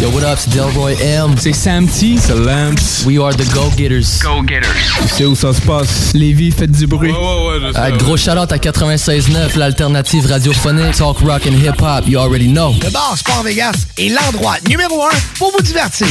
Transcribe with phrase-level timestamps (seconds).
[0.00, 1.34] Yo, what up, c'est Delroy M.
[1.40, 2.18] C'est Samty.
[2.20, 3.04] C'est Lamps.
[3.04, 4.22] We are the Go-Getters.
[4.22, 4.68] Go-Getters.
[5.02, 6.12] Tu sais où ça se passe?
[6.14, 7.10] Lévis, faites du bruit.
[7.10, 12.04] Ouais, ouais, ouais, je Ah, gros shout-out à 96.9, l'alternative radiophonique, talk rock and hip-hop,
[12.06, 12.72] you already know.
[12.80, 16.06] Le bar Sport Vegas est l'endroit numéro un pour vous divertir.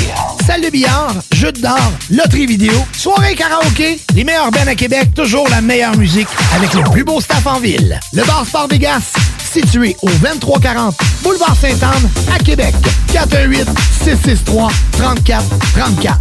[0.46, 5.48] Salle de billard, jeux d'or, loterie vidéo, soirée karaoké, les meilleurs bands à Québec, toujours
[5.50, 6.28] la meilleure musique
[6.58, 7.98] avec le plus beau staff en ville.
[8.12, 9.14] Le bar Sport Vegas,
[9.62, 12.76] situé au 2340 Boulevard Sainte-Anne à Québec.
[13.12, 13.68] 418
[14.04, 16.18] 663 34 34.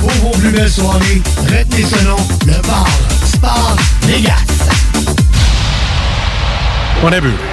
[0.00, 2.86] Pour vos plus belles soirées, retenez ce nom, le bar
[3.24, 4.34] Sport Vegas.
[7.02, 7.32] On a vu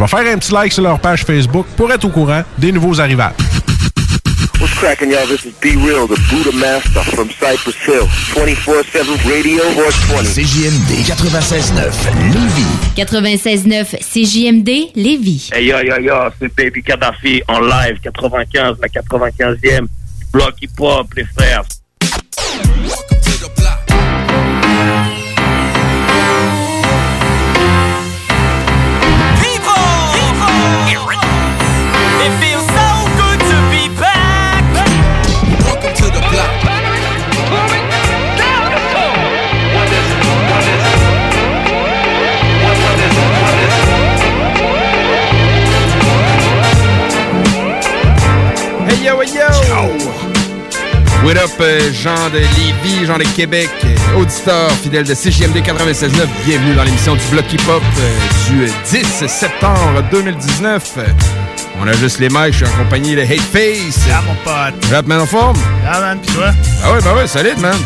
[0.00, 2.98] vais faire un petit like sur leur page Facebook pour être au courant des nouveaux
[3.00, 3.34] arrivages.
[4.58, 5.26] What's cracking, y'all?
[5.26, 8.06] This is Be Real, the Buddha Master from Cypress Hill.
[8.34, 10.34] 24-7 Radio 420.
[10.34, 11.90] CJMD 96.9
[12.32, 12.66] Lévis.
[12.96, 15.50] 96.9 CJMD Lévis.
[15.52, 19.86] Hey yo yo yo, c'est Baby Kadhafi en live 95, la 95e.
[20.32, 21.64] Bloc hip hop, les frères.
[51.24, 56.26] What up, euh, Jean de Lévis, Jean de Québec, euh, auditeur fidèle de CJMD 96.9.
[56.46, 60.82] Bienvenue dans l'émission du Bloc Hip Hop euh, du euh, 10 septembre 2019.
[60.96, 61.02] Euh,
[61.82, 64.00] On a juste les mics, je suis accompagné de Hate Face.
[64.10, 64.90] Ah, mon pote.
[64.92, 65.58] Rap man en forme?
[65.86, 66.52] Ah, man, pis toi?
[66.84, 67.76] Ah ouais, bah ouais, solide, man.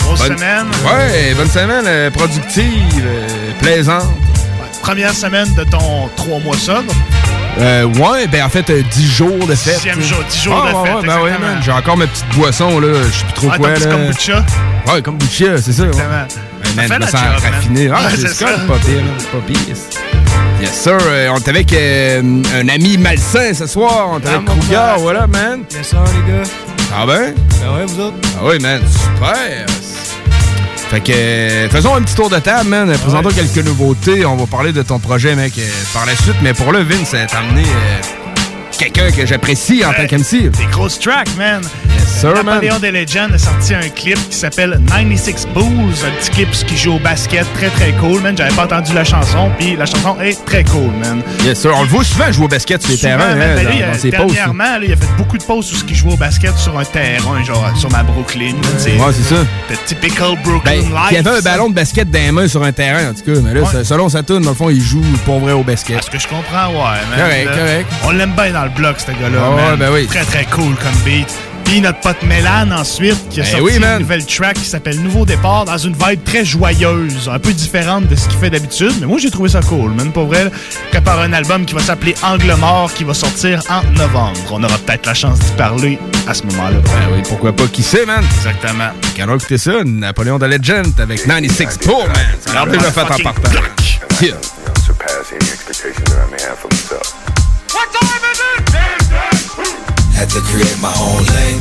[0.00, 0.66] Grosse Bonne- semaine.
[0.84, 3.26] Ouais, bonne semaine, euh, productive, euh,
[3.58, 4.04] plaisante.
[4.82, 6.92] Première semaine de ton 3 mois sobre.
[7.58, 9.78] Euh, ouais, ben en fait, euh, 10 jours de fête.
[9.80, 9.90] Sais.
[10.02, 11.60] jour, 10 jours Ah, de ouais, fête, ouais, ben ouais, man.
[11.64, 12.88] J'ai encore ma petite boisson, là.
[13.10, 13.86] Je sais plus trop Ah, quoi, là.
[13.86, 14.44] kombucha.
[14.86, 15.82] Ouais, kombucha, c'est ça.
[15.84, 15.88] Ouais.
[15.88, 16.26] Exactement.
[16.76, 17.52] Ben, man, la sens job, man.
[17.54, 17.90] raffiné.
[17.92, 18.46] Ah, Ouais, c'est ça, ça.
[18.60, 19.76] c'est pas pire, là, c'est pas pire.
[20.60, 20.98] Yes, sir.
[21.00, 24.08] euh, on est avec euh, un ami malsain ce soir.
[24.12, 25.62] On est avec Kruger, voilà, man.
[25.74, 26.48] Yes, sir, les gars.
[26.94, 27.34] Ah ben?
[27.60, 28.16] Ben ouais, vous autres?
[28.38, 29.66] Ah oui, man, super.
[30.90, 32.96] Fait que, faisons un petit tour de table, man.
[32.98, 34.24] Présentons quelques nouveautés.
[34.24, 36.36] On va parler de ton projet, mec, euh, par la suite.
[36.42, 38.35] Mais pour le Vince, ça t'a amené euh,
[38.78, 40.50] quelqu'un que j'apprécie en tant qu'MC.
[40.50, 41.62] Des grosses tracks, man.
[41.98, 42.34] Yes, sir.
[42.44, 45.64] Napoléon des Legends a sorti un clip qui s'appelle 96 Bulls.
[46.06, 47.46] Un petit clip qui joue au basket.
[47.54, 48.36] Très, très cool, man.
[48.36, 51.22] J'avais pas entendu la chanson, puis la chanson est très cool, man.
[51.44, 51.72] Yes, sir.
[51.74, 53.70] On le voit souvent jouer au basket sur les Souvent, terrains, man, hein, ben, dans,
[53.70, 54.34] lui, dans euh, ses posts.
[54.34, 56.84] Dernièrement, là, il a fait beaucoup de pauses où il jouait au basket sur un
[56.84, 58.52] terrain, genre sur ma Brooklyn.
[58.54, 59.00] man.
[59.06, 59.42] Ouais, c'est ça.
[59.70, 61.08] The typical Brooklyn Ben, life.
[61.10, 63.22] il y avait un ballon de basket dans les mains sur un terrain, en tout
[63.22, 63.40] cas.
[63.42, 63.68] Mais là, Ouais.
[63.72, 65.96] c'est- selon sa tune, dans le fond, il joue pour vrai au basket.
[65.96, 67.18] Parce que je comprends, ouais, man.
[67.18, 67.86] Correct, Là, correct.
[68.04, 69.38] On l'aime bien dans le bloc, ce gars-là.
[69.40, 70.06] Ah ouais, ben oui.
[70.06, 71.28] Très, très cool comme beat.
[71.64, 75.00] Puis notre pote Mélan ensuite, qui a Ben sorti oui, une nouvelle track qui s'appelle
[75.00, 78.92] Nouveau Départ dans une vibe très joyeuse, un peu différente de ce qu'il fait d'habitude.
[79.00, 80.12] Mais moi, j'ai trouvé ça cool, man.
[80.12, 80.48] Pour vrai,
[80.92, 84.38] prépare un album qui va s'appeler Angle Mort qui va sortir en novembre.
[84.52, 85.98] On aura peut-être la chance d'y parler
[86.28, 86.78] à ce moment-là.
[86.84, 88.24] Ben oui, pourquoi pas, qui sait, man?
[88.36, 88.90] Exactement.
[89.16, 92.16] Quand on écouté ça, Napoléon the Legend avec 96 Poor Man.
[92.46, 93.50] Regardez le fait en partant.
[94.22, 94.34] Yeah.
[94.86, 97.12] surpass any expectation that I may have for myself.
[100.16, 101.60] Had to create my own lane.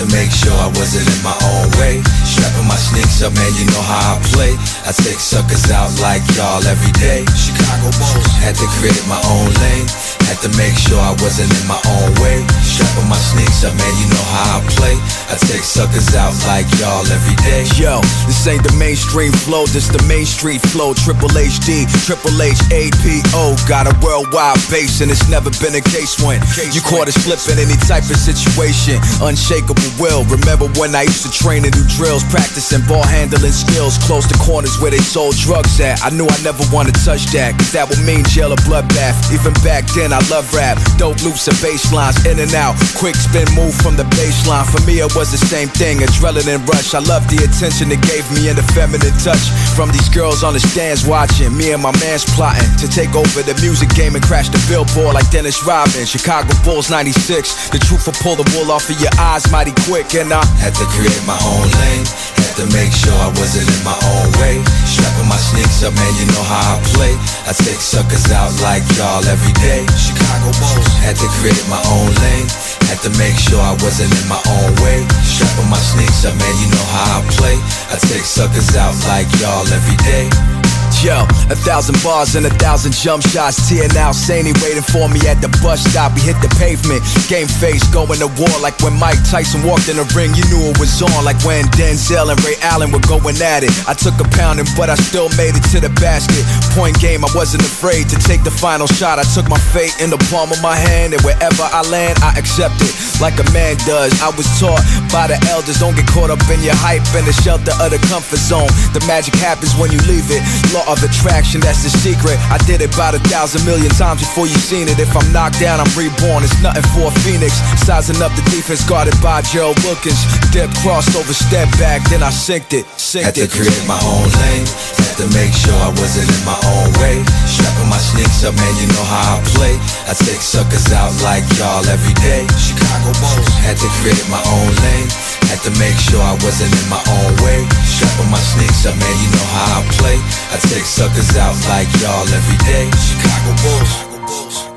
[0.00, 2.00] To make sure I wasn't in my own way.
[2.24, 4.56] Strapping my sneaks up, man, you know how I play.
[4.88, 7.20] I take suckers out like y'all every day.
[7.36, 8.24] Chicago Bulls.
[8.40, 9.84] Had to create my own lane.
[10.24, 12.40] Had to make sure I wasn't in my own way.
[12.64, 14.96] Strapping my sneaks up, man, you know how I play.
[15.28, 17.68] I take suckers out like y'all every day.
[17.76, 20.96] Yo, this ain't the mainstream flow, this the main street flow.
[20.96, 23.52] Triple HD, Triple H, APO.
[23.68, 26.40] Got a worldwide base, and it's never been a case when
[26.72, 28.96] you caught us flipping any type of situation.
[29.20, 30.22] Unshakable will.
[30.28, 34.36] Remember when I used to train and do drills, practicing ball handling skills, close to
[34.38, 36.02] corners where they sold drugs at.
[36.04, 39.16] I knew I never wanted to touch that, cause that would mean jail or bloodbath.
[39.32, 40.78] Even back then, I love rap.
[40.98, 42.76] Dope loops and bass lines, in and out.
[42.94, 44.66] Quick spin move from the baseline.
[44.68, 46.94] For me, it was the same thing, adrenaline rush.
[46.94, 49.42] I love the attention it gave me and the feminine touch
[49.74, 51.56] from these girls on the stands watching.
[51.56, 55.14] Me and my man's plotting to take over the music game and crash the billboard
[55.14, 56.06] like Dennis Rodman.
[56.06, 57.70] Chicago Bulls 96.
[57.70, 60.74] The truth will pull the wool off of your eyes mighty quick, and I Had
[60.76, 62.04] to create my own lane.
[62.40, 64.62] Had to make sure I wasn't in my own way.
[64.86, 67.14] Strapping my sneaks up, man, you know how I play.
[67.48, 69.84] I take suckers out like y'all every day.
[69.96, 70.86] Chicago Bulls.
[71.02, 72.48] Had to create my own lane.
[72.88, 75.02] Had to make sure I wasn't in my own way.
[75.24, 77.56] Strapping my sneaks up, man, you know how I play.
[77.90, 80.59] I take suckers out like y'all every day.
[81.00, 83.56] Yo, a thousand bars and a thousand jump shots.
[83.64, 86.12] Tia now Saney waiting for me at the bus stop.
[86.12, 89.96] We hit the pavement, game face, going to war like when Mike Tyson walked in
[89.96, 90.36] the ring.
[90.36, 93.72] You knew it was on, like when Denzel and Ray Allen were going at it.
[93.88, 96.44] I took a pounding, but I still made it to the basket.
[96.76, 99.16] Point game, I wasn't afraid to take the final shot.
[99.16, 102.36] I took my fate in the palm of my hand, and wherever I land, I
[102.36, 102.92] accept it
[103.24, 104.12] like a man does.
[104.20, 107.36] I was taught by the elders, don't get caught up in your hype and the
[107.40, 108.68] shelter of the comfort zone.
[108.92, 110.44] The magic happens when you leave it.
[110.80, 112.40] Law of attraction, that's the secret.
[112.48, 114.96] I did it about a thousand million times before you seen it.
[114.98, 116.40] If I'm knocked down, I'm reborn.
[116.44, 117.52] It's nothing for a phoenix.
[117.84, 120.20] Sizing up the defense guarded by Gerald Wilkins.
[120.52, 122.86] Dip crossover, step back, then I synced it.
[122.86, 123.52] Had Synced to it.
[123.52, 124.64] create my own lane.
[125.04, 127.20] Had to make sure I wasn't in my own way.
[127.44, 129.74] Strapping my sneaks up, man, you know how I play.
[130.08, 132.48] I take suckers out like y'all every day.
[132.56, 133.48] Chicago Bulls.
[133.60, 135.39] Had to create my own lane.
[135.50, 137.66] Had to make sure I wasn't in my own way.
[137.82, 140.18] Strapping my sneaks up, man, you know how I play.
[140.54, 142.86] I take suckers out like y'all every day.
[142.94, 144.69] Chicago Bulls.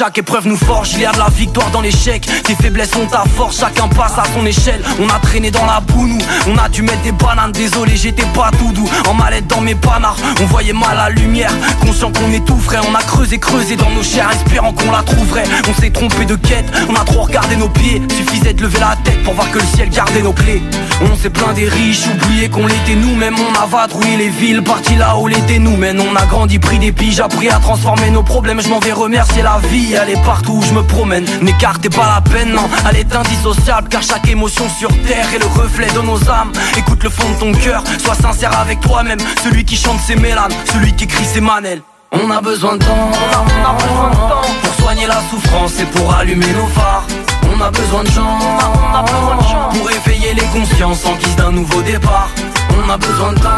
[0.00, 2.26] Chaque épreuve nous forge, il y a de la victoire dans l'échec.
[2.44, 4.82] Tes faiblesses sont ta force, chacun passe à son échelle.
[4.98, 6.18] On a traîné dans la boue, nous.
[6.48, 8.88] On a dû mettre des bananes, désolé, j'étais pas tout doux.
[9.06, 11.52] En mallette dans mes panards, on voyait mal la lumière.
[11.82, 15.02] Conscient qu'on est tout frais, on a creusé, creusé dans nos chairs, espérant qu'on la
[15.02, 15.44] trouverait.
[15.68, 18.00] On s'est trompé de quête, on a trop regardé nos pieds.
[18.16, 20.62] Suffisait de lever la pour voir que le ciel gardait nos clés.
[21.00, 23.34] On s'est plein des riches, oublié qu'on l'était nous-mêmes.
[23.38, 25.76] On a vadrouillé les villes, parti là où l'était nous.
[25.76, 28.60] Mais on a grandi, pris des piges, appris à transformer nos problèmes.
[28.60, 31.24] Je m'en vais remercier la vie, elle est partout où je me promène.
[31.42, 33.88] N'écartez pas la peine, non, elle est indissociable.
[33.88, 36.52] Car chaque émotion sur terre est le reflet de nos âmes.
[36.76, 39.18] Écoute le fond de ton cœur, sois sincère avec toi-même.
[39.42, 41.82] Celui qui chante ses mélanes, celui qui écrit ses manelles.
[42.12, 45.84] On a besoin de temps, on a besoin de temps pour soigner la souffrance et
[45.84, 47.06] pour allumer nos phares.
[47.60, 48.38] On a besoin de gens
[49.74, 52.30] pour éveiller les consciences en guise d'un nouveau départ.
[52.70, 53.48] On a besoin de temps,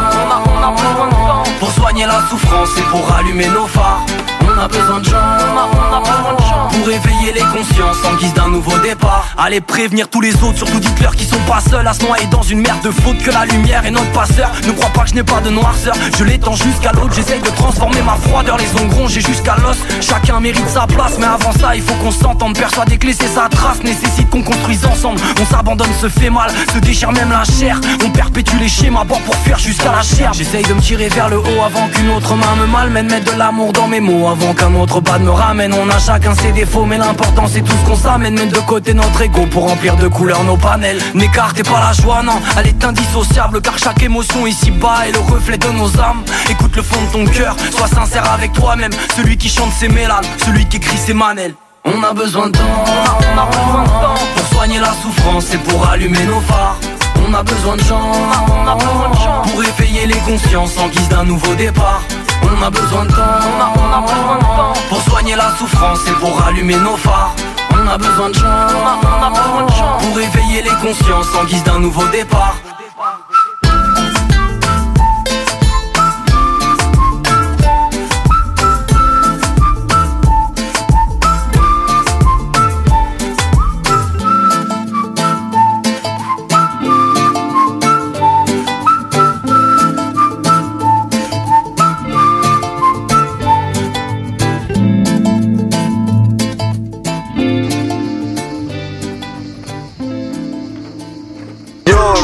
[0.45, 4.05] on a, besoin de temps pour soigner la souffrance et pour allumer nos phares.
[4.43, 8.15] On a besoin de gens, on a, besoin de gens pour éveiller les consciences en
[8.15, 9.27] guise d'un nouveau départ.
[9.37, 12.41] Allez prévenir tous les autres, surtout dites-leur qu'ils sont pas seuls à se noyer dans
[12.41, 14.51] une mer de faute que la lumière est notre passeur.
[14.65, 17.49] Ne crois pas que je n'ai pas de noirceur, je l'étends jusqu'à l'autre, j'essaye de
[17.49, 19.77] transformer ma froideur, les ongles j'ai jusqu'à l'os.
[20.01, 22.57] Chacun mérite sa place, mais avant ça, il faut qu'on s'entende.
[22.57, 25.19] Persuadé que laisser sa trace nécessite qu'on construise ensemble.
[25.41, 27.79] On s'abandonne, se fait mal, se déchire même la chair.
[28.05, 30.33] On perpétue les schémas, bord pour fuir jusqu'à la chair.
[30.33, 33.37] J'essaye de me tirer vers le haut avant qu'une autre main me malmène, mettre de
[33.37, 35.73] l'amour dans mes mots avant qu'un autre bad me ramène.
[35.73, 38.33] On a chacun ses défauts mais l'important c'est tout ce qu'on s'amène.
[38.33, 40.97] Mettre de côté notre ego pour remplir de couleurs nos panels.
[41.13, 45.19] N'écartez pas la joie non, elle est indissociable Car chaque émotion ici bas est le
[45.19, 46.23] reflet de nos âmes.
[46.49, 48.91] Écoute le fond de ton cœur, sois sincère avec toi-même.
[49.15, 51.53] Celui qui chante ses mélades, celui qui écrit ses manelles
[51.85, 54.25] on a besoin de temps, on a besoin de temps.
[54.37, 56.77] Pour soigner la souffrance et pour allumer nos phares
[57.33, 59.41] On a besoin de gens, on a besoin de gens.
[59.41, 62.03] Pour éveiller les consciences en guise d'un nouveau départ.
[62.43, 64.73] On a besoin de temps, on a, besoin de temps.
[64.87, 67.33] Pour soigner la souffrance et pour allumer nos phares.
[67.71, 69.97] On a besoin de gens, on a besoin de gens.
[69.97, 72.55] Pour éveiller les consciences en guise d'un nouveau départ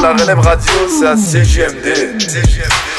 [0.02, 2.89] la relève radio, c'est à CGMD.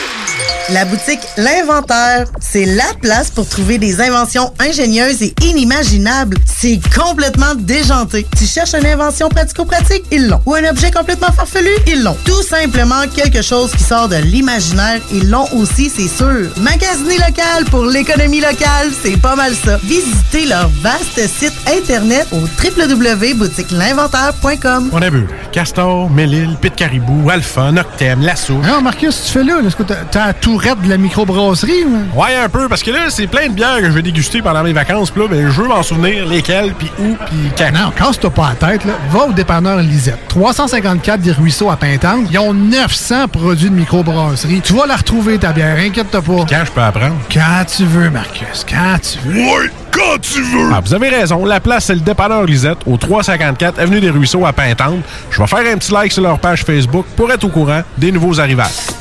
[0.74, 6.38] La boutique L'Inventaire, c'est la place pour trouver des inventions ingénieuses et inimaginables.
[6.46, 8.26] C'est complètement déjanté.
[8.38, 10.04] Tu cherches une invention pratico-pratique?
[10.12, 10.40] Ils l'ont.
[10.46, 11.72] Ou un objet complètement farfelu?
[11.88, 12.16] Ils l'ont.
[12.26, 15.02] Tout simplement quelque chose qui sort de l'imaginaire.
[15.12, 16.48] Ils l'ont aussi, c'est sûr.
[16.58, 19.78] Magasiner local pour l'économie locale, c'est pas mal ça.
[19.84, 24.90] Visitez leur vaste site internet au www.boutiquelinventaire.com.
[24.94, 28.54] On a vu Castor, Mélile, Pit Caribou, Alpha, Noctem, Lasso.
[28.60, 29.60] Non, Marcus, tu fais là?
[29.66, 31.86] Est-ce que t'as- t'as la tourette de la microbrasserie?
[31.86, 32.20] ou?
[32.20, 34.64] Ouais, un peu, parce que là, c'est plein de bières que je vais déguster pendant
[34.64, 35.10] mes vacances.
[35.10, 37.72] Puis là, ben, je veux m'en souvenir lesquelles, puis où, puis quand.
[37.72, 38.94] Non, casse-toi pas la tête, là.
[39.10, 40.20] Va au dépanneur Lisette.
[40.28, 42.28] 354 des Ruisseaux à Pintante.
[42.32, 44.62] Ils ont 900 produits de microbrasserie.
[44.62, 46.46] Tu vas la retrouver, ta bière, inquiète-toi pas.
[46.50, 47.16] Quand je peux apprendre?
[47.34, 49.42] Quand tu veux, Marcus, quand tu veux.
[49.42, 50.70] Ouais, quand tu veux!
[50.74, 51.44] Ah, vous avez raison.
[51.46, 55.00] La place, c'est le dépanneur Lisette, au 354 Avenue des Ruisseaux à Pintante.
[55.32, 58.12] Je vais faire un petit like sur leur page Facebook pour être au courant des
[58.12, 59.01] nouveaux arrivages.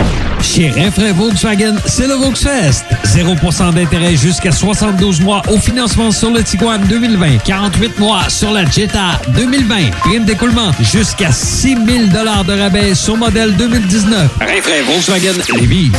[0.53, 2.83] Chez Rinfraie Volkswagen, c'est le Volksfest.
[3.05, 7.37] 0% d'intérêt jusqu'à 72 mois au financement sur le Tiguan 2020.
[7.45, 9.91] 48 mois sur la Jetta 2020.
[10.01, 14.29] Prime d'écoulement jusqu'à 6 000 de rabais sur modèle 2019.
[14.41, 15.91] Rinfraie Volkswagen Lévis.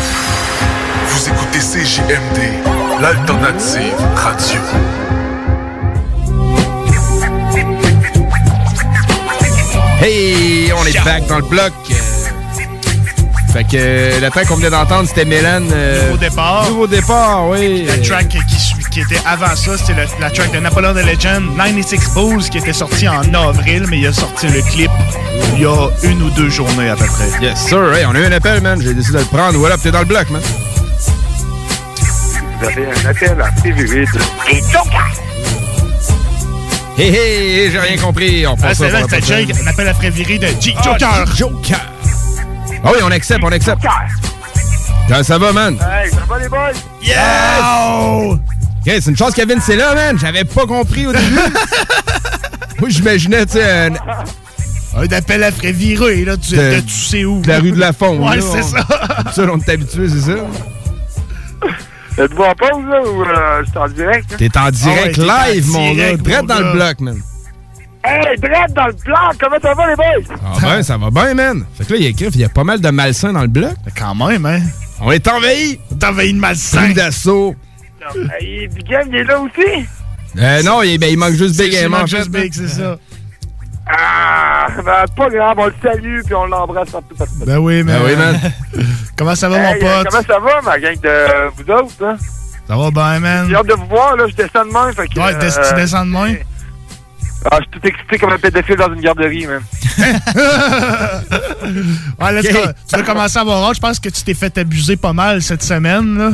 [1.09, 4.61] Vous écoutez CJMD, l'alternative radio.
[10.03, 11.73] Hey, on est back dans le bloc.
[13.53, 15.69] Fait que euh, la track qu'on venait d'entendre, c'était Mélène.
[15.75, 16.69] euh, Nouveau départ.
[16.71, 17.85] Nouveau départ, oui.
[17.87, 18.39] La track qui,
[18.91, 22.59] qui était avant ça, c'était le- la track de Napoleon the Legend, 96 Bulls, qui
[22.59, 24.91] était sorti en avril, mais il a sorti le clip
[25.55, 27.29] il y a une ou deux journées à peu près.
[27.47, 27.93] Yes, sir.
[27.95, 28.81] Hey, on a eu un appel, man.
[28.83, 29.59] J'ai décidé de le prendre.
[29.59, 30.41] Voilà, t'es dans le bloc, man.
[32.61, 34.09] Vous avez un appel à Sévéride.
[34.51, 34.63] Et
[36.99, 38.47] Hé, hé, hé, j'ai rien compris.
[38.47, 39.21] On Ah, c'est là, c'était.
[39.47, 41.83] Jake, on appelle la virer de G Ah, Joker.
[42.85, 43.83] Ah oui, on accepte, on accepte.
[45.09, 45.75] Comment ça va, man?
[45.81, 46.73] Hey, ça va les boys?
[47.03, 47.19] Yes!
[48.81, 50.19] Ok, c'est une chance que Vince est là, man.
[50.19, 51.25] J'avais pas compris au début.
[52.81, 53.93] Moi, j'imaginais, tu sais, un...
[54.95, 57.41] Un appel à frais viré, là, tu, De- de tu sais où.
[57.41, 58.19] de la rue de la Fonte.
[58.21, 59.33] Ouais, là, c'est on- ça.
[59.33, 60.39] ça, on est habitué, c'est ça?
[62.19, 64.31] Êtes-vous en pause, là, ou euh, je suis en direct?
[64.33, 64.37] là?
[64.37, 66.17] T'es en direct Ah ouais, t'es en live, mon gars.
[66.17, 67.19] direct, dans le bloc, man.
[68.05, 70.37] Hey, Dredd dans le blanc, comment ça va les boys?
[70.45, 71.65] Ah ben, ça va bien, man.
[71.75, 73.43] Fait que là, il y a écrit, il y a pas mal de malsains dans
[73.43, 73.75] le bloc.
[73.97, 74.61] Quand même, hein.
[75.01, 75.79] On est envahi.
[75.91, 76.85] On est envahi de malsains.
[76.87, 77.55] Plus d'assaut.
[78.41, 79.87] Hey, Big Game, il est là aussi?
[80.37, 82.31] Euh, non, il, ben, il manque juste Big Game, c'est en juste.
[82.31, 82.99] Big, c'est ça.
[83.87, 87.33] Ah, ben, pas grave, on le salue, puis on l'embrasse partout, partout.
[87.47, 87.93] Ben oui, mais.
[87.99, 88.41] Ben oui, man.
[89.17, 90.09] Comment ça va, Hey, mon euh, pote?
[90.11, 92.17] comment ça va, ma gang de vous autres, hein?
[92.67, 93.47] Ça va bien, man.
[93.49, 95.21] J'ai hâte de vous voir, là, je descends de main, fait que...
[95.21, 96.35] Ouais, tu descends de main?
[97.51, 99.61] Ah, je suis tout excité comme un pédophile dans une garderie, man.
[102.21, 102.55] Ouais, là, tu, Ok.
[102.65, 103.77] vas- tu vas commencer à avoir hâte?
[103.77, 106.31] Je pense que tu t'es fait abuser pas mal cette semaine, là.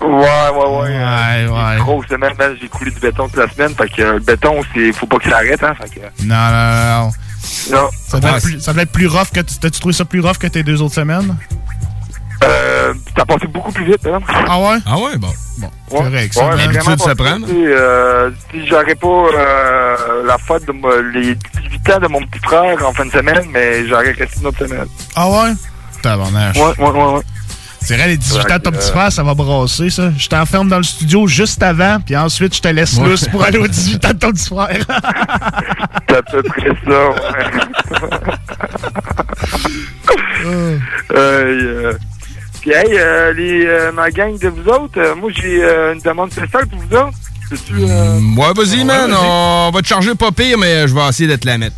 [0.00, 0.88] Ouais, ouais, ouais.
[0.88, 1.76] Ouais, ouais.
[1.78, 4.92] Grosse semaine, j'ai coulé du béton toute la semaine, fait que euh, le béton, c'est...
[4.92, 6.00] faut pas que ça arrête, hein, fait que...
[6.24, 7.10] Non, non,
[7.72, 7.90] non.
[8.08, 9.40] Ça devait, être plus, ça devait être plus rough que.
[9.40, 11.36] tu- T'as-tu trouvé ça plus rough que tes deux autres semaines?
[12.42, 14.18] Euh, euh, ça passé beaucoup plus vite, hein?
[14.48, 14.78] Ah ouais?
[14.86, 15.28] Ah ouais, bon.
[15.60, 17.34] Ouais, Correct, ouais, L'habitude se prend.
[17.36, 20.72] plus, tu sais, euh, si j'aurais pas euh, la fête de
[21.12, 24.46] les 18 ans de mon petit frère en fin de semaine, mais j'aurais resté une
[24.46, 24.86] autre semaine.
[25.14, 25.52] Ah ouais?
[26.02, 26.56] Tabarnache.
[26.56, 27.20] Ouais, ouais, ouais, ouais.
[27.82, 30.10] C'est vrai, les 18 ans de ton petit frère, ça va brasser, ça.
[30.16, 33.08] Je t'enferme dans le studio juste avant, puis ensuite, je te laisse Ouais.
[33.08, 34.78] lousse pour aller aux 18 ans de ton petit frère.
[36.08, 38.30] C'est à peu près ça, ouais.
[40.42, 40.78] Euh,
[41.12, 41.92] euh,
[42.60, 46.00] Puis, hey, euh, les, euh, ma gang de vous autres, euh, moi, j'ai euh, une
[46.00, 47.16] demande spéciale pour vous autres.
[47.48, 49.10] C'est-tu, euh, Ouais, vas-y, man.
[49.14, 51.76] On va te charger pas pire, mais je vais essayer de te la mettre.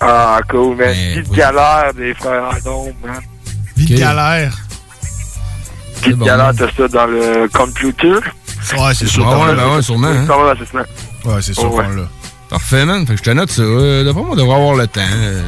[0.00, 0.94] Ah, cool, man.
[1.14, 3.20] Petite galère des frères Adon, man.
[3.76, 4.54] Vite galère.
[6.02, 8.12] Petite galère, t'as ça dans le computer.
[8.78, 9.26] Ouais, c'est sûr.
[9.28, 10.08] Ah ouais, ben ouais, sûrement.
[10.08, 10.26] hein.
[11.24, 11.84] Ouais, c'est sûr ouais.
[11.84, 12.02] l'a.
[12.52, 13.06] Parfait, man.
[13.06, 13.62] Fait que je te note ça.
[13.62, 15.00] Euh, D'après moi, on devrait avoir le temps.
[15.10, 15.40] Euh,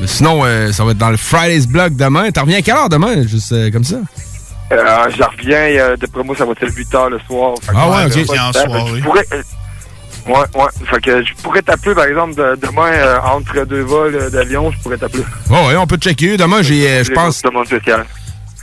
[0.00, 2.30] mais sinon, euh, ça va être dans le Friday's Blog demain.
[2.30, 3.26] T'en reviens à quelle heure demain?
[3.26, 3.96] Juste euh, comme ça?
[4.70, 7.54] Euh, j'en reviens, euh, d'après moi, ça va être le 8 h le soir?
[7.60, 8.30] Fait Ah ouais, euh, ok.
[8.38, 8.92] en soirée.
[8.96, 9.42] je pourrais, euh,
[10.28, 10.86] Ouais, ouais.
[10.88, 14.70] Fait que je pourrais t'appeler, par exemple, de- demain, euh, entre deux vols euh, d'avion,
[14.70, 15.24] je pourrais t'appeler.
[15.50, 16.36] Ouais, ouais, on peut checker.
[16.36, 17.42] Demain, j'ai, euh, je pense.
[17.42, 18.06] demande spéciale.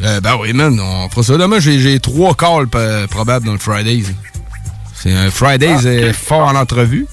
[0.01, 1.38] Euh, ben oui, man, on fera ça.
[1.38, 2.68] Demain, j'ai, j'ai trois calls
[3.10, 4.06] probables dans le Fridays.
[4.96, 7.06] C'est un Fridays euh, fort en entrevue.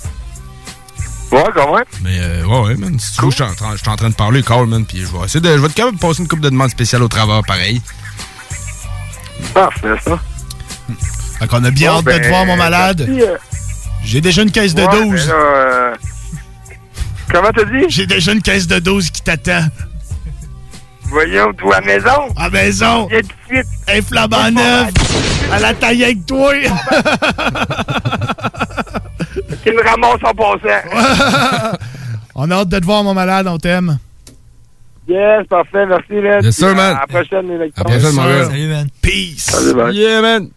[1.33, 1.85] Ouais, quand même.
[2.03, 2.99] Mais euh, ouais, ouais, man.
[2.99, 4.85] Si tu veux, je suis en train- en de parler, call, man.
[4.87, 5.57] Puis je vais essayer de.
[5.57, 7.83] Je vais capable de passer une coupe de demandes spéciales au travail, pareil.
[9.53, 10.19] Parfait, ça.
[11.39, 13.07] Fait qu'on a bien Bon, hâte de ben, te voir, mon malade.
[13.09, 13.37] euh,
[14.05, 15.11] J'ai déjà une caisse de ouais, 12.
[15.11, 15.95] mais là, euh,
[17.33, 17.85] Comment t'as dit?
[17.89, 19.67] J'ai déjà une caisse de 12 qui t'attend.
[21.09, 22.29] Voyons, toi, à maison.
[22.37, 23.07] À maison.
[23.09, 23.67] Viens tout de suite.
[23.89, 24.91] Un flambant neuf.
[25.53, 26.53] À la taille avec toi.
[29.67, 31.77] Qui me ramasse en passant.
[32.37, 33.49] On a hâte de te voir, mon malade.
[33.49, 33.99] On t'aime.
[35.09, 36.43] Yes, parfait, merci, man.
[36.45, 36.97] Yes, sir, man.
[36.97, 37.85] À la prochaine, les lecteurs.
[37.87, 38.45] À la prochaine, mon gars.
[38.45, 38.87] Salut, man.
[39.03, 39.39] Peace.
[39.39, 39.93] Salut, man.
[39.95, 40.49] Yeah, man.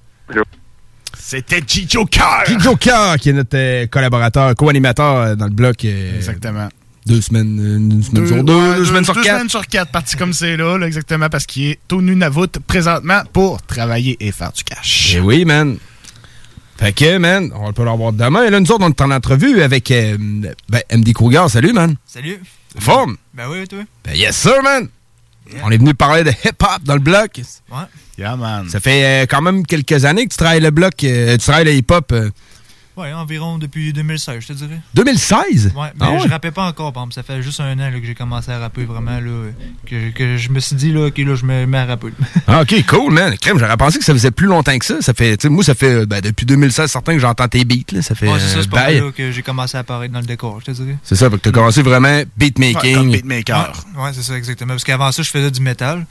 [1.17, 1.61] C'était.
[1.65, 5.85] Chicho Car, qui est notre euh, collaborateur, co-animateur euh, dans le bloc.
[5.85, 6.69] euh, Exactement.
[7.05, 7.57] Deux semaines,
[7.91, 9.35] une semaine sur deux, ouais, deux semaines sur deux quatre.
[9.37, 13.21] semaines sur quatre, parti comme c'est là, là, exactement, parce qu'il est au Nunavut présentement
[13.33, 15.13] pour travailler et faire du cash.
[15.15, 15.77] Eh oui, man.
[16.79, 18.43] Fait que, man, on peut l'avoir demain.
[18.45, 20.17] Et là, nous autres, on est en entrevue avec euh,
[20.69, 21.43] ben, MD Kruger.
[21.49, 21.97] Salut, man.
[22.05, 22.39] Salut.
[22.79, 23.17] Forme.
[23.33, 23.79] Ben oui, toi.
[24.05, 24.87] Ben, yes, sir, man.
[25.61, 27.41] On est venu parler de hip-hop dans le bloc.
[27.69, 27.77] Ouais.
[28.17, 28.69] Yeah, man.
[28.69, 31.65] Ça fait euh, quand même quelques années que tu travailles le bloc, euh, tu travailles
[31.65, 32.13] le hip-hop.
[32.99, 34.81] Ouais, environ depuis 2016, je te dirais.
[34.93, 35.71] 2016?
[35.75, 36.19] Ouais, mais Ah ouais?
[36.23, 37.13] je rappais pas encore, par exemple.
[37.13, 39.51] Ça fait juste un an là, que j'ai commencé à rapper vraiment, là,
[39.85, 42.09] que, que je me suis dit, là, OK, là, je me mets à rapper.
[42.47, 43.37] Ah, ok, cool, man.
[43.37, 45.01] Crème, j'aurais pensé que ça faisait plus longtemps que ça.
[45.01, 47.91] Ça fait, tu sais, moi, ça fait, ben, depuis 2016, certain que j'entends tes beats,
[47.93, 48.01] là.
[48.01, 50.25] Ça fait, Ouais, c'est ça, euh, pas là que j'ai commencé à apparaître dans le
[50.25, 50.97] décor, je te dirais.
[51.03, 52.95] C'est ça, fait que t'as commencé vraiment beatmaking.
[52.95, 53.73] comme beatmaker.
[53.95, 54.73] Ouais, ouais, c'est ça, exactement.
[54.73, 56.05] Parce qu'avant ça, je faisais du métal.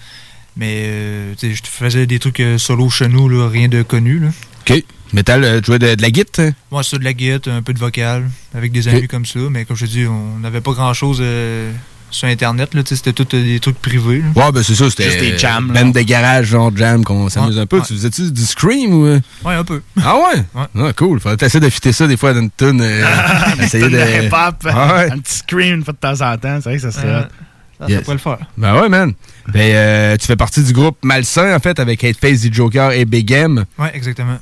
[0.57, 4.19] Mais, euh, tu je faisais des trucs euh, solo chez nous, là, rien de connu,
[4.19, 4.29] là.
[4.69, 4.85] Ok.
[5.15, 6.51] Metal, euh, tu jouais de, de la guitare?
[6.71, 9.39] Moi, ça, de la guitare, un peu de vocal, avec des amis comme ça.
[9.51, 11.73] Mais comme je te dis, on n'avait pas grand-chose euh,
[12.11, 14.47] sur Internet, c'était tout euh, des trucs privés, là.
[14.47, 15.05] Ouais, ben c'est ça, c'était.
[15.05, 15.83] Juste des jams, là.
[15.83, 17.79] Band de garage, genre jam, qu'on s'amuse Ouais, un peu.
[17.79, 17.87] ouais.
[17.87, 19.05] Tu faisais-tu du scream ou.
[19.07, 19.81] Ouais, un peu.
[20.05, 20.43] Ah ouais?
[20.79, 21.21] Ah, cool.
[21.21, 22.81] Faudrait essayer de fitter ça des fois dans une tune.
[22.83, 23.05] euh,
[23.63, 23.89] essayer de.
[23.97, 25.11] tonne de hip-hop, Ah ouais.
[25.13, 27.21] un petit scream une fois de temps en temps, c'est vrai que ça serait Euh,
[27.23, 28.01] ça, ça Yes.
[28.03, 28.39] pourrait le faire.
[28.59, 29.13] Ben ouais, man.
[29.47, 33.05] Ben, euh, tu fais partie du groupe Malsain, en fait, avec Hateface, du Joker et
[33.07, 33.65] Big M.
[33.79, 34.37] Ouais, exactement.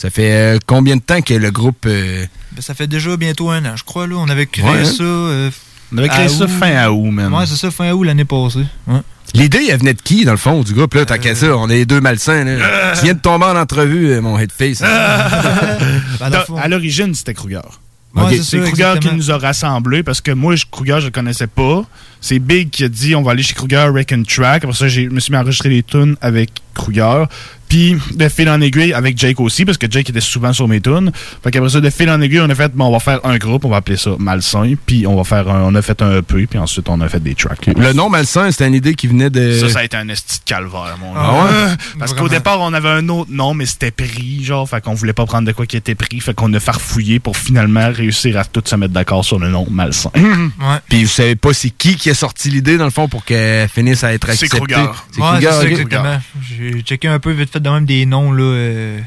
[0.00, 1.84] Ça fait euh, combien de temps que le groupe.
[1.86, 4.14] euh, Ben, ça fait déjà bientôt un an, je crois, là.
[4.16, 4.84] On avait créé Ouais, hein?
[4.86, 5.02] ça.
[5.02, 5.50] euh,
[5.92, 7.34] On avait créé à ça fin août, man.
[7.34, 8.64] Ouais, c'est ça, fin août l'année passée.
[8.86, 9.00] Ouais.
[9.34, 11.04] L'idée, elle venait de qui, dans le fond, du groupe, là?
[11.04, 12.50] Tant qu'à ça, on est les deux malsains, là.
[12.52, 12.94] Euh.
[12.96, 14.38] Tu viens de tomber en entrevue, mon.
[16.20, 17.60] Ben, dans le fond- à l'origine, c'était Kruger.
[18.14, 18.34] Ouais, Ok.
[18.42, 21.84] c'est Kruger qui nous a rassemblés parce que moi, je- Kruger, je le connaissais pas.
[22.20, 24.64] C'est Big qui a dit on va aller chez Kruger, Wreck and Track.
[24.64, 27.24] Après ça, j'ai- je me suis mis à enregistrer les tunes avec Kruger.
[27.68, 30.80] Puis de fil en aiguille avec Jake aussi, parce que Jake était souvent sur mes
[30.80, 31.12] tunes.
[31.44, 33.38] Fait qu'après ça, de fil en aiguille, on a fait bon, on va faire un
[33.38, 34.74] groupe, on va appeler ça Malsain.
[34.86, 37.20] Puis on va faire un- on a fait un EP, puis ensuite on a fait
[37.22, 37.68] des tracks.
[37.76, 39.52] Le nom Malsain, c'était une idée qui venait de.
[39.60, 41.44] Ça, ça a été un esti de calvaire, mon Ah gars.
[41.68, 41.76] ouais?
[42.00, 44.68] Parce qu'au départ, on avait un autre nom, mais c'était pris, genre.
[44.68, 46.18] Fait qu'on voulait pas prendre de quoi qui était pris.
[46.18, 49.64] Fait qu'on a farfouillé pour finalement réussir à tous se mettre d'accord sur le nom
[49.70, 50.10] malsain.
[50.88, 53.68] Puis vous savez pas c'est qui qui a sorti l'idée, dans le fond, pour qu'elle
[53.68, 54.72] finisse à être C'est acceptée?
[54.74, 54.90] Kruger.
[55.12, 55.70] C'est Ouais, Kruger, c'est ça, ok.
[55.70, 56.20] exactement.
[56.48, 58.42] J'ai checké un peu vite fait de même des noms, là.
[58.42, 59.00] euh,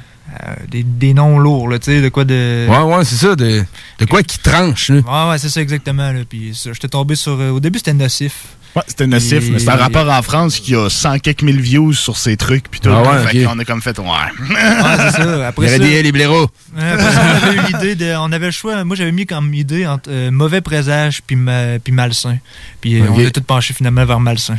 [0.47, 2.65] euh, des, des noms lourds, là, tu sais, de quoi de.
[2.67, 3.35] Ouais, ouais, c'est ça.
[3.35, 3.63] De,
[3.99, 4.95] de quoi qui tranche, là.
[5.25, 6.21] Ouais, ouais, c'est ça, exactement, là.
[6.27, 7.33] Puis ça, j'étais tombé sur.
[7.39, 8.45] euh, au début, c'était Nocif.
[8.75, 11.61] Ouais, c'était nocif, Et- mais c'est un rapport en France qui a 100 quelques mille
[11.61, 12.89] views sur ses trucs, puis tout.
[12.91, 13.51] Ah ouais, fait ok.
[13.53, 14.05] qu'on a comme fait, ouais.
[14.05, 14.55] Ouais,
[15.11, 15.47] c'est ça.
[15.47, 16.49] Après Il y avait ça- des- les blaireaux.
[16.75, 18.15] Ouais, après ça, on avait eu l'idée de.
[18.17, 18.83] On avait le choix.
[18.83, 22.37] Moi, j'avais mis comme idée entre euh, mauvais présage puis, ma- puis malsain.
[22.81, 24.57] Puis euh, on a tout penché finalement vers malsain.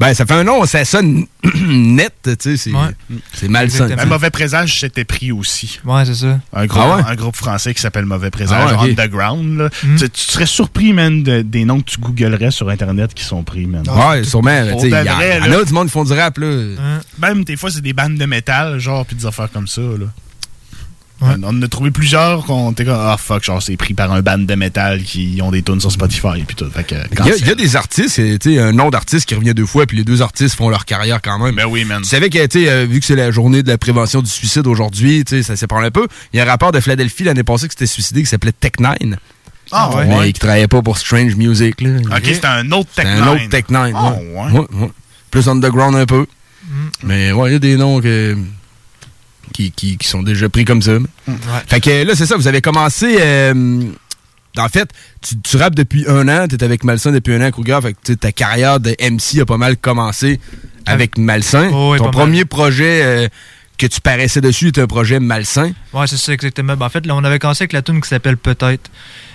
[0.00, 1.26] Ben, ça fait un nom, ça sonne
[1.68, 2.70] net, tu sais, c'est
[3.34, 3.86] c'est malsain.
[3.98, 5.78] Un mauvais présage, c'était pris aussi.
[5.84, 6.40] Ouais, c'est ça.
[6.54, 7.02] Un groupe, Ah ouais?
[7.06, 8.90] un groupe français qui s'appelle Mauvais Présage, Ah ouais.
[8.92, 9.58] Underground.
[9.58, 9.68] là.
[9.84, 9.96] Mm.
[9.96, 13.42] Tu, tu serais surpris, man, de- des noms que tu googlerais sur Internet qui sont
[13.42, 13.82] pris, man.
[13.88, 14.50] Ouais, sûrement.
[14.82, 16.64] Il y, en- a du monde qui font du rap, là.
[17.20, 20.06] Même des fois, c'est des bandes de métal, genre, puis des affaires comme ça, là.
[21.22, 24.22] On en a trouvé plusieurs qu'on était comme, ah fuck, genre, c'est pris par un
[24.22, 26.70] band de métal qui ont des tunes sur Spotify, puis tout.
[26.70, 29.26] Fait que, Il y, a, il y a des artistes, tu sais, un nom d'artiste
[29.28, 31.54] qui revient deux fois, puis les deux artistes font leur carrière quand même.
[31.54, 32.00] Ben oui, man.
[32.02, 35.24] Tu savais que, euh, vu que c'est la journée de la prévention du suicide aujourd'hui,
[35.24, 36.06] tu sais, ça s'épargne un peu.
[36.32, 38.72] Il y a un rapport de Philadelphie l'année passée qui s'était suicidé qui s'appelait Tech
[38.78, 39.18] Nine.
[39.72, 40.06] Ah ouais?
[40.06, 41.90] Mais qui travaillait pas pour Strange Music, là.
[42.16, 43.48] Ok, c'était un autre Tech C'était un autre Nine.
[43.50, 43.92] Tech Nine.
[43.94, 44.52] Ah, ouais.
[44.52, 44.58] ouais.
[44.58, 44.90] Ouais, ouais.
[45.30, 46.26] Plus underground un peu.
[47.04, 48.36] Mais ouais, il y a des noms que-
[49.52, 50.92] qui, qui, qui sont déjà pris comme ça.
[51.66, 53.16] Fait que là, c'est ça, vous avez commencé.
[53.20, 53.82] euh,
[54.58, 54.88] en fait,
[55.22, 57.78] tu, tu rappes depuis un an, tu es avec Malsain depuis un an, Kruger.
[57.82, 60.40] Fait que ta carrière de MC a pas mal commencé
[60.86, 61.70] avec Malsain.
[61.72, 62.12] Oh, oui, Ton mal.
[62.12, 63.28] premier projet euh,
[63.80, 65.72] que tu paraissais dessus était un projet Malsain.
[65.94, 66.76] Ouais, c'est ça, exactement.
[66.76, 68.90] Ben, en fait, là, on avait commencé avec la tune qui s'appelle Peut-être.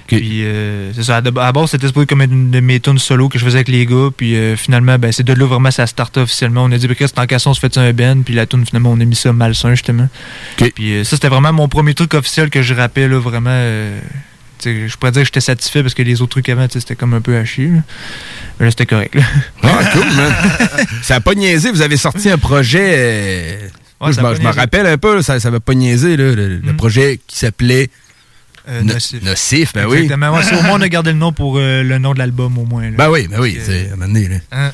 [0.06, 1.18] Puis, euh, c'est ça.
[1.18, 3.88] À, base, c'était supposé comme une de mes tunes solo que je faisais avec les
[3.88, 4.10] gars.
[4.16, 6.64] Puis, euh, finalement, ben, c'est de là vraiment ça start officiellement.
[6.64, 8.22] On a dit, ben, c'est en cassant, on se fait un band.
[8.24, 10.08] Puis, la tune, finalement, on a mis ça malsain, justement.
[10.58, 13.50] Puis, euh, ça, c'était vraiment mon premier truc officiel que je rappais, là, vraiment.
[14.64, 17.22] je pourrais dire que j'étais satisfait parce que les autres trucs avant, c'était comme un
[17.22, 17.70] peu à chier.
[17.70, 17.82] là.
[18.60, 19.16] Mais là, c'était correct.
[19.16, 19.24] là.
[19.64, 20.34] Ah, cool, man.
[21.02, 23.72] ça a pas niaisé, vous avez sorti un projet.
[24.02, 27.20] Euh, je me- rappelle un peu, là, ça, va pas niaiser, là, le, le projet
[27.28, 27.90] qui s'appelait
[28.68, 29.22] Euh, No- Nocif.
[29.24, 30.08] Nocif, ben oui.
[30.10, 32.66] Ouais, au moins, on a gardé le nom pour euh, le nom de l'album, au
[32.66, 32.90] moins.
[32.90, 32.96] là.
[32.98, 34.36] Ben oui, ben oui, c'est à un moment donné, là.
[34.52, 34.72] Hein?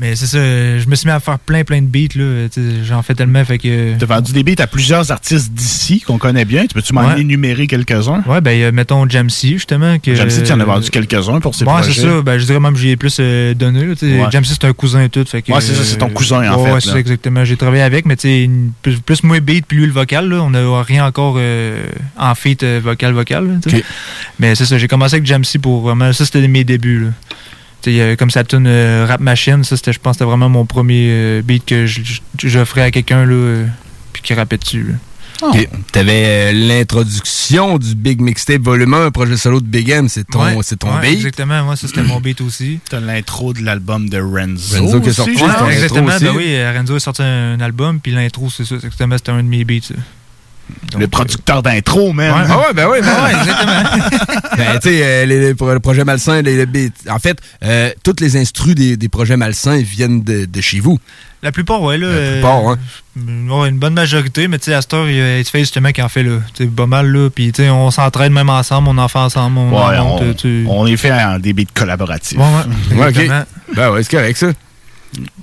[0.00, 2.06] Mais c'est ça, je me suis mis à faire plein plein de beats
[2.52, 6.18] Tu j'en fais tellement fait que T'as vendu des beats à plusieurs artistes d'ici qu'on
[6.18, 6.62] connaît bien.
[6.66, 7.20] Tu peux-tu m'en Ouais.
[7.20, 8.22] énumérer quelques-uns?
[8.26, 11.64] Ouais, ben euh, mettons Jamsey justement que Jamsey, tu en as vendu quelques-uns pour ces
[11.64, 11.92] Ouais, projets.
[11.92, 14.04] c'est ça, ben je dirais même que j'y ai plus euh, donné là, tu.
[14.06, 14.30] Ouais.
[14.30, 16.64] Jamsey c'est un cousin et tout, fait que Ouais, c'est ça, c'est ton cousin, en
[16.64, 18.48] fait, Ouais, c'est exactement, j'ai travaillé avec mais tu
[18.82, 21.82] plus, plus moi beat puis lui le vocal là, on n'a rien encore euh,
[22.16, 23.84] en feat euh, vocal vocal là, tu sais.
[24.38, 27.08] Mais c'est ça, j'ai commencé avec Jamsey pour vraiment ça c'était mes débuts là.
[27.86, 30.66] Euh, comme ça tune euh, Rap Machine, ça c'était je pense que c'était vraiment mon
[30.66, 33.66] premier euh, beat que je- je- j'offrais à quelqu'un là euh,
[34.12, 34.94] puis qui rappait dessus.
[35.40, 35.68] Ok.
[35.92, 40.24] T'avais euh, l'introduction du Big Mixtape Volume 1, un projet solo de Big M, c'est
[40.28, 41.12] ton, Ouais, c'est ton ouais, beat.
[41.18, 42.80] Exactement, moi, ça c'était mon beat aussi.
[42.90, 44.76] T'as l'intro de l'album de Renzo.
[44.82, 48.10] Renzo qui est sorti, ton exactement, intro ben oui, Renzo a sorti un album, puis
[48.12, 49.82] l'intro, c'est ça, exactement, c'était un de mes beats.
[49.88, 49.94] ça.
[50.98, 52.32] Le producteur d'intro, man.
[52.32, 52.46] Ouais.
[52.48, 54.06] Ah ouais, ben oui, ben Ouais, exactement.
[54.56, 56.90] Ben, tu sais, euh, les, le projet Malsain, les.
[57.10, 60.98] En fait, euh, toutes les instrus des, des projets Malsains viennent de, de chez vous.
[61.42, 62.08] La plupart, ouais, là.
[62.08, 62.74] La plupart, euh,
[63.16, 63.60] ouais.
[63.60, 66.02] ouais, une bonne majorité, mais tu sais, à cette heure, il y a justement qui
[66.02, 67.28] en fait, sais, pas mal, là.
[67.30, 69.58] Puis, tu sais, on s'entraide même ensemble, on en fait ensemble.
[69.58, 72.38] On, Ouais, on, monte, on est fait en des beats collaboratifs.
[72.38, 72.96] Ouais, ouais.
[72.96, 73.18] Ouais, ok.
[73.18, 73.44] Exactement.
[73.76, 74.52] Ben ouais, c'est correct, ça.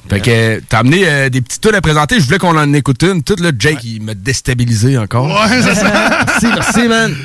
[0.10, 2.19] Fait que t'as amené euh, des petites tunes à présenter.
[2.19, 3.23] Je voulais qu'on en écoute une.
[3.23, 5.28] Tout le Jake, il m'a déstabilisé encore.
[5.28, 6.25] Ouais, c'est ça.
[6.28, 7.15] merci, merci, man.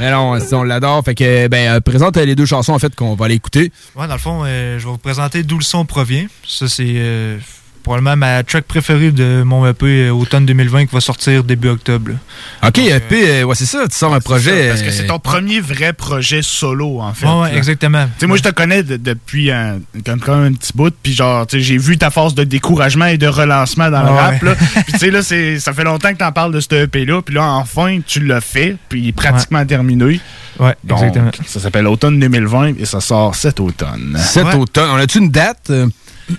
[0.00, 1.04] Mais non, on l'adore.
[1.04, 3.70] Fait que, ben, euh, présente euh, les deux chansons, en fait, qu'on va aller écouter.
[3.94, 6.26] Ouais, dans le fond, euh, je vais vous présenter d'où le son provient.
[6.46, 7.38] Ça, c'est euh,
[7.82, 12.12] probablement ma track préférée de mon EP euh, automne 2020 qui va sortir début octobre.
[12.12, 12.68] là.
[12.68, 13.86] OK, EP, euh, ouais, c'est ça.
[13.88, 14.68] Tu sors un projet.
[14.68, 17.26] Parce que c'est ton euh, premier vrai projet solo, en fait.
[17.26, 18.04] Ouais, ouais, exactement.
[18.06, 21.12] Tu sais, moi, je te connais de- depuis un, comme, comme un petit bout, puis
[21.14, 24.42] genre, tu sais, j'ai vu ta force de découragement et de relancement dans le rap,
[24.42, 24.54] là.
[24.84, 27.44] Puis tu sais, là, ça fait longtemps que t'en parles de ce EP-là, puis là,
[27.44, 30.20] enfin, tu l'as fait, puis il est pratiquement terminé.
[30.58, 31.30] Ouais, Donc, exactement.
[31.46, 34.16] ça s'appelle Automne 2020 et ça sort cet automne.
[34.18, 34.54] Cet Ouais.
[34.56, 34.88] automne.
[34.92, 35.70] On a-tu une date?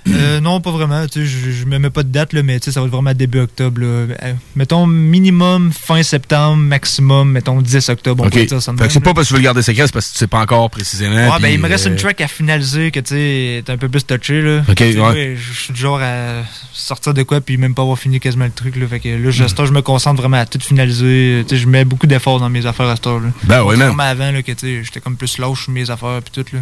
[0.07, 0.11] Euh?
[0.21, 1.05] Euh, non, pas vraiment.
[1.07, 2.85] Tu sais, je, je me mets pas de date, là, mais tu sais, ça va
[2.87, 3.81] être vraiment début octobre.
[3.81, 3.87] là.
[3.87, 8.23] Euh, mettons minimum fin septembre, maximum, mettons 10 octobre.
[8.25, 10.07] On peut dire même, c'est pas parce que tu veux le garder secret, c'est parce
[10.07, 11.15] que tu sais pas encore précisément.
[11.15, 13.77] Ouais, ben il me reste euh, une track à finaliser que tu sais, t'es un
[13.77, 14.61] peu plus touché là.
[14.69, 15.35] Ok, ouais.
[15.37, 18.51] Je suis du genre à sortir de quoi puis même pas avoir fini quasiment le
[18.51, 18.87] truc là.
[18.87, 21.43] Fait que là, je, heure, je me concentre vraiment à tout finaliser.
[21.47, 23.29] Tu sais, je mets beaucoup d'efforts dans mes affaires à cette heure là.
[23.43, 26.21] Ben oui, à avant là, que tu sais, j'étais comme plus lâche sur mes affaires
[26.23, 26.61] puis tout là.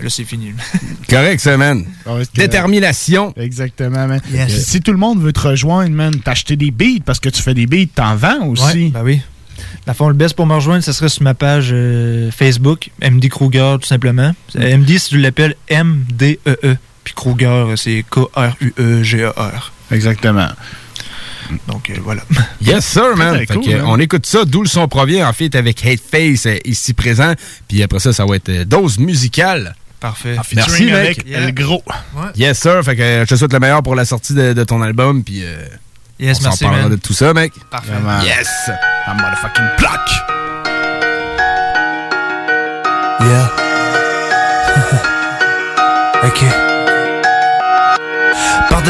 [0.00, 0.48] Là, c'est fini.
[0.56, 0.78] là.
[1.08, 1.84] Correct, ça, man.
[2.06, 3.34] Ouais, c'est- Détermination.
[3.36, 4.20] Exactement, man.
[4.32, 4.66] Yes.
[4.66, 7.54] Si tout le monde veut te rejoindre, man, t'acheter des beats parce que tu fais
[7.54, 8.84] des beats, t'en vends aussi.
[8.84, 9.20] Ouais, ben oui.
[9.86, 13.28] Le fond, le best pour me rejoindre, ce serait sur ma page euh, Facebook, MD
[13.28, 14.32] Kruger, tout simplement.
[14.54, 16.76] MD, si tu l'appelles M-D-E-E.
[17.04, 19.72] Puis Kruger, c'est K-R-U-E-G-E-R.
[19.90, 20.48] Exactement.
[21.66, 22.22] Donc, euh, voilà.
[22.60, 23.44] Yes, sir, man.
[23.46, 23.86] Cool, que, man.
[23.86, 27.32] on écoute ça, d'où le son provient, en fait, avec Hateface euh, ici présent.
[27.66, 29.74] Puis après ça, ça va être dose musicale.
[30.00, 30.36] Parfait.
[30.36, 31.18] Merci, Featuring mec.
[31.18, 31.82] avec El Gros.
[32.36, 32.82] Yes, sir.
[32.84, 35.24] Fait que euh, je te souhaite le meilleur pour la sortie de, de ton album.
[35.24, 35.56] Puis euh,
[36.20, 36.90] Yes, on s'en merci, parlera man.
[36.92, 37.52] de tout ça, mec.
[37.70, 37.92] Parfait.
[37.92, 38.20] Vraiment.
[38.22, 38.48] Yes.
[39.06, 40.00] Un motherfucking block.
[43.20, 43.50] Yeah.
[46.24, 46.67] ok.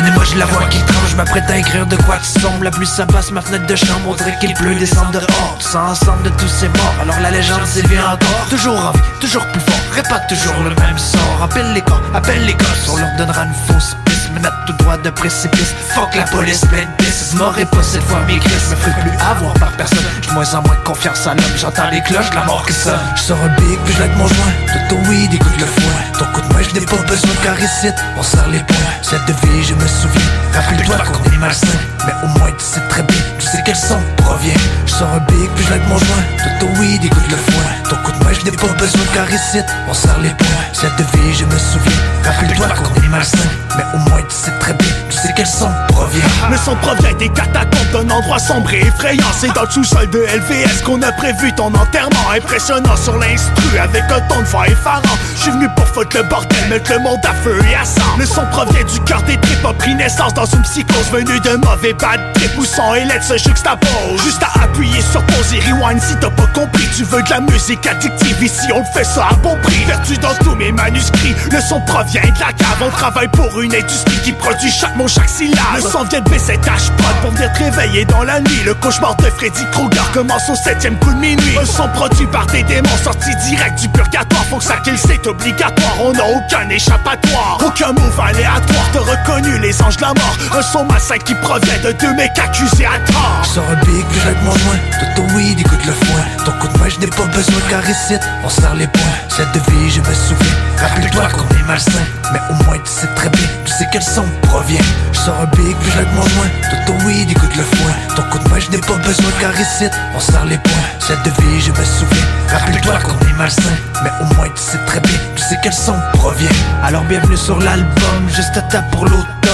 [0.09, 2.65] Et moi je la vois qui tremble, je m'apprête à écrire de quoi de sombre
[2.65, 6.23] La pluie s'abasse ma fenêtre de chambre, on qu'il pleut descendre dehors Tout ça ensemble
[6.23, 8.47] de tous ces morts, alors la légende s'élevait encore.
[8.49, 11.43] Toujours en vie, toujours plus fort, répète toujours le même sort.
[11.43, 14.97] Appelle les corps, appelle les gosses, on leur donnera une fausse piste Menette tout droit
[14.97, 17.35] de précipice, fuck la police, pleine piste.
[17.35, 20.05] M'aurais pas cette fois mes crises, me ferait plus avoir par personne.
[20.23, 22.73] J'ai moins en moins de confiance à l'homme, j'entends les cloches de la mort qui
[22.73, 25.67] sonne Je sors un big, puis je lève mon joint, tout ton weed, écoute le
[25.67, 25.93] foin.
[26.19, 28.77] Ton coup de main, je n'ai pas besoin de caricite, on serre les poings.
[29.03, 31.67] Cette de vie, je me souviens, rappelle-toi qu'on est malsain.
[32.07, 34.55] Mais au moins tu sais très bien, tu sais quel son provient.
[34.87, 37.65] Je sors un big, puis je lève mon joint, tout ton weed, écoute le foin.
[37.91, 40.47] Ton coup de main, je n'ai pas besoin de caricite, on serre les poings.
[40.73, 43.39] Cette de vie, je me souviens, rappelle-toi qu'on est malsain.
[43.77, 46.25] Mais au moins tu sais très bien, tu sais quel son provient.
[46.51, 49.25] Le son provient des catacombes d'un endroit sombre et effrayant.
[49.39, 52.31] C'est dans le sous-sol de LVS qu'on a prévu ton enterrement.
[52.35, 55.03] Impressionnant sur l'instru avec un ton de voix effarant.
[55.37, 58.17] Je suis venu pour foutre le bordel, mettre le monde à feu et à sang.
[58.19, 61.57] Le son provient du cœur des tripes, a pris naissance dans une psychose venue de
[61.57, 62.51] mauvais bad trip.
[62.59, 66.31] Où son et lettres se juxtaposent Juste à appuyer sur pause et rewind si t'as
[66.31, 66.87] pas compris.
[66.97, 69.85] Tu veux de la musique addictive, ici on le fait ça à bon prix.
[69.87, 72.83] Perdu dans tous mes manuscrits, le son provient de la cave.
[72.83, 75.77] On travaille pour une industrie qui produit chaque mot, chaque syllabe.
[75.77, 78.63] Le son vient de baisser prod pour venir te réveiller dans la nuit.
[78.65, 81.59] Le cauchemar de Freddy Krueger commence au septième coup de minuit.
[81.61, 84.45] Un son produit par des démons sortis direct du purgatoire.
[84.47, 87.59] Faut que ça kill c'est obligatoire, on n'a aucun échappatoire.
[87.65, 90.37] Aucun move aléatoire, t'as reconnu les anges de la mort.
[90.57, 93.41] Un son malsain qui provient de deux mecs accusés à tort.
[93.43, 96.45] Je sors un big, puis je lève mon joint Tout ton weed, écoute le foin.
[96.45, 99.53] Ton coup de main, je n'ai pas besoin de caricite On serre les poings, cette
[99.53, 100.57] de vie, je me souviens.
[100.79, 104.25] Rappelle-toi qu'on est malsain Mais au moins tu sais très bien, tu sais quel son
[104.43, 104.81] provient.
[105.13, 107.93] Je sors un big, puis je mon joint Tout ton weed, écoute le foin.
[108.15, 111.23] Ton coup de main, je n'ai pas besoin de caricite On serre les poings, cette
[111.25, 112.27] de vie, je me souviens.
[112.49, 113.77] Rappelle-toi qu'on est malsain.
[114.05, 116.49] Mais au moins tu sais très bien, tu sais quel son provient.
[116.85, 119.05] Alors bienvenue sur l'album, juste à temps pour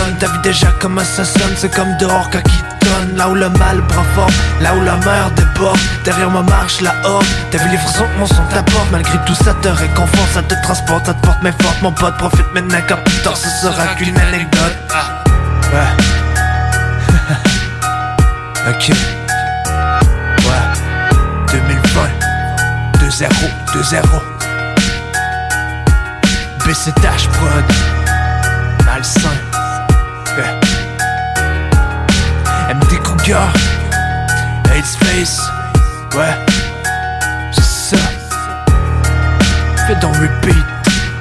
[0.04, 2.40] l'automne T'as vu déjà comment ça sonne, c'est comme dehors il
[2.86, 3.16] tonne.
[3.16, 5.78] Là où le mal prend forme, là où la mer déborde.
[6.04, 7.26] Derrière moi marche la horde.
[7.50, 8.90] T'as vu les frissons que mon son t'apporte.
[8.90, 11.82] Malgré tout ça te réconforte, ça te transporte, ça te porte main forte.
[11.82, 14.76] Mon pote profite maintenant quand plus tard ce sera qu'une anecdote.
[15.72, 15.80] Ouais.
[18.66, 18.88] Ok.
[18.88, 20.64] Ouais.
[21.52, 22.00] 2020
[22.98, 23.28] 2-0,
[23.74, 24.00] 2-0
[26.64, 27.64] BCTH prod.
[28.86, 29.43] Malsain
[33.24, 33.46] MD Kruger
[34.70, 35.40] Headspace
[36.14, 36.34] Ouais
[37.52, 38.02] C'est ça.
[39.86, 40.64] Fais donc repeat.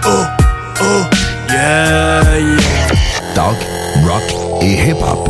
[0.06, 0.26] Oh
[0.82, 1.04] oh
[1.50, 3.34] Yeah yeah.
[3.34, 3.58] Talk,
[4.06, 4.24] rock
[4.62, 5.30] et hip-hop.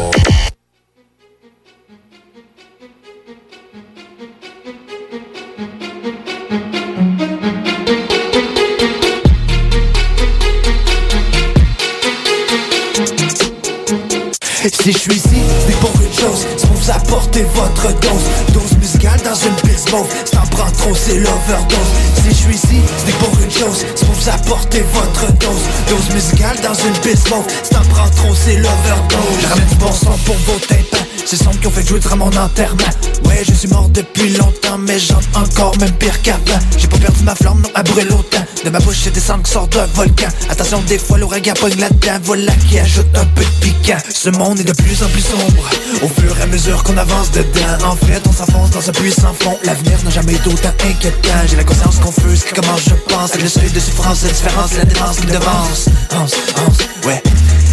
[14.83, 18.53] Si je suis ici, c'est pour une chose, vous apporter votre dose.
[18.53, 21.91] Dose musicale dans une piste mauve, ça en prend trop, c'est l'overdose.
[22.23, 25.63] Si je suis ici, c'est pour une chose, c'est pour vous apporter votre dose.
[25.89, 29.45] Dose musicale dans une piste mauve, ça en prend trop, c'est l'overdose.
[29.49, 32.27] Ramène du bon son pour vos tympans, c'est son qui ont fait jouer à mon
[32.27, 32.93] enterrement.
[33.25, 36.59] Ouais, je suis mort depuis longtemps, mais j'entre encore, même pire qu'avant.
[36.77, 39.43] J'ai pas perdu ma flamme, non, à brûler autant De ma bouche, c'est des cendres
[39.43, 40.27] qui sortent d'un volcan.
[40.49, 42.19] Attention, des fois, l'ouragan pogne là-dedans.
[42.23, 43.97] Voilà qui ajoute un peu de piquant.
[44.13, 45.69] Ce monde est de plus en plus sombre.
[46.01, 47.91] Au fur et à mesure qu'on avance dedans.
[47.91, 49.57] En fait, on s'enfonce dans un puits sans fond.
[49.65, 51.39] L'avenir n'a jamais été autant inquiétant.
[51.45, 53.31] J'ai la conscience confuse qui commence, je pense.
[53.31, 55.89] Avec le seuil de souffrance, la différence, la démence qui me devance.
[56.15, 56.33] Onze,
[56.65, 57.21] onze, ouais.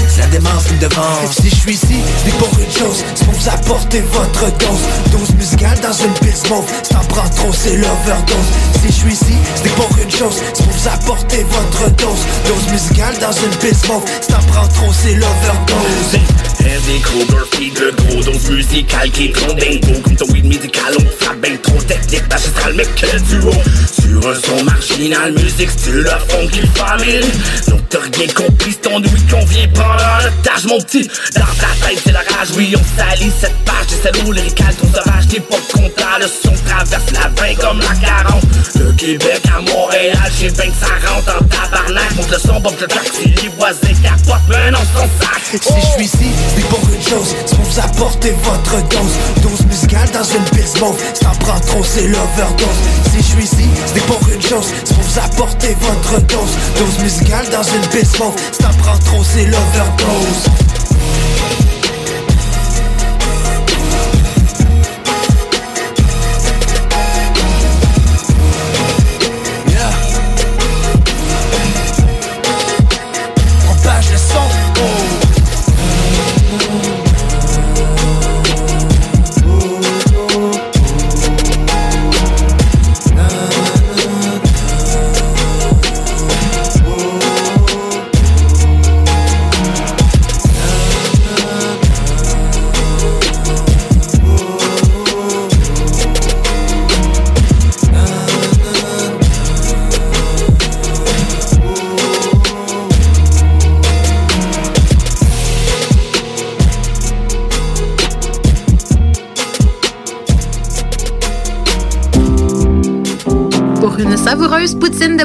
[0.08, 1.36] C'est la démence qui me devance.
[1.40, 3.04] Si je suis ici, c'est pour une chose.
[3.14, 5.12] C'est pour vous apporter votre dose.
[5.12, 6.66] Dose musicale dans une piste mauve.
[6.90, 8.50] Ça en prend trop, c'est l'overdose.
[8.82, 10.42] Si je suis ici, c'est pour une chose.
[10.52, 12.26] C'est pour vous apporter votre dose.
[12.44, 14.02] Dose musicale dans une piste mauve.
[14.20, 20.00] Ça en prend trop, c'est l'overdose Heavy Kruger, figure gros dose musicale qui est dingo
[20.02, 23.52] Comme ton weed médical, on frappe ben trop technique magistral mais quel duo.
[24.00, 27.20] Sur un son marginal, musique style à funky famille
[27.68, 31.08] Donc t'as rien compris, ton ouïe qu'on vient prendre en otage mon petit.
[31.34, 33.86] Dans ta tête c'est la rage, oui on salit cette page.
[33.90, 37.94] Des salauds lyrical, ton sauvage, t'es pas content Le son traverse la 20 comme la
[38.06, 38.42] 40
[38.76, 42.14] De Québec à Montréal, j'ai 20 que ça rentre en tabarnak.
[42.16, 45.40] Monte le son, bombe le taxi, les voisins capotent, mais non son sac.
[45.50, 49.14] Si je suis ici, c'est pour une chose, c'est pour vous apporter votre dose.
[49.42, 52.80] Dose musicale dans une piste mauve, ça en prend trop, c'est l'overdose.
[53.12, 56.56] Si je suis ici, c'est pour une chose, c'est pour vous apporter votre dose.
[56.78, 60.69] Dose musicale dans une piste mauve, ça en prend trop, c'est l'overdose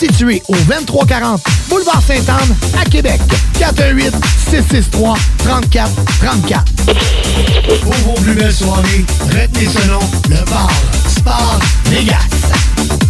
[0.00, 3.20] situé au 2340 Boulevard Sainte-Anne à Québec.
[3.58, 4.14] 418
[4.50, 6.64] 663 34 34.
[7.82, 10.70] Pour vos plus belles soirées, retenez ce nom, le bar
[11.06, 13.09] Sport Vegas.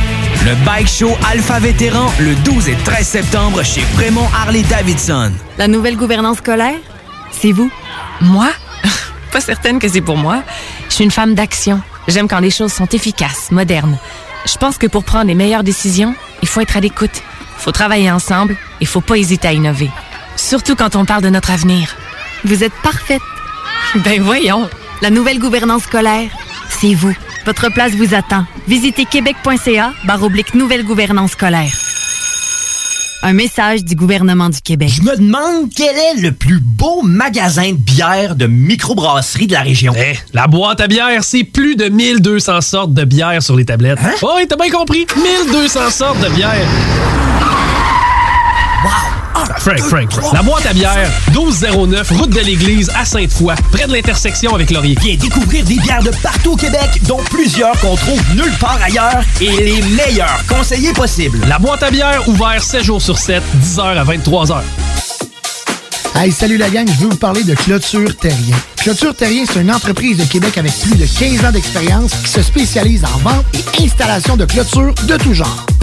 [0.43, 5.33] Le Bike Show Alpha Vétéran le 12 et 13 septembre chez Prémont Harley-Davidson.
[5.59, 6.79] La nouvelle gouvernance scolaire,
[7.31, 7.71] c'est vous.
[8.21, 8.49] Moi?
[9.31, 10.41] Pas certaine que c'est pour moi.
[10.89, 11.79] Je suis une femme d'action.
[12.07, 13.99] J'aime quand les choses sont efficaces, modernes.
[14.47, 17.21] Je pense que pour prendre les meilleures décisions, il faut être à l'écoute.
[17.59, 19.91] Il faut travailler ensemble et il faut pas hésiter à innover.
[20.37, 21.95] Surtout quand on parle de notre avenir.
[22.45, 23.21] Vous êtes parfaite.
[24.03, 24.67] Ben voyons.
[25.03, 26.31] La nouvelle gouvernance scolaire,
[26.69, 27.15] c'est vous.
[27.45, 28.45] Votre place vous attend.
[28.67, 31.71] Visitez québec.ca barre oblique nouvelle gouvernance scolaire.
[33.23, 34.89] Un message du gouvernement du Québec.
[34.91, 39.61] Je me demande quel est le plus beau magasin de bière de microbrasserie de la
[39.61, 39.93] région.
[39.95, 43.99] Eh, la boîte à bière, c'est plus de 1200 sortes de bière sur les tablettes.
[44.03, 44.13] Hein?
[44.23, 45.05] Oh, oui, t'as bien compris.
[45.15, 46.67] 1200 sortes de bière.
[49.35, 49.45] Wow!
[49.59, 50.33] Frank, Frank, Frank.
[50.33, 54.97] La boîte à bière, 1209, route de l'église à Sainte-Foy, près de l'intersection avec Laurier.
[55.01, 59.23] Viens découvrir des bières de partout au Québec, dont plusieurs qu'on trouve nulle part ailleurs
[59.39, 61.39] et les meilleurs conseillers possibles.
[61.47, 64.61] La boîte à bière, ouvert 7 jours sur 7, 10h à 23h.
[66.15, 68.55] Hey, salut la gang, je veux vous parler de Clôture Terrien.
[68.77, 72.41] Clôture Terrien, c'est une entreprise de Québec avec plus de 15 ans d'expérience qui se
[72.41, 75.65] spécialise en vente et installation de clôtures de tout genre.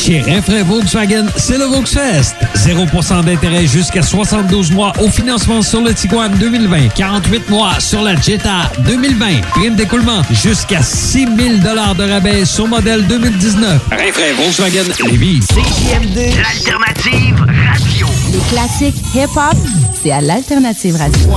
[0.00, 2.34] Chez Renfrais Volkswagen, c'est le Volksfest.
[2.56, 6.88] 0% d'intérêt jusqu'à 72 mois au financement sur le Tiguan 2020.
[6.94, 9.42] 48 mois sur la Jetta 2020.
[9.50, 13.82] Prime d'écoulement jusqu'à 6 000 de rabais sur modèle 2019.
[13.90, 15.40] Renfrais Volkswagen Lévis.
[15.40, 18.06] CJMD, l'alternative radio.
[18.32, 19.56] Les classiques hip-hop,
[20.02, 21.28] c'est à l'Alternative Radio.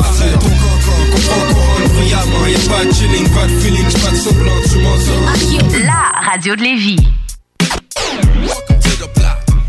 [5.86, 6.96] La radio de Lévis.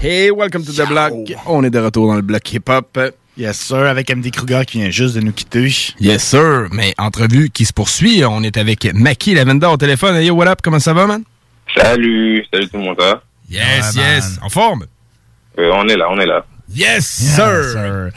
[0.07, 1.15] Hey, welcome to the block.
[1.47, 3.01] On est de retour dans le bloc hip-hop.
[3.39, 5.73] Yes, sir, avec MD Kruger qui vient juste de nous quitter.
[5.99, 6.69] Yes, sir.
[6.73, 8.23] Mais entrevue qui se poursuit.
[8.23, 10.17] On est avec Maki Lavenda au téléphone.
[10.17, 10.59] Hey, yo, what up?
[10.63, 11.23] Comment ça va, man?
[11.75, 13.01] Salut, salut tout le monde?
[13.49, 14.39] Yes, yes.
[14.43, 14.85] En forme?
[15.59, 16.45] Euh, on est là, on est là.
[16.69, 18.11] Yes, sir.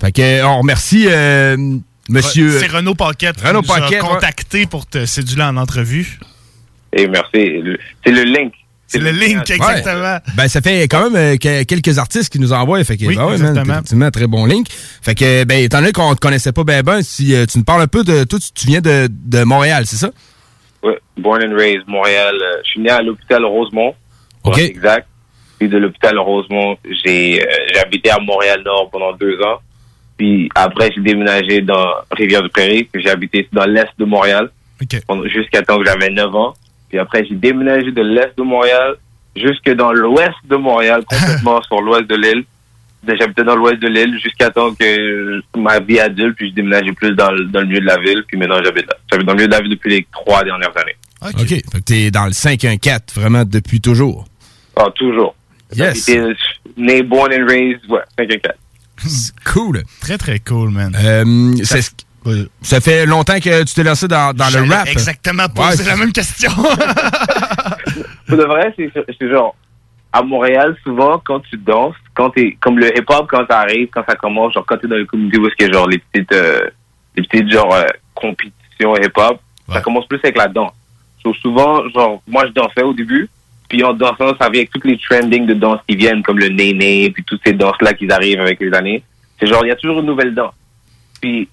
[0.00, 1.58] Fait que, on remercie euh,
[2.08, 2.58] monsieur...
[2.58, 4.08] C'est Renaud Paquette Renaud qui nous a Paquette, ouais.
[4.08, 6.18] contacté pour te séduire en entrevue.
[6.94, 7.60] Et merci.
[7.60, 8.54] Le- C'est le link.
[8.88, 10.14] C'est le link, exactement.
[10.14, 10.18] Ouais.
[10.36, 12.82] Ben, ça fait quand même euh, que- quelques artistes qui nous envoient.
[12.84, 13.74] Fait que, Oui, ben ouais, man, exactement.
[13.74, 14.68] effectivement, très bon link.
[15.02, 17.64] Fait que, ben, étant donné qu'on te connaissait pas ben ben, si euh, tu nous
[17.64, 18.24] parles un peu de.
[18.24, 20.10] Toi, tu, tu viens de, de Montréal, c'est ça?
[20.82, 22.34] Ouais, born and raised, Montréal.
[22.40, 23.94] Euh, Je suis né à l'hôpital Rosemont.
[24.44, 24.58] OK.
[24.58, 25.06] Exact.
[25.58, 29.58] Puis de l'hôpital Rosemont, j'ai euh, habité à Montréal-Nord pendant deux ans.
[30.18, 32.84] Puis après, j'ai déménagé dans Rivière-du-Prairie.
[32.84, 34.50] puis J'ai habité dans l'est de Montréal
[35.24, 36.54] jusqu'à temps que j'avais 9 ans.
[36.96, 38.94] Puis après, j'ai déménagé de l'est de Montréal
[39.36, 42.44] jusque dans l'ouest de Montréal, complètement sur l'ouest de l'île.
[43.06, 47.14] J'habitais dans l'ouest de l'île jusqu'à temps que ma vie adulte, puis je déménageais plus
[47.14, 48.24] dans, le- dans le milieu de la ville.
[48.26, 48.96] Puis maintenant, j'habite là.
[49.12, 50.96] J'habite dans le milieu de la ville depuis les trois dernières années.
[51.22, 51.48] OK.
[51.48, 54.24] Fait que t'es dans le 514 vraiment depuis toujours.
[54.74, 55.34] Ah, toujours.
[55.76, 56.08] Yes.
[56.78, 58.56] Né, born and raised, ouais, 5 et 4.
[59.44, 59.82] Cool.
[60.00, 60.96] Très, très cool, man.
[60.98, 62.05] Euh, c'est-
[62.62, 64.88] ça fait longtemps que tu t'es lancé dans, dans le rap.
[64.88, 66.50] exactement poser Ouais, la même question.
[68.28, 69.54] Pour de vrai, c'est genre,
[70.12, 74.02] à Montréal, souvent, quand tu danses, quand t'es, comme le hip-hop, quand ça arrive, quand
[74.08, 75.98] ça commence, genre, quand t'es dans les communautés où est-ce qu'il y a genre les
[75.98, 76.68] petites, euh,
[77.16, 79.40] les petites, genre, euh, compétitions hip-hop,
[79.72, 80.72] ça commence plus avec la danse.
[81.22, 83.28] So, souvent, genre, moi, je dansais au début,
[83.68, 86.48] puis en dansant, ça vient avec toutes les trending de danse qui viennent, comme le
[86.48, 89.02] néné, puis toutes ces danses-là qui arrivent avec les années.
[89.38, 90.54] C'est genre, il y a toujours une nouvelle danse.
[91.20, 91.48] Puis,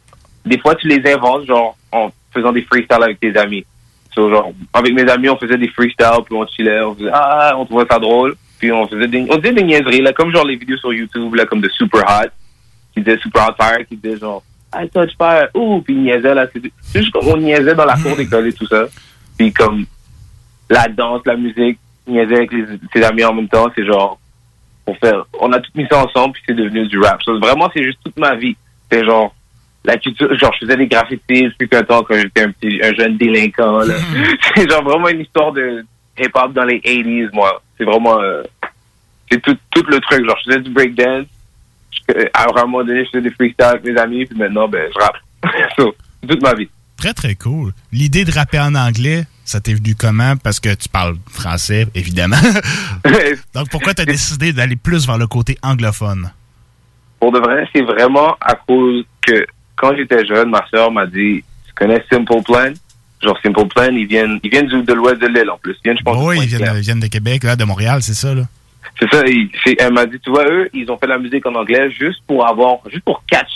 [0.46, 3.66] des fois, tu les inventes, genre, en faisant des freestyles avec tes amis.
[4.14, 7.54] So, genre, avec mes amis, on faisait des freestyles, puis on chillait, on faisait, ah,
[7.58, 8.36] on trouvait ça drôle.
[8.60, 11.34] Puis on faisait des, on disait des niaiseries, là, comme genre les vidéos sur YouTube,
[11.36, 12.30] là, comme de Super Hot,
[12.94, 16.48] qui disait Super Hot Fire, qui disait genre, I touch fire, ouh, puis niaisait, là,
[16.54, 18.86] c'est juste comme on niaisait dans la cour d'école et tout ça.
[19.38, 19.86] Puis comme,
[20.70, 21.78] la danse, la musique,
[22.08, 24.20] niaiser avec les, ses amis en même temps, c'est genre,
[24.86, 27.20] pour faire, on a tout mis ça ensemble, puis c'est devenu du rap.
[27.26, 28.56] Vraiment, c'est juste toute ma vie.
[28.92, 29.34] C'est genre,
[29.86, 32.94] la culture, genre, je faisais des graffitis depuis qu'un temps quand j'étais un petit, un
[32.94, 33.96] jeune délinquant, là.
[34.56, 35.86] c'est genre vraiment une histoire de
[36.18, 37.62] hip-hop dans les 80s, moi.
[37.78, 38.44] C'est vraiment, euh,
[39.30, 40.26] c'est tout, tout le truc.
[40.26, 41.26] Genre, je faisais du breakdance.
[42.34, 45.00] À un moment donné, je faisais des freestyles avec mes amis, puis maintenant, ben, je
[45.00, 45.18] rappe.
[45.78, 45.96] so,
[46.28, 46.70] toute ma vie.
[46.98, 47.74] Très, très cool.
[47.92, 50.38] L'idée de rapper en anglais, ça t'est venu comment?
[50.38, 52.38] Parce que tu parles français, évidemment.
[53.54, 56.32] Donc, pourquoi t'as décidé d'aller plus vers le côté anglophone?
[57.20, 59.46] Pour de vrai, c'est vraiment à cause que
[59.84, 62.72] quand j'étais jeune, ma soeur m'a dit, tu connais Simple Plan?
[63.22, 65.74] Genre, Simple Plan, ils viennent, ils viennent de l'ouest de l'île, en plus.
[65.80, 68.14] Ils viennent, je pense, oui, ils viennent, ils viennent de Québec, là, de Montréal, c'est
[68.14, 68.44] ça, là.
[69.00, 71.56] C'est ça, il- elle m'a dit, tu vois, eux, ils ont fait la musique en
[71.56, 73.52] anglais juste pour avoir, juste pour catch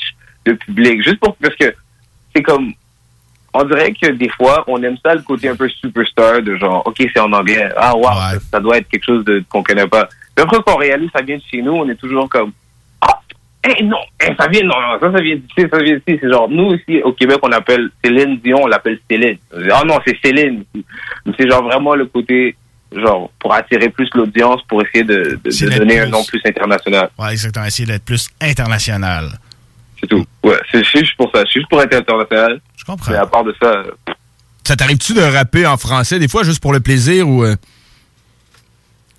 [0.45, 1.73] le public, juste pour, parce que
[2.35, 2.73] c'est comme,
[3.53, 6.81] on dirait que des fois, on aime ça le côté un peu superstar de genre,
[6.85, 10.07] ok, c'est en anglais, ah wow, ça, ça doit être quelque chose qu'on connaît pas.
[10.35, 12.51] Mais après qu'on réalise, ça vient de chez nous, on est toujours comme,
[13.63, 16.19] ah, eh non, eh, ça vient, non, non, ça, ça vient d'ici, ça vient d'ici.
[16.21, 19.37] C'est genre, nous ici, au Québec, on appelle Céline Dion, on l'appelle Céline.
[19.71, 20.63] Ah non, c'est Céline.
[21.37, 22.55] C'est genre vraiment le côté,
[22.95, 25.39] genre, pour attirer plus l'audience, pour essayer de,
[25.77, 27.09] donner un nom plus international.
[27.17, 27.65] Ouais, exactement.
[27.65, 29.29] Essayer d'être plus international.
[29.99, 30.25] C'est tout.
[30.43, 31.41] Ouais, c'est juste pour ça.
[31.45, 32.61] C'est juste pour être international.
[32.77, 33.11] Je comprends.
[33.11, 33.83] Mais à part de ça,
[34.63, 37.43] Ça t'arrive-tu de rapper en français des fois juste pour le plaisir ou.
[37.43, 37.55] euh?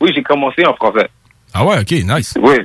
[0.01, 1.09] oui, j'ai commencé en français.
[1.53, 2.35] Ah ouais, ok, nice.
[2.41, 2.59] Oui.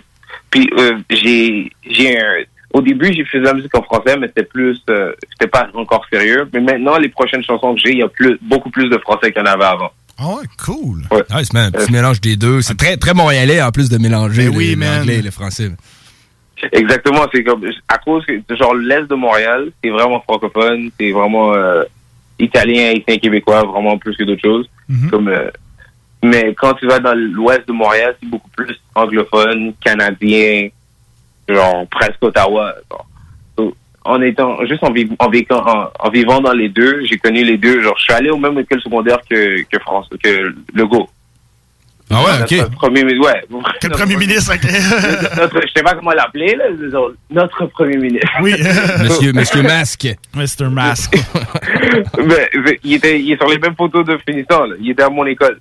[0.50, 4.28] Puis euh, j'ai j'ai un au début j'ai fait de la musique en français mais
[4.28, 8.00] c'était plus euh, c'était pas encore sérieux mais maintenant les prochaines chansons que j'ai il
[8.00, 9.92] y a plus beaucoup plus de français qu'il y en avait avant.
[10.18, 11.02] Ah ouais, cool.
[11.36, 11.66] Nice, man.
[11.68, 12.62] Un petit mélange des deux.
[12.62, 15.72] C'est très, très montréalais en plus de mélanger Ben oui, l'anglais et le français.
[16.72, 21.54] Exactement, c'est comme à cause que genre l'est de Montréal, c'est vraiment francophone, c'est vraiment
[21.54, 21.84] euh,
[22.40, 24.70] italien, haïtien, québécois, vraiment plus que d'autres choses.
[25.10, 25.50] Comme euh,
[26.24, 30.70] mais quand tu vas dans l'ouest de Montréal, c'est beaucoup plus anglophone, canadien,
[31.48, 32.74] genre presque Ottawa.
[34.06, 37.44] en étant juste en, viv- en, vécant- en, en vivant dans les deux, j'ai connu
[37.44, 37.82] les deux.
[37.82, 41.10] Genre, je suis allé au même école secondaire que que France, que Legault.
[42.12, 43.42] Ah ouais, Notre Premier, mi- ouais.
[43.80, 44.64] Quel premier ministre, ok.
[45.38, 46.66] notre, je sais pas comment l'appeler, là.
[47.32, 48.30] Notre premier ministre.
[48.42, 48.54] Oui.
[49.04, 50.08] Monsieur, Monsieur Masque.
[50.36, 50.68] Mr.
[52.28, 54.66] Mais, mais il, était, il est sur les mêmes photos de finissant.
[54.66, 54.76] Là.
[54.80, 55.60] Il était à mon école.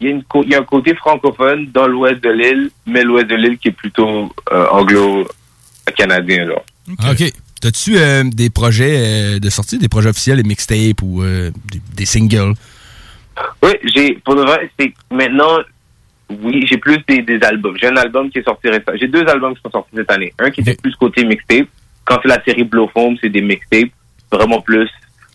[0.00, 2.70] Il, y a une co- il y a un côté francophone dans l'ouest de l'île,
[2.86, 6.48] mais l'ouest de l'île qui est plutôt euh, anglo-canadien.
[6.88, 7.32] OK.
[7.60, 11.52] T'as-tu euh, des projets euh, de sortie, des projets officiels, des mixtapes ou des,
[11.94, 12.54] des singles?
[13.62, 15.58] Oui, j'ai pour de vrai, c'est maintenant,
[16.42, 17.76] oui, j'ai plus des, des albums.
[17.80, 18.98] J'ai un album qui est sorti récemment.
[19.00, 20.32] J'ai deux albums qui sont sortis cette année.
[20.38, 21.66] Un qui était plus côté mixtape.
[22.04, 23.90] Quand c'est la série Blow Foam, c'est des mixtapes
[24.30, 24.88] vraiment plus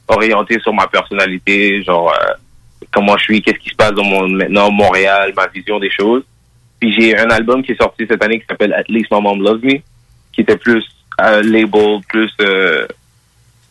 [0.08, 2.14] orientés sur ma personnalité, genre
[2.92, 6.24] comment je suis, qu'est-ce qui se passe dans mon maintenant Montréal, ma vision des choses.
[6.80, 9.42] Puis j'ai un album qui est sorti cette année qui s'appelle At Least My Mom
[9.42, 9.80] Loves Me,
[10.34, 10.84] qui était plus
[11.22, 12.88] euh, label, plus euh,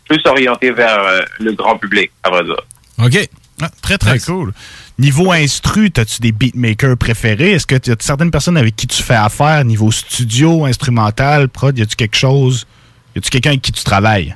[0.08, 2.60] plus orienté vers euh, le grand public, à vrai dire.
[2.98, 3.28] OK.
[3.62, 4.52] Ah, très, très cool.
[4.98, 7.52] Niveau instru, as-tu des beatmakers préférés?
[7.52, 11.78] Est-ce que tu as certaines personnes avec qui tu fais affaire, niveau studio, instrumental, prod?
[11.78, 12.66] Y a-tu quelque chose?
[13.14, 14.34] Y a-tu quelqu'un avec qui tu travailles?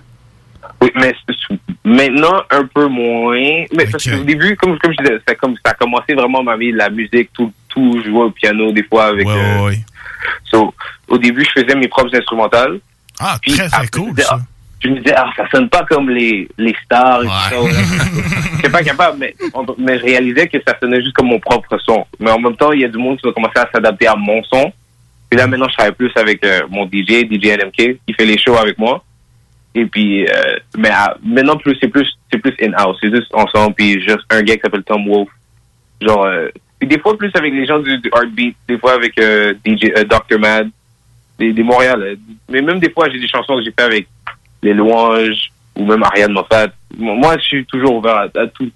[0.85, 1.13] Oui, mais
[1.85, 3.65] maintenant un peu moins.
[3.75, 6.57] Mais parce qu'au début, comme, comme je disais, ça, comme, ça a commencé vraiment ma
[6.57, 9.27] vie, la musique, tout, tout jouer au piano des fois avec.
[9.37, 9.59] euh,
[10.45, 10.75] so,
[11.09, 12.79] au début, je faisais mes propres instrumentales.
[13.21, 14.39] Ah, Puis très, très après, cool, je me disais, ça.
[14.41, 14.45] ah,
[14.81, 17.69] Je me disais, ah, ça sonne pas comme les, les stars et tout
[18.63, 18.69] ça.
[18.71, 22.05] Pas capable, mais, on- mais je réalisais que ça sonnait juste comme mon propre son.
[22.19, 24.17] Mais en même temps, il y a du monde qui va commencer à s'adapter à
[24.17, 24.73] mon son.
[25.31, 28.39] Puis là, maintenant, je travaille plus avec euh, mon DJ, DJ NMK, qui fait les
[28.39, 29.03] shows avec moi.
[29.75, 32.97] Et puis, euh, mais ah, maintenant, plus c'est plus c'est plus in-house.
[33.01, 33.75] C'est juste ensemble.
[33.75, 35.29] Puis juste un gars qui s'appelle Tom Wolf.
[36.01, 36.49] Genre, euh,
[36.79, 39.91] puis des fois plus avec les gens du, du Heartbeat, des fois avec euh, DJ
[39.97, 40.39] euh, Dr.
[40.39, 40.69] Mad,
[41.39, 42.01] des, des Montréal.
[42.03, 42.17] euh.
[42.49, 44.07] Mais même des fois, j'ai des chansons que j'ai fait avec
[44.63, 46.69] les Louanges ou même Ariane Moffat.
[46.97, 48.71] Moi, je suis toujours ouvert à, à tout.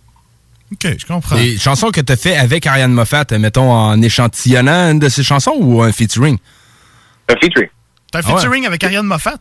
[0.73, 1.37] OK, je comprends.
[1.37, 5.23] Des chansons que tu as fait avec Ariane Moffat, mettons en échantillonnant une de ses
[5.23, 6.37] chansons ou un featuring?
[7.29, 7.69] Un featuring.
[8.11, 8.41] T'as un Ah ouais.
[8.41, 9.39] featuring avec Ariane Moffat?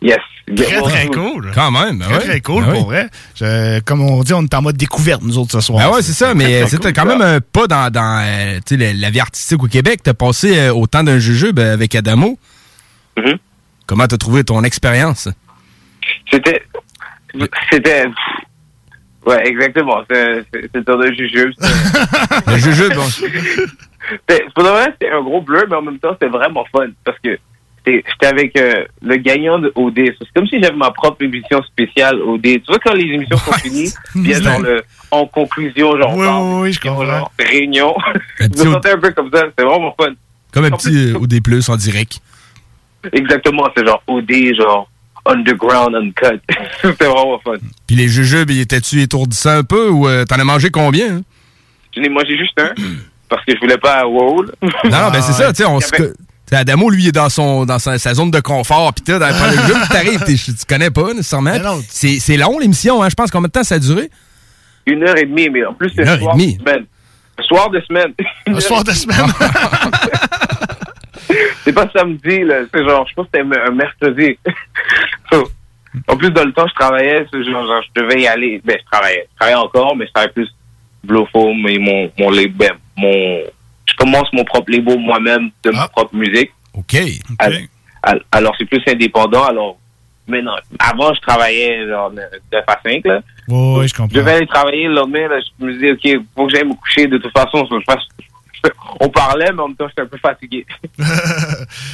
[0.00, 0.18] Yes.
[0.56, 1.50] Très, très cool.
[1.54, 2.24] Quand même, ben Très, ouais.
[2.24, 2.94] très cool, Ben pour oui.
[2.94, 3.08] vrai.
[3.34, 5.78] Je- comme on dit, on est en mode découverte, nous autres, ce soir.
[5.90, 9.10] Ben ouais, c'est ça, mais c'était quand même un pas dans, dans euh, la, la
[9.10, 10.00] vie artistique au Québec.
[10.02, 12.38] T'as passé euh, autant d'un jujube avec Adamo.
[13.18, 13.36] Mm-hmm.
[13.86, 15.28] Comment t'as trouvé ton expérience?
[16.30, 16.62] C'était.
[17.70, 18.06] C'était.
[19.26, 20.02] Ouais, exactement.
[20.10, 21.52] C'est c'est un jujube.
[22.46, 23.06] Le jujube, bon.
[24.54, 27.18] Pour de vrai, c'était un gros bleu, mais en même temps, c'était vraiment fun parce
[27.22, 27.38] que
[27.92, 29.94] j'étais avec euh, le gagnant de OD.
[30.18, 32.42] C'est comme si j'avais ma propre émission spéciale OD.
[32.42, 36.14] Tu vois, quand les émissions sont finies, il y a genre le, en conclusion, genre,
[36.14, 37.94] Oui, parle, oui, oui, je genre, réunion.
[38.40, 39.44] Un je me sentais un peu comme ça.
[39.46, 40.12] C'était vraiment fun.
[40.52, 42.20] Comme un petit euh, OD Plus en direct.
[43.12, 44.90] Exactement, c'est genre OD, genre
[45.26, 46.40] underground, uncut.
[46.82, 47.56] c'était vraiment fun.
[47.86, 51.16] Puis les jujubes, ils étaient-tu étourdissants un peu ou euh, t'en as mangé combien?
[51.16, 51.22] hein?
[51.94, 52.72] Je n'ai mangé juste un
[53.28, 54.44] parce que je voulais pas wow.
[54.62, 56.14] Non, non, ben c'est ça, tu sais, on se...
[56.56, 59.26] Adamo, lui, il est dans, son, dans sa, sa zone de confort, pis tout, dans
[59.28, 61.52] le jujube, t'arrives, tu connais pas nécessairement.
[61.88, 63.08] C'est c'est long, l'émission, hein?
[63.08, 64.10] Je pense combien de temps ça a duré?
[64.86, 66.54] Une heure et demie, mais en plus, c'est Une le heure et soir de demie.
[66.58, 66.86] semaine.
[67.38, 68.12] Le soir de semaine.
[68.46, 69.26] Le soir de semaine.
[71.64, 72.56] c'est pas samedi, là.
[72.72, 74.38] C'est genre, je pense que c'était un mercredi.
[75.30, 75.44] So,
[76.06, 78.62] en plus, dans le temps, je travaillais, c'est genre, genre, je devais y aller.
[78.64, 79.28] Ben, je travaillais.
[79.32, 80.48] Je travaillais encore, mais je travaillais plus
[81.04, 83.40] Blow Foam et mon, mon ben, Mon,
[83.88, 86.50] je commence mon propre label moi-même de ma propre musique.
[86.74, 86.96] OK.
[87.38, 87.52] Al-
[88.02, 89.44] al- Alors, c'est plus indépendant.
[89.44, 89.78] Alors,
[90.26, 92.20] maintenant, avant, je travaillais genre, de
[92.52, 93.20] 9 à 5, là.
[93.48, 94.08] Oui, je comprends.
[94.12, 96.74] Je devais aller travailler le lendemain, là, je me disais, OK, faut que j'aille me
[96.74, 97.66] coucher de toute façon.
[97.70, 98.06] Je fasse-
[99.00, 100.66] on parlait, mais en même temps, j'étais un peu fatigué.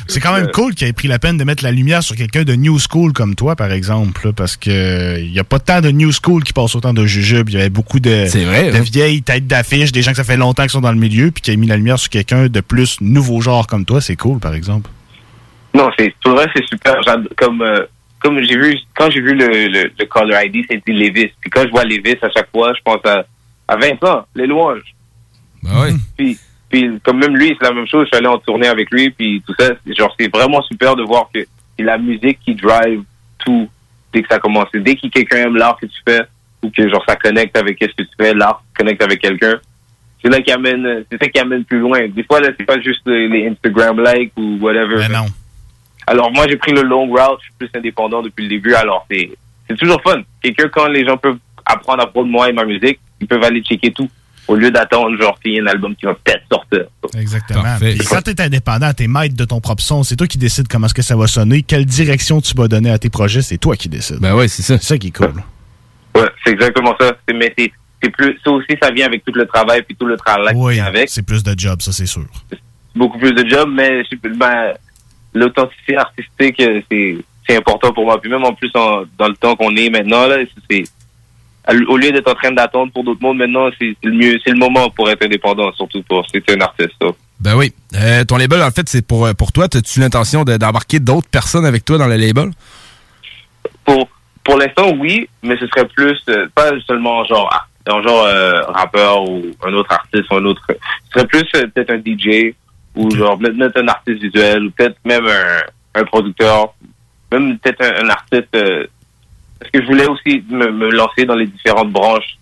[0.08, 2.44] C'est quand même cool qu'il ait pris la peine de mettre la lumière sur quelqu'un
[2.44, 5.80] de new school comme toi, par exemple, là, parce que il y a pas tant
[5.80, 7.48] de new school qui passent autant de jujubes.
[7.50, 8.82] Il y avait beaucoup de, C'est vrai, de hein.
[8.82, 11.42] vieilles têtes d'affiche, des gens que ça fait longtemps qu'ils sont dans le milieu, puis
[11.42, 14.00] qui a mis la lumière sur quelqu'un de plus nouveau genre comme toi.
[14.00, 14.90] C'est cool, par exemple.
[15.74, 16.94] Non, c'est pour vrai, c'est super.
[17.36, 17.84] Comme euh,
[18.20, 21.30] comme j'ai vu quand j'ai vu le, le, le caller ID, c'était Levis.
[21.40, 23.24] Puis quand je vois Levis à chaque fois, je pense à,
[23.68, 24.94] à Vincent, les louanges.
[25.62, 25.96] Ben oui.
[26.16, 26.38] Puis
[26.68, 28.04] puis comme même lui, c'est la même chose.
[28.04, 29.70] Je suis allé en tournée avec lui, puis tout ça.
[29.86, 31.40] Genre c'est vraiment super de voir que
[31.76, 33.02] c'est la musique qui drive
[33.38, 33.68] tout
[34.12, 34.68] dès que ça commence.
[34.72, 36.22] Dès que quelqu'un aime l'art que tu fais
[36.62, 39.60] ou que genre ça connecte avec ce que tu fais, l'art connecte avec quelqu'un.
[40.22, 42.08] C'est là qui amène, c'est ça qui amène plus loin.
[42.08, 44.96] Des fois là, c'est pas juste les, les Instagram likes ou whatever.
[44.96, 45.26] Mais non.
[46.06, 49.06] Alors moi j'ai pris le long route, je suis plus indépendant depuis le début, alors
[49.10, 49.30] c'est
[49.68, 50.20] c'est toujours fun.
[50.42, 53.42] Quelqu'un quand les gens peuvent apprendre à propos de moi et ma musique, ils peuvent
[53.42, 54.08] aller checker tout
[54.48, 56.84] au lieu d'attendre genre qu'il y ait un album qui va peut-être sortir.
[57.18, 57.62] Exactement.
[57.80, 60.86] Puis quand t'es indépendant, t'es maître de ton propre son, c'est toi qui décides comment
[60.86, 63.76] est-ce que ça va sonner, quelle direction tu vas donner à tes projets, c'est toi
[63.76, 64.18] qui décides.
[64.20, 64.76] Ben ouais, c'est ça.
[64.78, 65.32] C'est ça qui est cool.
[66.14, 67.12] Ouais, c'est exactement ça.
[67.26, 67.72] C'est- Mais c'est
[68.02, 70.60] c'est plus ça aussi ça vient avec tout le travail puis tout le travail qui
[70.60, 71.08] Oui, vient avec.
[71.08, 72.26] c'est plus de job, ça c'est sûr.
[72.94, 74.02] Beaucoup plus de job, mais
[74.36, 74.74] ben,
[75.32, 77.16] l'authenticité artistique euh, c'est
[77.48, 78.20] c'est important pour moi.
[78.20, 80.36] Puis même en plus en- dans le temps qu'on est maintenant là,
[80.70, 80.84] c'est
[81.68, 84.50] au lieu d'être en train d'attendre pour d'autres mondes maintenant, c'est c'est le mieux, c'est
[84.50, 86.92] le moment pour être indépendant, surtout pour t'es un artiste.
[87.00, 87.08] ça.
[87.40, 87.72] Ben oui.
[87.94, 89.64] Euh, ton label, en fait, c'est pour, euh, pour toi.
[89.64, 92.50] As-tu l'intention de- d'embarquer d'autres personnes avec toi dans le label?
[93.84, 94.08] Pour
[94.44, 98.60] pour l'instant, oui, mais ce serait plus euh, pas seulement genre ah, un genre euh,
[98.66, 100.62] rappeur ou un autre artiste ou un autre.
[100.68, 102.54] Ce serait plus peut-être un DJ
[102.94, 106.74] ou genre peut-être peut-être un artiste visuel ou peut-être même un, un producteur,
[107.32, 108.54] même peut-être un, un artiste.
[109.64, 112.36] Parce que je voulais aussi me, lancer dans les différentes branches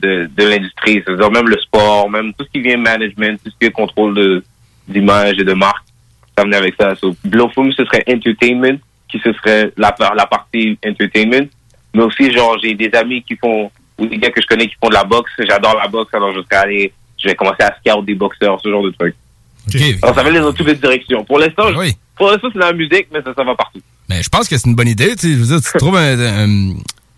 [0.00, 3.66] de, l'industrie, c'est-à-dire même le sport, même tout ce qui vient management, tout ce qui
[3.66, 4.44] est contrôle de
[4.86, 5.84] d'image et de marque.
[6.36, 6.94] Ça venait avec ça.
[6.94, 11.48] So, Blowfum, ce serait entertainment, qui ce serait la partie entertainment.
[11.94, 14.76] Mais aussi, genre, j'ai des amis qui font, ou des gars que je connais qui
[14.80, 15.32] font de la boxe.
[15.38, 18.68] J'adore la boxe, alors je serais allé, je vais commencer à scout des boxeurs, ce
[18.70, 19.16] genre de trucs.
[20.02, 21.24] Alors, ça va aller dans toutes les directions.
[21.24, 21.74] Pour l'instant, je-
[22.16, 23.80] pour l'instant, c'est la musique, mais ça, ça va partout.
[24.08, 25.16] Ben, je pense que c'est une bonne idée.
[25.16, 25.32] tu sais.
[25.32, 26.70] Je veux dire, tu trouves un, un-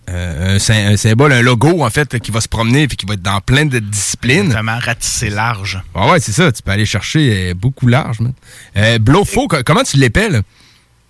[0.08, 3.04] un- un sy- un symbole, un logo, en fait, qui va se promener et qui
[3.06, 4.48] va être dans plein de disciplines.
[4.50, 5.78] Vraiment ratisser large.
[5.94, 6.50] Ah ouais, c'est ça.
[6.50, 8.20] Tu peux aller chercher euh, beaucoup large.
[8.20, 8.32] man.
[8.76, 10.40] Euh, Blowfo, co- comment tu l'épelles?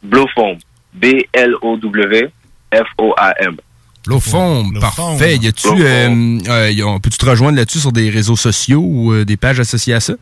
[0.03, 0.57] Blowfoam.
[2.73, 3.57] B-L-O-W-F-O-A-M.
[4.07, 5.37] Blowfoam, parfait.
[5.37, 9.13] Y a-tu, euh, euh, y a- peux-tu te rejoindre là-dessus sur des réseaux sociaux ou
[9.13, 10.15] euh, des pages associées à ça?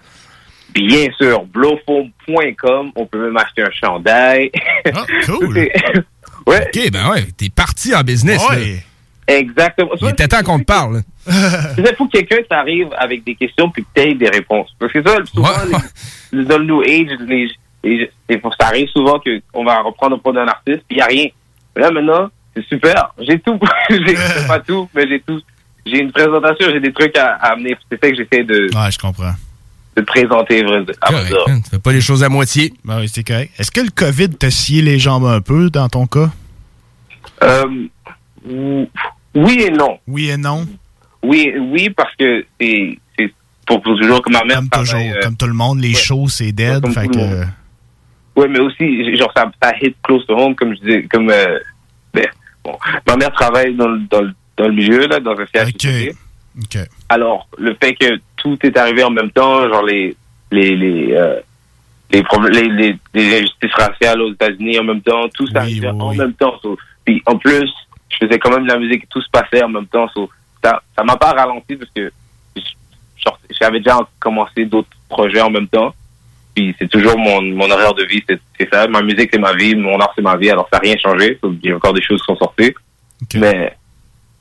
[0.77, 2.93] Bien sûr, blowfoam.com.
[2.97, 4.51] On peut même acheter un chandail.
[4.95, 5.57] Ah, cool.
[6.47, 6.69] ouais.
[6.75, 8.43] OK, ben ouais, t'es parti en business.
[8.51, 8.57] là.
[9.29, 9.91] Exactement.
[10.01, 11.03] Il était temps qu'on te parle.
[11.27, 14.69] Il faut que quelqu'un t'arrive avec des questions puis que t'aies des réponses.
[14.79, 15.49] Parce que ça, souvent,
[16.33, 17.49] les- dans le New Age, les,
[17.83, 19.19] les- et pour- ça arrive souvent
[19.53, 21.27] qu'on va reprendre le point d'un artiste puis il n'y a rien.
[21.75, 23.13] Mais là, maintenant, c'est super.
[23.19, 23.59] J'ai tout.
[23.91, 25.41] j'ai c'est pas tout, mais j'ai tout.
[25.85, 27.77] j'ai une présentation, j'ai des trucs à, à amener.
[27.91, 29.33] C'est ça que j'essaie de, Ouais, je comprends.
[29.97, 30.63] De présenter.
[30.63, 30.95] vrai dire.
[31.65, 32.73] Tu fais pas les choses à moitié.
[32.85, 33.53] Ben oui, c'est correct.
[33.59, 36.31] Est-ce que le COVID t'a scié les jambes un peu dans ton cas?
[37.43, 37.65] Euh,
[38.49, 38.89] ou-
[39.35, 39.99] oui et non.
[40.07, 40.67] Oui et non?
[41.23, 42.99] Oui, oui, parce que c'est
[43.67, 46.29] pour, pour toujours que ma mère Comme toujours, euh, comme tout le monde, les shows,
[46.29, 46.83] c'est dead.
[46.83, 47.19] comme fait tout le que...
[47.21, 47.47] monde.
[48.37, 51.59] Ouais, mais aussi, genre, ça, ça hit close to home, comme je disais, comme, euh,
[52.13, 52.27] ben,
[52.63, 52.77] bon,
[53.09, 56.15] ma mère travaille dans, le- dans, le- dans le milieu, là, dans un CHSCT.
[57.09, 60.17] Alors, le fait que tout est arrivé en même temps, genre, les,
[60.51, 61.41] les, les, euh,
[62.11, 66.15] les, les, les, les injustices raciales aux États-Unis en même temps, tout ça arrivait en
[66.15, 66.59] même temps.
[66.63, 67.71] so, puis, en plus,
[68.09, 70.09] je faisais quand même de la musique tout se passait en même temps.
[70.15, 70.31] so,
[70.63, 72.11] ça, ça m'a pas ralenti parce que,
[73.61, 75.95] j'avais déjà commencé d'autres projets en même temps.
[76.55, 78.87] Puis c'est toujours mon, mon horaire de vie, c'est c'est ça.
[78.87, 80.51] Ma musique, c'est ma vie, mon art, c'est ma vie.
[80.51, 81.39] Alors ça n'a rien changé.
[81.43, 82.73] Il y a encore des choses qui sont sorties.
[83.35, 83.77] Mais,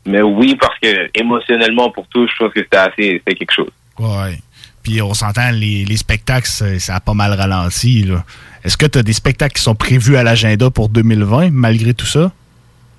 [0.05, 3.71] mais oui, parce que émotionnellement, pour tout, je trouve que c'était assez, c'est quelque chose.
[3.99, 4.37] Ouais.
[4.83, 8.03] Puis on s'entend, les, les spectacles, ça, a pas mal ralenti.
[8.03, 8.23] là.
[8.63, 12.05] Est-ce que tu as des spectacles qui sont prévus à l'agenda pour 2020, malgré tout
[12.05, 12.31] ça?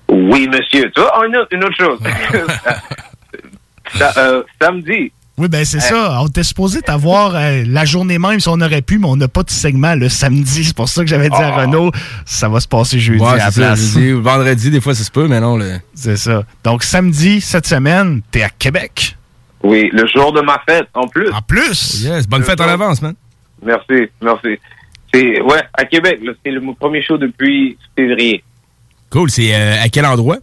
[0.09, 0.91] Oui, monsieur.
[0.91, 1.99] Tu vois, une autre, une autre chose.
[3.95, 5.11] Ça, euh, samedi.
[5.39, 6.19] Oui, ben c'est ça.
[6.21, 9.27] On était supposé t'avoir euh, la journée même si on aurait pu, mais on n'a
[9.27, 10.63] pas de segment le samedi.
[10.65, 11.59] C'est pour ça que j'avais dit à Oh.
[11.61, 11.91] Renaud,
[12.25, 13.79] ça va se passer jeudi Ouais, à la place.
[13.93, 15.57] jeudi vendredi, des fois, ça se peut, mais non.
[15.57, 15.73] Le...
[15.93, 16.43] C'est ça.
[16.63, 19.15] Donc, samedi, cette semaine, t'es à Québec.
[19.61, 21.29] Oui, le jour de ma fête, en plus.
[21.31, 22.01] En plus?
[22.01, 23.13] Yes, bonne Le fête en avance, man.
[23.63, 24.59] Merci, merci.
[25.13, 28.43] C'est, ouais, à Québec, c'est le mon premier show depuis février.
[29.11, 29.29] Cool.
[29.29, 30.37] C'est euh, à quel endroit?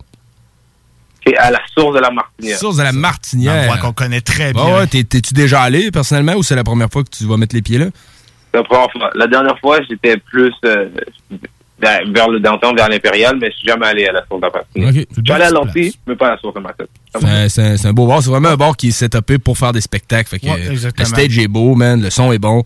[1.26, 2.58] C'est à la source de la Martinière.
[2.58, 3.52] Source de la Martinière.
[3.54, 4.76] Un endroit qu'on connaît très Ah bien.
[4.78, 7.54] ouais, t'es- t'es-tu déjà allé personnellement ou c'est la première fois que tu vas mettre
[7.54, 7.86] les pieds là?
[8.52, 9.10] La première fois.
[9.14, 10.88] La dernière fois, j'étais plus euh,
[11.80, 14.52] vers, le downtown, vers l'Impérial, mais je suis jamais allé à la source de la
[14.52, 14.88] Martinière.
[14.90, 15.08] Ok.
[15.16, 16.90] Je suis allé à l'Antilles, mais pas à la source de ma tête.
[17.50, 18.22] C'est un- beau bar.
[18.22, 20.28] C'est vraiment un bar qui est setupé pour faire des spectacles.
[20.28, 21.08] Fait que, Ouais, exactement.
[21.08, 22.00] le stage est beau, man.
[22.00, 22.62] Le son est bon.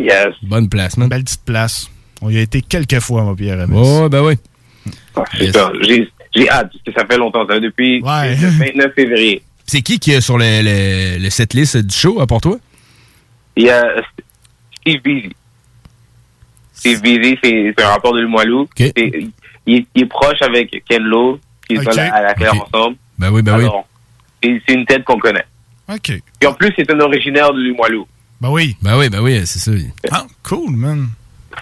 [0.00, 0.34] Yes.
[0.42, 1.08] Bonne place, man.
[1.08, 1.88] Belle petite place.
[2.20, 3.58] On y a été quelques fois, mon Pierre.
[3.68, 4.34] Ouais, ben oui.
[5.38, 5.72] Super.
[5.82, 7.46] J'ai, j'ai hâte, parce que ça fait longtemps.
[7.46, 9.42] Ça fait depuis le 29 février.
[9.66, 12.56] C'est qui qui est sur le, le, le setlist du show, à part toi?
[13.56, 13.84] Il y a
[14.80, 15.30] Steve Beasy.
[16.72, 18.68] Steve Beasy, c'est un rapport de Limoilou.
[18.76, 18.92] C'est-
[19.64, 21.96] Il, est- il est proche avec Ken Lo, qui est Ok.
[21.96, 22.96] à la, Claire ensemble.
[23.18, 23.86] Ben oui, ben Alors,
[24.42, 25.44] c'est c'est une tête qu'on connaît.
[25.88, 26.10] OK.
[26.40, 28.06] Et en plus, c'est un originaire de Limoilou.
[28.40, 28.76] Ben oui.
[28.82, 29.70] Ben oui, ben oui, c'est ça.
[30.10, 31.06] Ah, cool, man.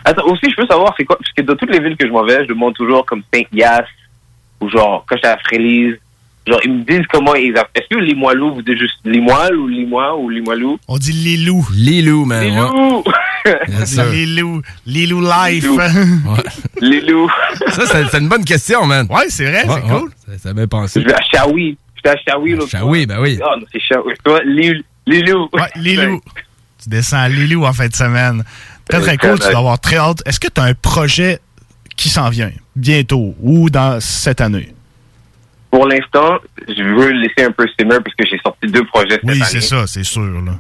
[0.05, 1.19] Attends, aussi, je peux savoir, c'est quoi?
[1.19, 3.85] Parce que dans toutes les villes que je m'en vais, je demande toujours comme Saint-Yas,
[4.61, 5.97] ou genre, quand j'étais à Frélise,
[6.47, 7.83] genre, ils me disent comment ils appellent.
[7.83, 10.79] Est-ce que Limoilou, vous dites juste Limoile ou Limois ou Limoilou?
[10.89, 11.67] On dit Lilou.
[11.75, 12.43] Lilou, man.
[12.45, 13.05] Lilou!
[13.69, 14.05] Yes, sir.
[14.05, 14.61] Lilou.
[14.85, 15.67] Lilou Life.
[16.81, 17.27] Lilou.
[17.69, 19.07] Ça, c'est c'est une bonne question, man.
[19.09, 19.99] Ouais, c'est vrai, Ouais, c'est ouais.
[20.01, 20.11] cool.
[20.27, 21.01] Ça, ça m'a pensé.
[21.01, 21.79] Je vais à Chaoui.
[21.97, 22.81] J'étais à Chaoui l'autre fois.
[22.81, 23.39] Chaoui, ben oui.
[23.43, 24.13] Ah non, c'est Chaoui.
[24.23, 24.83] Toi, Lilou.
[25.07, 25.49] Lilou.
[25.55, 26.21] Ouais, Lilou.
[26.83, 28.43] Tu descends à Lilou en fin de semaine.
[28.89, 29.39] Très, très cool.
[29.39, 30.23] Tu dois avoir très hâte.
[30.27, 31.39] Est-ce que tu as un projet
[31.97, 32.51] qui s'en vient?
[32.81, 34.75] Bientôt ou dans cette année?
[35.71, 39.25] Pour l'instant, je veux laisser un peu simmer parce que j'ai sorti deux projets cette
[39.25, 39.45] Oui, année.
[39.45, 40.23] c'est ça, c'est sûr.
[40.43, 40.53] Là.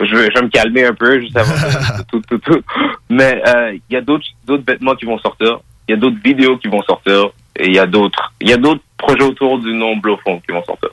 [0.00, 2.60] Je veux, je vais me calmer un peu juste avant de- tout, tout, tout.
[3.08, 4.26] Mais euh, il y a d'autres
[4.66, 5.60] vêtements qui vont sortir.
[5.88, 7.26] Il y a d'autres vidéos qui vont sortir.
[7.60, 10.52] Et il y a d'autres il y a d'autres projets autour du nom Blowphone qui
[10.52, 10.90] vont sortir.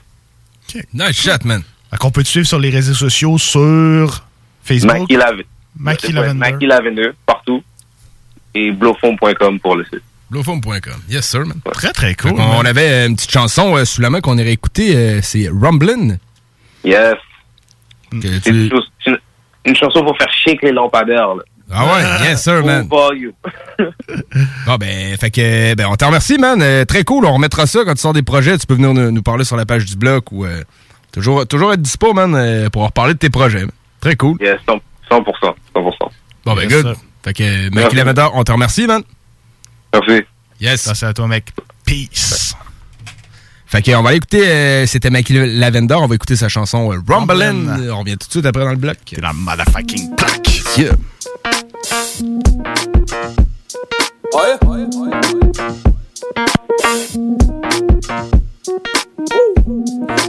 [0.92, 1.62] Nice shot, man.
[2.00, 4.24] Qu'on peut te suivre sur les réseaux sociaux, sur
[4.62, 4.98] Facebook?
[4.98, 5.46] Mackie Lavender.
[6.34, 7.10] Mackie Lavender.
[7.24, 7.62] Partout.
[8.54, 10.02] Et blowphone.com pour le site.
[10.30, 11.00] Blowphone.com.
[11.08, 11.60] Yes, sir, man.
[11.72, 12.32] Très, très cool.
[12.38, 14.96] On avait une petite chanson euh, sous la main qu'on irait écouter.
[14.96, 16.18] euh, c'est Rumblin'.
[16.84, 17.14] Yes.
[18.12, 18.70] C'est tu-
[19.64, 21.34] une, chanson pour faire chier avec les lampadaires.
[21.34, 21.42] Là.
[21.72, 22.86] Ah ouais, yes, sir, man.
[22.88, 23.32] Volume.
[24.66, 26.60] Bon, ben, fait que, ben, on te remercie, man.
[26.62, 27.24] Euh, très cool.
[27.26, 28.56] On remettra ça quand tu sors des projets.
[28.58, 30.62] Tu peux venir nous, nous parler sur la page du bloc ou euh,
[31.12, 33.60] toujours, toujours être dispo, man, euh, pour reparler de tes projets.
[33.60, 33.70] man.
[34.00, 34.38] Très cool.
[34.40, 34.80] Yes, 100%.
[35.10, 35.54] 100%.
[35.74, 36.10] 100%.
[36.44, 36.94] Bon, ben, Yes, good.
[36.94, 37.02] sir.
[37.24, 39.02] Fait que, Lavender, on te remercie, man.
[40.00, 40.24] Merci.
[40.60, 40.86] Yes.
[40.86, 41.52] Merci à toi, mec.
[41.84, 42.54] Peace.
[43.66, 45.94] Fait que, on va aller écouter, euh, c'était Mackie Lavender.
[45.94, 47.68] On va écouter sa chanson euh, Rumblin'.
[47.68, 47.90] Rumblin'.
[47.90, 48.96] On revient tout de suite après dans le bloc.
[49.20, 50.62] Dans le motherfucking bloc.
[50.78, 50.92] Yeah.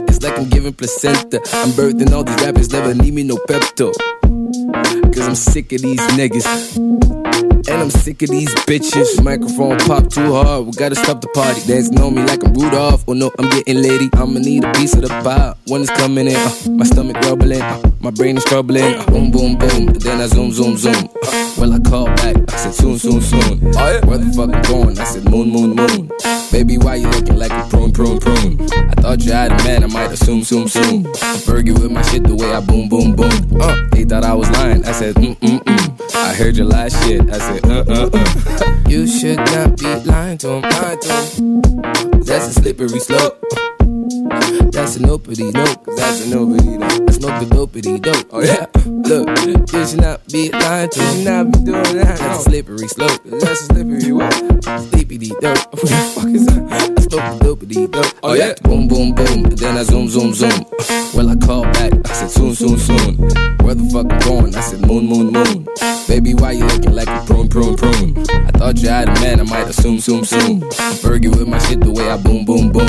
[0.08, 1.40] It's like I'm giving placenta.
[1.52, 3.94] I'm birthing all these rappers, never need me no pep talk.
[4.72, 6.76] Cause I'm sick of these niggas.
[7.68, 9.22] And I'm sick of these bitches.
[9.22, 11.62] Microphone pop too hard, we gotta stop the party.
[11.66, 13.04] Dancing on me like I'm Rudolph.
[13.08, 14.10] Oh no, I'm getting litty.
[14.14, 15.54] I'ma need a piece of the pie.
[15.66, 18.94] When it's coming in, uh, my stomach rumbling, uh, my brain is troubling.
[18.94, 19.86] Uh, boom, boom, boom.
[19.86, 20.94] Then I zoom, zoom, zoom.
[20.94, 22.36] Uh, well, I call back.
[22.52, 23.60] I said soon, soon, soon.
[24.06, 24.98] Where the fuck I'm going?
[24.98, 26.10] I said moon, moon, moon.
[26.52, 28.60] Baby, why you looking like a prune, prune, prune?
[28.72, 31.04] I thought you had a man, I might assume, soon, soon.
[31.44, 33.60] Fergie with my shit the way I boom, boom, boom.
[33.60, 34.84] Uh, they thought I was lying.
[34.84, 36.14] I said, mm, mm, mm.
[36.14, 37.22] I heard your last shit.
[37.30, 38.88] I said, uh, uh, uh.
[38.88, 41.60] You should not be lying to him, lying to him.
[42.20, 43.38] That's a slippery slope.
[44.08, 45.84] That's a opity nope.
[45.96, 47.06] That's a opity nope.
[47.06, 48.26] That's no dopity dope.
[48.30, 48.66] Oh yeah.
[48.86, 49.28] Look,
[49.72, 51.00] you should not be lying to.
[51.00, 52.18] You should not be doing that.
[52.18, 53.20] That's a slippery slope.
[53.24, 54.32] That's a slippery what?
[54.32, 55.58] Sleepity dope.
[55.78, 56.94] What the fuck is that?
[56.94, 58.06] That's no dopity dope.
[58.22, 58.54] Oh, oh yeah.
[58.62, 59.42] Boom, boom, boom.
[59.42, 60.64] Then I zoom, zoom, zoom.
[61.14, 61.92] Well, I call back.
[62.08, 63.16] I said soon, soon, soon.
[63.64, 64.54] Where the fuck I'm going?
[64.54, 65.66] I said moon, moon, moon.
[66.08, 68.16] Baby, why you looking like a prune, prune, prune?
[68.30, 69.40] I thought you had a man.
[69.40, 70.60] I might assume, soon, soon.
[71.02, 72.88] Fergie with my shit the way I boom, boom, boom.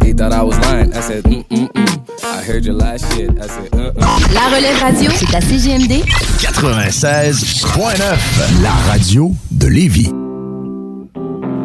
[0.00, 0.92] They thought I was lying.
[0.94, 2.00] I said, mm, mm, mm.
[2.24, 3.30] I heard your last shit.
[3.38, 4.34] I said, uh, uh.
[4.34, 6.02] La relève radio, c'est à CGMD
[6.38, 10.12] 96.9, la radio de Lévis.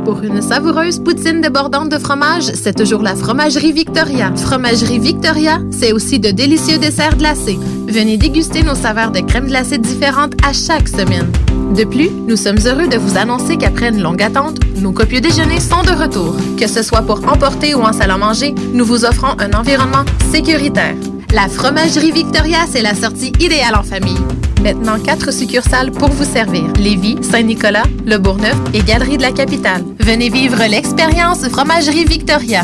[0.06, 4.32] Pour une savoureuse poutine débordante de fromage, c'est toujours la Fromagerie Victoria.
[4.36, 7.58] Fromagerie Victoria, c'est aussi de délicieux desserts glacés.
[7.88, 11.32] Venez déguster nos saveurs de crème glacée différentes à chaque semaine.
[11.74, 15.60] De plus, nous sommes heureux de vous annoncer qu'après une longue attente, nos copieux déjeuners
[15.60, 16.36] sont de retour.
[16.58, 20.06] Que ce soit pour emporter ou en salle à manger, nous vous offrons un environnement
[20.32, 20.96] sécuritaire.
[21.34, 24.20] La Fromagerie Victoria, c'est la sortie idéale en famille.
[24.62, 26.64] Maintenant, quatre succursales pour vous servir.
[26.80, 29.84] Lévis, Saint-Nicolas, Le Bourgneuf et Galerie de la Capitale.
[30.00, 32.64] Venez vivre l'expérience Fromagerie Victoria.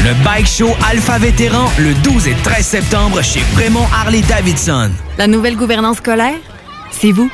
[0.00, 4.90] Le Bike Show Alpha Vétéran le 12 et 13 septembre chez Prémont Harley-Davidson.
[5.16, 6.38] La nouvelle gouvernance scolaire,
[6.90, 7.30] c'est vous?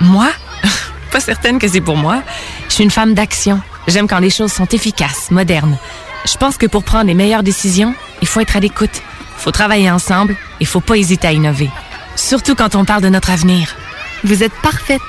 [0.00, 0.28] Moi?
[1.10, 2.22] Pas certaine que c'est pour moi.
[2.68, 3.60] Je suis une femme d'action.
[3.88, 5.76] J'aime quand les choses sont efficaces, modernes.
[6.24, 9.02] Je pense que pour prendre les meilleures décisions, il faut être à l'écoute.
[9.38, 11.70] Il faut travailler ensemble et il faut pas hésiter à innover.
[12.14, 13.74] Surtout quand on parle de notre avenir.
[14.22, 15.02] Vous êtes parfaite.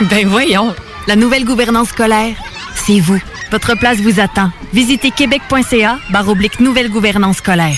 [0.00, 0.74] Ben voyons.
[1.06, 2.36] La nouvelle gouvernance scolaire,
[2.74, 3.20] c'est vous.
[3.50, 4.50] Votre place vous attend.
[4.72, 7.76] Visitez québec.ca barre oblique nouvelle gouvernance scolaire.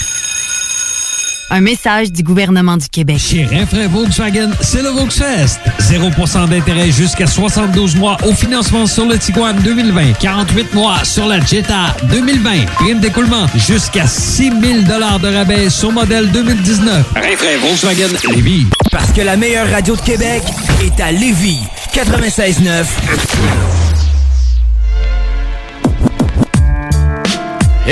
[1.53, 3.19] Un message du gouvernement du Québec.
[3.19, 5.59] Chez Renfrais Volkswagen, c'est le Volksfest.
[5.81, 10.13] 0% d'intérêt jusqu'à 72 mois au financement sur le Tiguan 2020.
[10.21, 12.67] 48 mois sur la Jetta 2020.
[12.77, 17.05] Prime d'écoulement jusqu'à 6 000 de rabais sur modèle 2019.
[17.17, 18.67] Renfrais Volkswagen Lévis.
[18.93, 20.43] Parce que la meilleure radio de Québec
[20.85, 21.59] est à Lévis.
[21.93, 24.10] 96.9.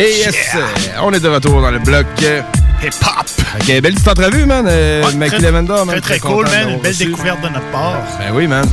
[0.01, 0.36] Hey yes!
[0.55, 0.61] euh,
[1.03, 2.07] On est de retour dans le bloc.
[2.20, 3.26] Hip-hop!
[3.61, 4.64] Ok, belle petite entrevue, man.
[4.68, 5.88] Euh, Ouais, Mackie très- Lavender, man.
[5.88, 6.68] Très, très cool, man.
[6.70, 7.07] Une belle reçu.
[7.07, 7.96] découverte de notre part.
[8.20, 8.64] Ben oui, man.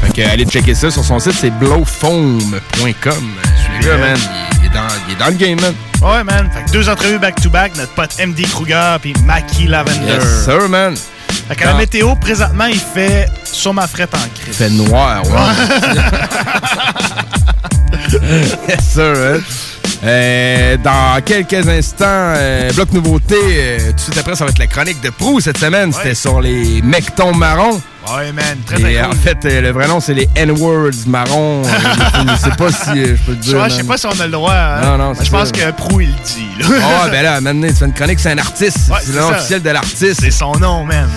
[0.00, 2.84] Fait que allez checker ça sur son site, c'est blowfoam.com.
[2.84, 4.16] Le gars, man,
[4.60, 5.74] il est, dans, il est dans le game, man.
[6.00, 6.48] Ouais, man.
[6.54, 10.06] Fait que deux entrevues back-to-back, notre pote MD Kruger puis Mackie Lavender.
[10.12, 10.94] Yes, sir, man.
[11.48, 14.46] Fait que la météo, présentement, il fait sur ma frette en crise.
[14.46, 15.32] Il fait noir, ouais.
[18.68, 19.42] yes, sir, man.
[20.06, 23.36] Euh, dans quelques instants, euh, bloc nouveauté.
[23.40, 25.92] euh, tout de suite après, ça va être la chronique de Prou cette semaine.
[25.94, 27.80] C'était sur les mectons marrons.
[28.14, 28.58] Ouais, man.
[28.66, 31.62] Très, Et en fait, le vrai nom, c'est les N-words marrons.
[32.28, 33.64] Je sais pas si je peux Je dire.
[33.70, 34.52] je sais pas si on a le droit.
[34.52, 34.80] hein.
[34.82, 36.48] Non, non, Je pense que Prou, il le dit.
[36.82, 38.90] Ah, ben là, maintenant, tu fais une chronique, c'est un artiste.
[38.90, 39.36] Ouais, c'est le nom ça.
[39.36, 40.20] officiel de l'artiste.
[40.20, 41.08] C'est son nom, man.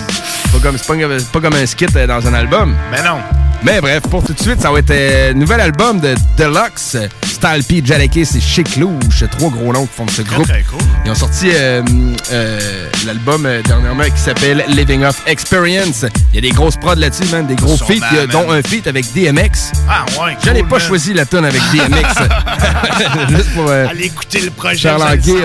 [0.50, 2.74] Pas comme, c'est pas, comme- c'est pas comme un skit dans un album.
[2.90, 3.18] Ben non.
[3.64, 7.08] Mais bref, pour tout de suite, ça va être un nouvel album de Deluxe, euh,
[7.26, 9.24] Style P, Jadakis et Chic Louche.
[9.32, 10.46] Trois gros noms qui font ce groupe.
[10.46, 10.78] très cool.
[11.04, 11.82] Ils ont sorti euh,
[12.32, 16.04] euh, l'album euh, dernièrement qui s'appelle Living Off Experience.
[16.32, 19.12] Il y a des grosses prods là-dessus, man, des gros feats, dont un feat avec
[19.12, 19.72] DMX.
[19.88, 20.36] Ah, ouais.
[20.44, 20.86] J'en ai cool, pas man.
[20.86, 22.14] choisi la tune avec DMX.
[23.30, 24.88] Juste pour euh, Allez écouter le projet.
[24.88, 24.98] faire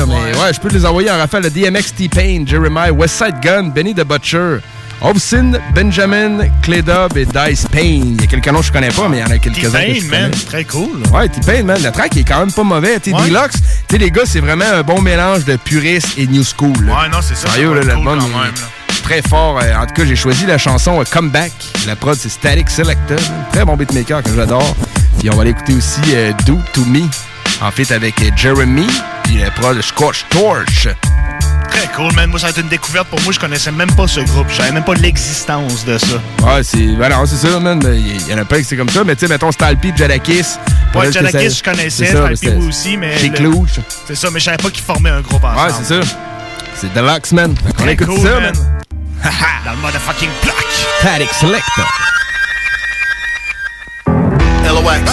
[0.08, 3.96] mais ouais, je peux les envoyer en rafale de DMX, T-Pain, Jeremiah, Westside Gun, Benny
[3.96, 4.58] the Butcher,
[5.04, 8.16] Hobson, Benjamin, Clédob et Dice Payne.
[8.18, 9.70] Il y a quelques noms que je connais pas, mais il y en a quelques-uns
[9.72, 10.32] que T-Pain, man.
[10.48, 11.04] Très cool.
[11.12, 13.00] Ouais, T-Pain, man, le track est quand même pas mauvais.
[13.00, 13.28] T'es Ouais.
[13.28, 16.74] Deluxe, tu sais, les gars, c'est vraiment un bon mélange de puriste et new school.
[16.86, 17.02] là.
[17.02, 17.50] Ouais, non, c'est ça.
[17.50, 18.22] Sérieux, là, quand même,
[19.04, 19.60] très fort.
[19.62, 21.52] Euh, En tout cas, j'ai choisi la chanson euh, Comeback.
[21.86, 23.20] La prod, c'est Static Selector.
[23.52, 24.74] Très bon beatmaker que j'adore.
[25.20, 27.02] Puis on va l'écouter aussi euh, Do To Me,
[27.62, 28.88] en fait avec Jeremy.
[29.24, 30.88] Puis puis le pro de Scotch Torch.
[31.96, 32.30] Cool, man.
[32.30, 33.32] Moi, ça a été une découverte pour moi.
[33.32, 34.48] Je connaissais même pas ce groupe.
[34.50, 36.16] Je savais même pas l'existence de ça.
[36.44, 36.78] Ouais, c'est.
[36.96, 37.80] Ben non, c'est ça, man.
[37.86, 40.46] Il y en a pas qui c'est comme ça, mais tu sais, mettons Stalpy, Jadakis.
[40.96, 42.08] Ouais, Jadakis, je connaissais.
[42.08, 43.18] Stalpy, moi aussi, mais.
[43.18, 43.80] Chez le- Clouch.
[44.08, 45.60] C'est ça, mais je savais pas qu'ils formaient un groupe ensemble.
[45.72, 46.10] Ouais, c'est ça.
[46.76, 47.56] C'est Deluxe, man.
[47.56, 48.42] Fait qu'on Très écoute cool, ça, man.
[48.42, 48.54] man.
[49.66, 50.66] Dans le motherfucking block.
[51.02, 51.88] Paddock Selector.
[54.66, 55.12] LOX.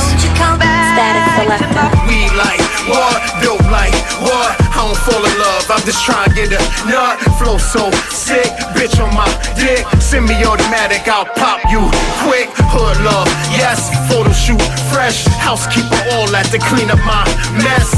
[0.92, 1.90] Static selector.
[2.08, 3.40] We like what?
[3.40, 4.56] Built like what?
[4.80, 5.68] I don't fall in love.
[5.68, 7.20] I'm just trying to get a nut.
[7.36, 8.48] Flow so sick.
[8.72, 9.28] Bitch on my
[9.60, 9.84] dick.
[10.00, 11.04] Semi automatic.
[11.04, 11.84] I'll pop you
[12.24, 12.48] quick.
[12.72, 13.28] Hood love.
[13.52, 13.92] Yes.
[14.08, 14.56] Photo shoot.
[14.88, 15.28] Fresh.
[15.36, 17.28] Housekeeper all at to clean up my
[17.60, 17.92] mess.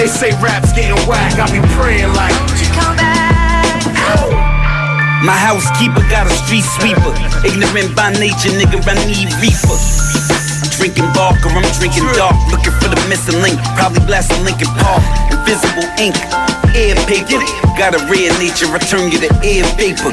[0.00, 1.36] they say rap's getting whack.
[1.36, 2.32] I be praying like.
[2.32, 3.14] Don't you come back.
[5.20, 7.12] My housekeeper got a street sweeper.
[7.44, 9.72] Ignorant by nature, nigga, I need reefer.
[9.72, 12.36] I'm drinking Barker, I'm drinking dark.
[13.14, 13.62] The link.
[13.78, 14.98] Probably blasting Lincoln Park.
[15.30, 16.18] Invisible ink,
[16.74, 17.38] air paper.
[17.78, 20.10] Got a rare nature, I turn you to air vapor.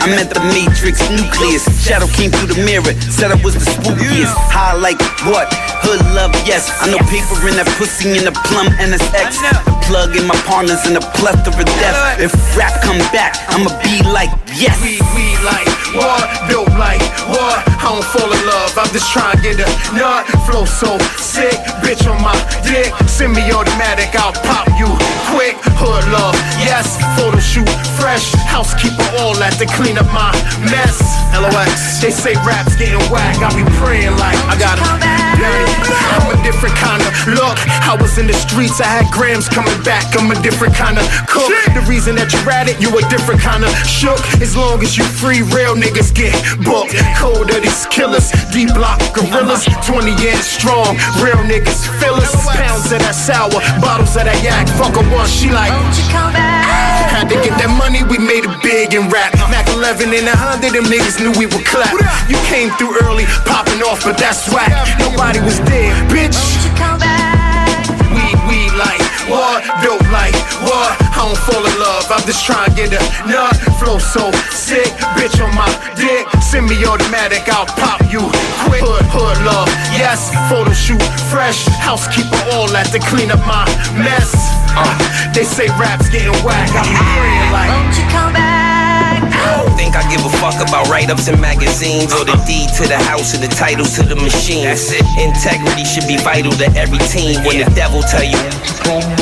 [0.00, 1.68] I'm at the matrix nucleus.
[1.84, 4.32] Shadow came through the mirror, said I was the spookiest.
[4.48, 4.96] High like
[5.28, 5.52] what?
[5.84, 6.72] Hood love, yes.
[6.80, 9.44] I know paper in that pussy in the plum NSX.
[9.68, 12.18] The plug in my partners in a plethora of death.
[12.18, 14.80] If rap come back, I'ma be like, yes.
[14.80, 16.26] We, we like what?
[16.48, 17.62] Built like what?
[17.80, 18.72] I don't fall in love.
[18.76, 20.26] I'm just trying to get a nut.
[20.46, 21.56] Flow so sick.
[21.82, 22.92] Bitch on my dick.
[23.08, 24.14] Semi automatic.
[24.18, 24.90] I'll pop you
[25.34, 25.58] quick.
[25.82, 26.38] Hood love.
[26.62, 26.94] Yes.
[27.18, 27.68] Photo shoot.
[27.98, 28.32] Fresh.
[28.46, 30.30] Housekeeper all that to clean up my
[30.70, 31.02] mess.
[31.34, 31.98] LOX.
[31.98, 33.42] They say rap's getting whack.
[33.42, 34.86] I be praying like I got it.
[36.14, 37.58] I'm a different kind of look.
[37.82, 38.80] I was in the streets.
[38.80, 40.06] I had grams coming back.
[40.14, 41.50] I'm a different kind of cook.
[41.74, 44.20] The reason that you're at it, you a different kind of shook.
[44.38, 46.32] As long as you free, real niggas get
[46.62, 46.94] booked.
[47.18, 50.94] Cold of these killers, D block gorillas, 20 years strong.
[51.18, 52.30] Real niggas feel us.
[52.54, 54.68] Pounds of that sour, bottles of that yak.
[54.78, 55.72] Fuck her she like.
[55.96, 56.64] you come back
[57.10, 59.34] Had to get that money, we made it big and rap.
[59.50, 61.92] Mac 11 and a 100, them niggas knew we would clap.
[62.28, 64.72] You came through early, popping off, but that's whack.
[64.98, 66.38] Nobody was there, bitch.
[68.14, 69.64] We, we like what?
[69.82, 70.23] Built like?
[71.24, 73.56] Don't fall in love, I'm just trying to get a nut.
[73.80, 75.64] Flow so sick, bitch on my
[75.96, 76.28] dick.
[76.42, 78.20] Semi automatic, I'll pop you
[78.68, 78.84] quick.
[78.84, 80.28] Hood, hood love, yes.
[80.52, 81.00] Photo shoot,
[81.32, 81.64] fresh.
[81.80, 83.64] Housekeeper all that to clean up my
[83.96, 84.36] mess.
[84.76, 87.70] Uh, they say rap's getting whack, I be praying like.
[87.72, 88.63] Won't you come back?
[89.76, 92.46] Think I give a fuck about write-ups in magazines or the uh-uh.
[92.46, 94.64] deed to the house or the title to the machine.
[94.64, 95.04] That's it.
[95.18, 97.42] Integrity should be vital to every team.
[97.44, 98.38] When the devil tell you,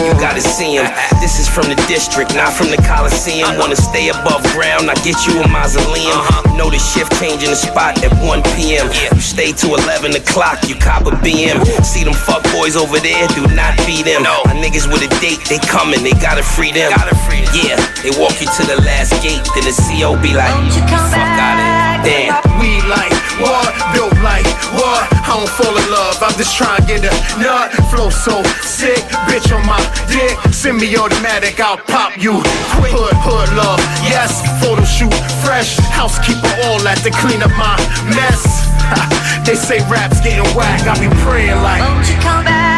[0.03, 0.87] you gotta see him.
[0.87, 1.21] Uh-uh.
[1.21, 3.49] This is from the district, not from the Coliseum.
[3.49, 3.59] Uh-uh.
[3.59, 6.15] Wanna stay above ground, I get you a mausoleum.
[6.15, 6.57] Uh-huh.
[6.57, 8.87] Know the shift changing the spot at 1 p.m.
[8.93, 11.59] You stay to 11 o'clock, you cop a BM.
[11.83, 14.23] See them fuck boys over there, do not be them.
[14.23, 16.93] My niggas with a date, they coming, they gotta free them.
[17.53, 20.53] Yeah, they walk you to the last gate, then the CO be like,
[21.09, 22.05] fuck out of.
[22.05, 22.35] Damn.
[22.59, 23.71] We like what?
[23.95, 25.07] Built like what?
[25.25, 27.73] I don't fall in love, I'm just trying to get a nut.
[27.91, 29.01] Flow so sick,
[29.31, 30.37] bitch on my dick.
[30.53, 32.43] Semi automatic, I'll pop you
[32.77, 32.93] quick.
[32.93, 34.43] Hood, hood love, yes.
[34.61, 35.15] Photo shoot,
[35.47, 35.79] fresh.
[35.95, 37.79] Housekeeper all that to clean up my
[38.13, 38.43] mess.
[39.47, 41.81] they say rap's getting whack, I be praying like.
[41.81, 42.72] Won't you come back?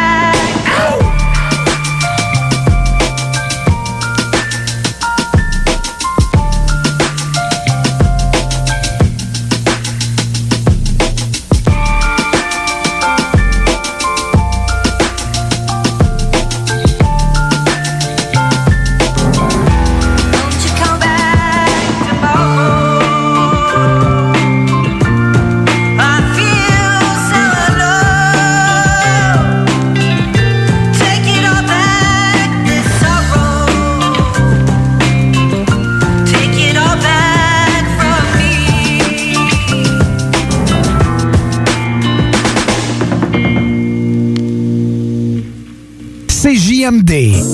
[46.85, 47.54] CJMD.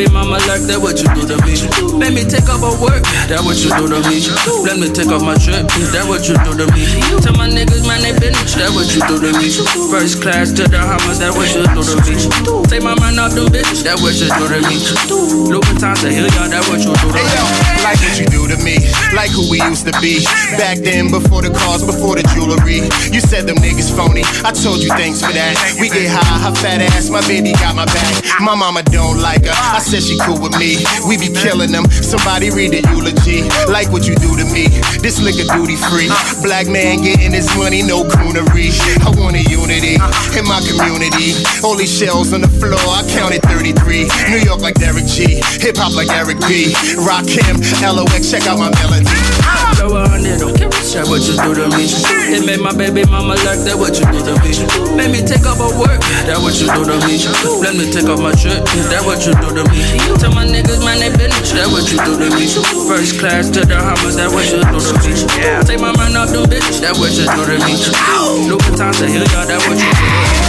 [0.00, 0.80] Baby mama like that.
[0.80, 1.52] What you do to me.
[2.00, 3.04] Let me take off my work.
[3.28, 4.24] That what you do to me.
[4.64, 5.68] Let me take off my trip.
[5.92, 6.88] That what you do to me.
[7.20, 8.32] Tell my niggas man they been.
[8.56, 9.52] That what you do to me.
[9.92, 11.20] First class to the Hammers.
[11.20, 12.16] That what you do to me.
[12.72, 13.84] Take my mind off them bitches.
[13.84, 14.80] That what you do to me.
[15.52, 16.48] Louboutins to Hilliard.
[16.48, 17.60] That what you do to me.
[17.84, 18.76] Like what you do to me,
[19.14, 20.22] like who we used to be.
[20.58, 22.86] Back then, before the cars, before the jewelry.
[23.14, 24.26] You said them niggas phony.
[24.42, 25.54] I told you thanks for that.
[25.78, 28.24] We get high, her fat ass, my baby got my back.
[28.40, 29.54] My mama don't like her.
[29.54, 30.78] I said she cool with me.
[31.02, 31.90] We be killing them.
[31.90, 33.42] Somebody read the eulogy.
[33.66, 34.70] Like what you do to me.
[35.02, 36.06] This liquor duty free.
[36.46, 38.70] Black man getting his money, no coonery.
[39.02, 39.98] I want a unity
[40.38, 41.34] in my community.
[41.66, 44.06] Only shells on the floor, I counted 33.
[44.30, 45.42] New York like Derek G.
[45.58, 46.70] Hip hop like Eric B.
[47.02, 49.10] Rock him, LOX, check out my melody.
[49.74, 50.59] Throw a hundred on
[50.90, 51.86] That what you do to me.
[52.34, 53.78] It made my baby mama like that.
[53.78, 54.50] What you do to me.
[54.98, 56.02] Made me take off my work.
[56.26, 57.14] That what you do to me.
[57.62, 58.58] Let me take off my trip.
[58.90, 59.80] That what you do to me.
[60.18, 61.30] Tell my niggas man they been.
[61.54, 62.50] That what you do to me.
[62.90, 64.18] First class to the Hammers.
[64.18, 65.14] That what you do to me.
[65.62, 66.82] Take my mind off them bitches.
[66.82, 67.78] That what you do to me.
[68.50, 69.46] Louboutins to Hilliard.
[69.46, 70.39] That what you do to me.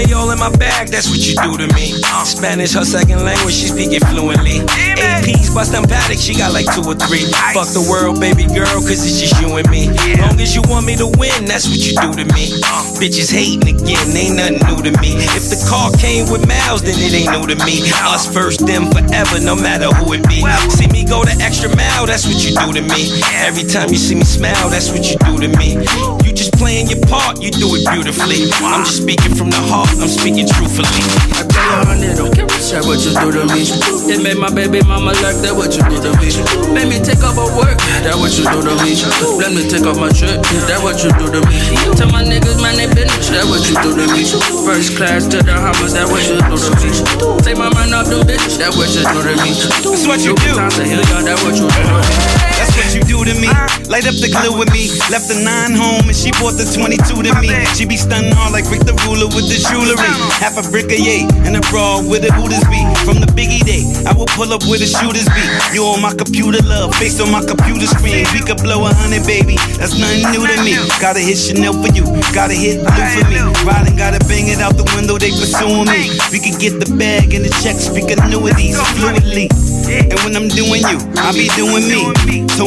[0.00, 1.92] Me all in my bag, that's what you do to me.
[2.24, 4.64] Spanish, her second language, she speak it fluently.
[4.96, 7.28] APs, bust them paddock, she got like two or three.
[7.52, 9.92] Fuck the world, baby girl, cause it's just you and me.
[10.16, 12.48] Long as you want me to win, that's what you do to me.
[12.64, 12.80] Uh.
[12.96, 15.20] Bitches hating again, ain't nothing new to me.
[15.36, 17.84] If the car came with miles, then it ain't new to me.
[18.08, 20.40] Us first, them forever, no matter who it be.
[20.72, 23.20] See me go the extra mile, that's what you do to me.
[23.44, 25.76] Every time you see me smile, that's what you do to me.
[26.24, 26.29] You
[26.60, 28.52] playing your part, you do it beautifully.
[28.60, 30.92] I'm just speaking from the heart, I'm speaking truthfully.
[31.32, 33.64] I tell you, honey, don't care That what you do to me.
[34.12, 35.56] It made my baby mama like that.
[35.56, 36.28] What you do to me.
[36.76, 37.80] Made me take off my work.
[38.04, 38.92] That what you do to me.
[39.40, 40.44] Let me take off my trip.
[40.68, 41.56] That what you do to me.
[41.96, 43.08] Tell my niggas man they been.
[43.32, 44.28] That what you do to me.
[44.68, 45.96] First class to the Hammers.
[45.96, 46.92] That what you do to me.
[47.40, 48.60] Take my mind off them bitches.
[48.60, 49.56] That what you do to me.
[49.80, 50.52] That's what you do.
[50.60, 51.24] Time to heal y'all.
[51.24, 52.49] That what you do to me.
[52.80, 53.52] What you do to me.
[53.92, 54.88] Light up the glue with me.
[55.12, 56.96] Left the nine home and she bought the 22
[57.28, 57.52] to me.
[57.76, 60.00] She be stunning hard like Rick the Ruler with the jewelry.
[60.40, 62.80] Half a brick of yay and a bra with a Hooters be.
[63.04, 65.44] From the biggie day, I will pull up with the shooters be.
[65.76, 68.24] You on my computer, love, face on my computer screen.
[68.32, 69.60] We could blow a hundred, baby.
[69.76, 70.80] That's nothing new to me.
[71.04, 73.44] Gotta hit Chanel for you, gotta hit blue for me.
[73.68, 76.16] Riding, gotta bang it out the window, they pursuing me.
[76.32, 79.52] We could get the bag and the check, speak annuities fluidly.
[79.90, 82.08] And when I'm doing you, I be doing me.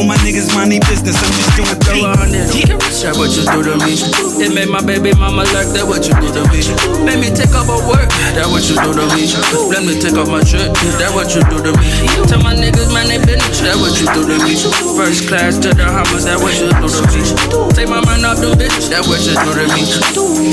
[0.04, 3.32] Told my niggas mind their business, I'm just doing Throw a hundred on That what
[3.32, 3.96] you do to me.
[4.36, 5.88] It made my baby mama like that.
[5.88, 6.60] What you do to me.
[7.08, 8.12] Made me take off my work.
[8.36, 9.24] That what you do to me.
[9.72, 10.76] Let me take off my trip.
[11.00, 11.88] That what you do to me.
[12.28, 13.40] Tell my niggas man they been.
[13.64, 14.52] That what you do to me.
[14.92, 16.28] First class to the Hammers.
[16.28, 17.24] That what you do to me.
[17.72, 18.92] Take my mind off them bitches.
[18.92, 19.88] That what you do to me.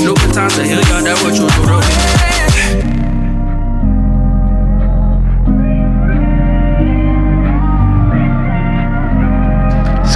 [0.00, 1.04] Louboutins to Hilliard.
[1.04, 2.41] That what you do to me.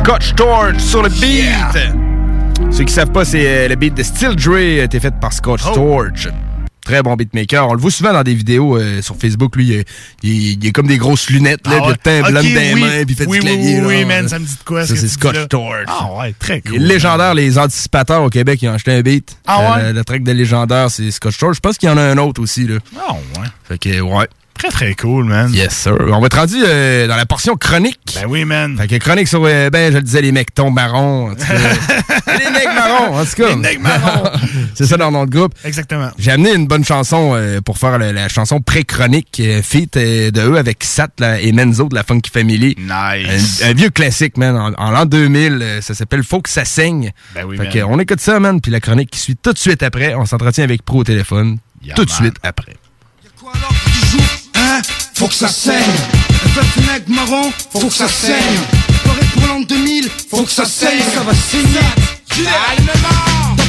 [0.07, 1.51] Scotch Torch sur le beat.
[2.71, 5.33] Ceux qui savent pas, c'est euh, le beat de Steel Dre a été fait par
[5.33, 5.75] Scotch Oh.
[5.75, 6.29] Torch.
[6.85, 7.69] Très bon beatmaker.
[7.69, 9.57] On le voit souvent dans des vidéos euh, sur Facebook.
[9.57, 9.85] Lui, il,
[10.23, 11.89] il, il a comme des grosses lunettes, là, Ah il ouais.
[11.89, 12.81] le temps un blanc Ok, dans les oui.
[12.81, 13.81] mains, puis il fait Oui, du oui, clavier.
[13.85, 14.07] oui, là.
[14.07, 15.49] man, ça me dit de quoi, Ça, c'est Scotch?
[15.49, 15.87] Torch.
[15.89, 16.77] Ah ouais, très cool.
[16.77, 19.37] Et légendaire, les anticipateurs au Québec, ils ont acheté un beat.
[19.49, 19.83] Ah ouais?
[19.87, 21.57] Euh, le track de légendaire, c'est Scotch Torch.
[21.57, 22.69] Je pense qu'il y en a un autre aussi.
[22.69, 22.77] Là.
[22.97, 23.47] Ah ouais.
[23.65, 24.29] Fait que, ouais.
[24.59, 25.53] Très, très cool, man.
[25.53, 25.97] Yes, sir.
[26.01, 27.99] On va être rendu euh, dans la portion chronique.
[28.15, 28.77] Ben oui, man.
[28.77, 31.31] Fait que chronique sur, euh, ben, je le disais, les mecs tombent marrons.
[31.31, 31.55] en tout cas.
[32.39, 33.49] les mecs marrons, en tout cas.
[33.51, 34.31] Les mecs marrons.
[34.75, 35.55] c'est ça dans notre groupe.
[35.65, 36.11] Exactement.
[36.19, 40.31] J'ai amené une bonne chanson euh, pour faire la, la chanson pré-chronique euh, feat euh,
[40.31, 42.77] de eux avec Sat là, et Menzo de la Funky Family.
[42.79, 43.63] Nice.
[43.63, 44.57] Un, un vieux classique, man.
[44.57, 47.13] En, en l'an 2000, euh, ça s'appelle Faut que ça saigne.
[47.35, 47.73] Ben oui, fait man.
[47.73, 48.61] que, on écoute ça, man.
[48.61, 50.15] Puis la chronique qui suit tout de suite après.
[50.15, 51.59] On s'entretient avec Pro au téléphone.
[51.95, 52.73] tout de suite après.
[52.73, 54.26] Hein
[55.17, 55.81] Faut que ça saigne.
[56.93, 58.37] Mec marron, faut que ça saigne.
[59.03, 61.01] Pareil pour l'an 2000, faut que ça saigne.
[61.15, 61.81] Ça va saigner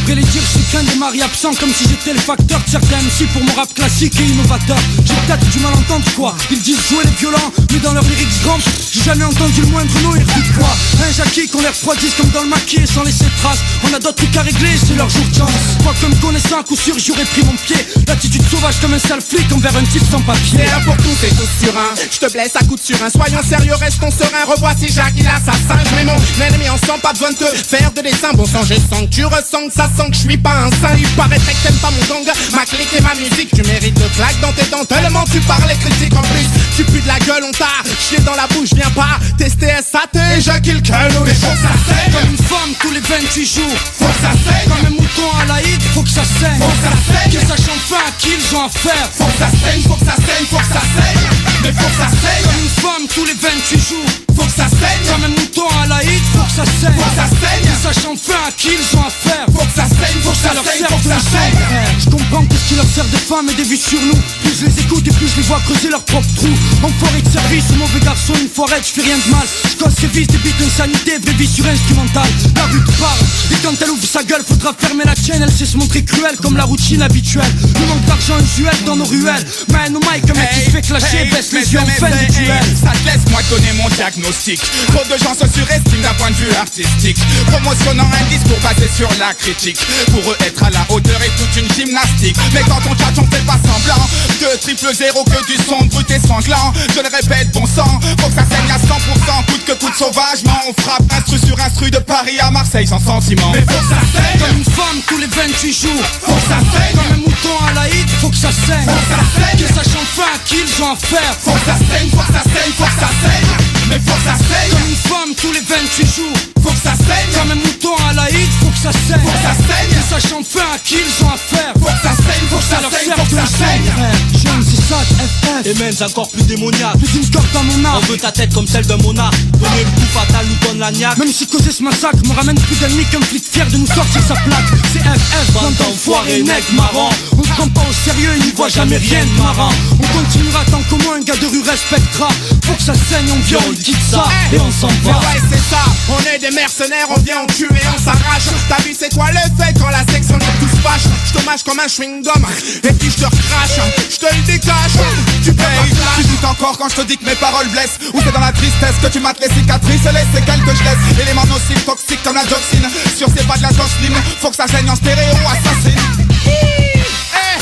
[0.07, 2.69] D'après les dires, je suis qu'un des maris absents Comme si j'étais le facteur de
[2.69, 6.61] certains MC pour mon rap classique et innovateur J'ai peut-être du mal entendre quoi Ils
[6.61, 8.57] disent jouer les violents, mais dans leurs lyrics grands
[8.93, 10.69] J'ai jamais entendu le moindre nom, ils redisent quoi
[11.05, 13.99] Un Jackie qu'on les refroidisse comme dans le maquis sans laisser de traces On a
[13.99, 15.51] d'autres trucs à régler, c'est leur jour de chance
[15.83, 17.75] Moi comme connaissant à coup sûr, j'aurais pris mon pied
[18.07, 21.17] L'attitude sauvage comme un sale flic envers un type sans papier C'est un pour tout
[21.23, 21.93] et tous sur un.
[22.09, 23.09] Je te blesse à coup de surin.
[23.09, 24.45] Soyons sérieux, restons sereins.
[24.47, 25.85] Revoici Jacques, il a sa singe.
[25.89, 28.31] Je mets mon ennemi en sang, pas besoin de te faire de dessin.
[28.33, 30.95] Bon sang, sens que tu ressens que ça sent que je suis pas un saint.
[30.97, 33.49] Il paraîtrait que t'aimes pas mon gang, ma clique et ma musique.
[33.55, 34.85] Tu mérites le claque dans tes dents.
[34.85, 36.47] Tellement tu parles et critiques en plus.
[36.75, 38.69] Tu pues de la gueule, on t'a chié dans la bouche.
[38.73, 42.73] Viens pas tester, sa tête Éjacule calot Mais faut que ça saigne Comme une femme
[42.79, 46.09] tous les 28 jours Faut que ça saigne Comme un mouton à l'Aïd Faut que
[46.09, 49.25] ça saigne Faut que ça saigne Que sache enfin à qui ils ont affaire Faut
[49.25, 51.29] que ça saigne, faut que ça saigne, faut que ça saigne
[51.63, 54.69] Mais faut que ça saigne Comme une femme tous les 28 jours Faut que ça
[54.69, 55.01] saigne.
[55.09, 56.93] Comme un mouton à l'Aïd Faut que ça saigne.
[56.93, 57.65] Faut que ça saigne.
[57.81, 59.45] Sache enfin à qui ils ont affaire.
[59.49, 61.57] Faut que ça saigne, faut que ça leur saigne, faut que ça saigne.
[61.97, 64.53] Je comprends que ce qui leur sert des femmes et des vues sur nous Plus
[64.61, 66.53] je les écoute et plus je les vois creuser leur propre trou.
[66.83, 69.47] Enfoiré de service, mauvais garçon, une foirette, je fais rien de mal.
[69.71, 72.29] Je casse ses vices, des bites d'insanité, vraie vie sur instrumental.
[72.55, 73.21] La rue te parle,
[73.51, 76.37] et quand elle ouvre sa gueule Faudra fermer la chaîne, elle sait se montrer cruelle
[76.41, 79.45] Comme la routine habituelle, le manque d'argent usuel dans nos ruelles.
[79.71, 82.31] Man au mic, un mec qui se fait clasher, baisse les yeux en fin de
[82.33, 82.63] duel.
[82.79, 86.35] Ça te laisse moi donner mon diagnostic Trop de gens se surestiment d'un point de
[86.35, 87.17] vue artistique.
[87.49, 89.79] Promotionnant un discours basé sur la critique.
[90.11, 92.35] Pour eux être à la hauteur est toute une gymnastique.
[92.53, 94.03] Mais quand on tchatche on fait pas semblant
[94.41, 96.73] De triple zéro que du son brut et sanglant.
[96.93, 97.87] Je le répète bon sang
[98.19, 100.59] Faut que ça saigne à 100% Coûte que coûte sauvagement.
[100.67, 103.51] On frappe instru sur instru de Paris à Marseille sans sentiment.
[103.53, 104.39] Mais faut que ça saigne.
[104.39, 106.03] Comme une femme tous les 28 jours.
[106.23, 106.97] Faut que ça saigne.
[106.97, 108.83] Comme un mouton à l'Aïd Faut que ça saigne.
[108.83, 109.67] Faut que ça saigne.
[109.67, 111.33] Que sache enfin à qui ils ont affaire.
[111.39, 114.23] Faut que ça saigne, faut que ça saigne, faut que ça saigne Mais faut que
[114.23, 114.71] ça saigne.
[114.71, 116.37] Comme une femme tous les 28 jours.
[116.61, 117.31] Faut que ça saigne.
[117.33, 119.21] Comme un mouton à l'Aïd Faut que ça saigne.
[119.23, 119.89] Faut que ça saigne.
[119.89, 122.79] Que sache enfin à qui ils ont affaire Faut que ça saigne, faut que ça
[122.79, 123.87] saigne, faut que ça saigne
[124.33, 126.97] J'aime c'est ça, FF Et même encore plus démoniaque.
[126.97, 128.01] Plus d'une corde dans mon âme.
[128.01, 130.91] On veut ta tête comme celle d'un monarque Donner le coup fatal nous donne la
[130.91, 131.17] niaque.
[131.17, 134.21] Même si causer ce massacre me ramène plus d'ennemis qu'un flic fier de nous sortir
[134.27, 134.65] sa plaque.
[134.93, 137.09] C'est FF, bande d'enfoirés, nègres marrants.
[137.37, 139.71] On se prend pas au sérieux, ils n'y voient jamais rien de marrant.
[139.91, 142.29] On continuera tant qu'au moins un gars de rue respectera.
[142.65, 144.23] Faut que ça saigne, on vient, quitte ça
[144.53, 145.19] Et on s'en va.
[145.19, 148.49] Ouais c'est ça, on est des mercenaires, on vient, on tue et on s'arrache.
[148.69, 151.63] T'as vu c'est quoi le fait quand la section est tous fâche Je te mâche
[151.63, 152.43] comme un chewing-gum.
[152.83, 154.97] Et puis je te recrache, je te le décache
[155.43, 157.99] Tu payes, tu doutes encore quand je te dis que mes paroles blessent.
[158.13, 160.83] Ou c'est dans la tristesse que tu mates les cicatrices et les séquelles que je
[160.83, 161.21] laisse.
[161.21, 164.67] Éléments nocifs, toxiques comme la dioxine Sur ces pas de la slim, faut que ça
[164.67, 165.99] saigne en stéréo assassine.
[166.45, 167.59] Eh,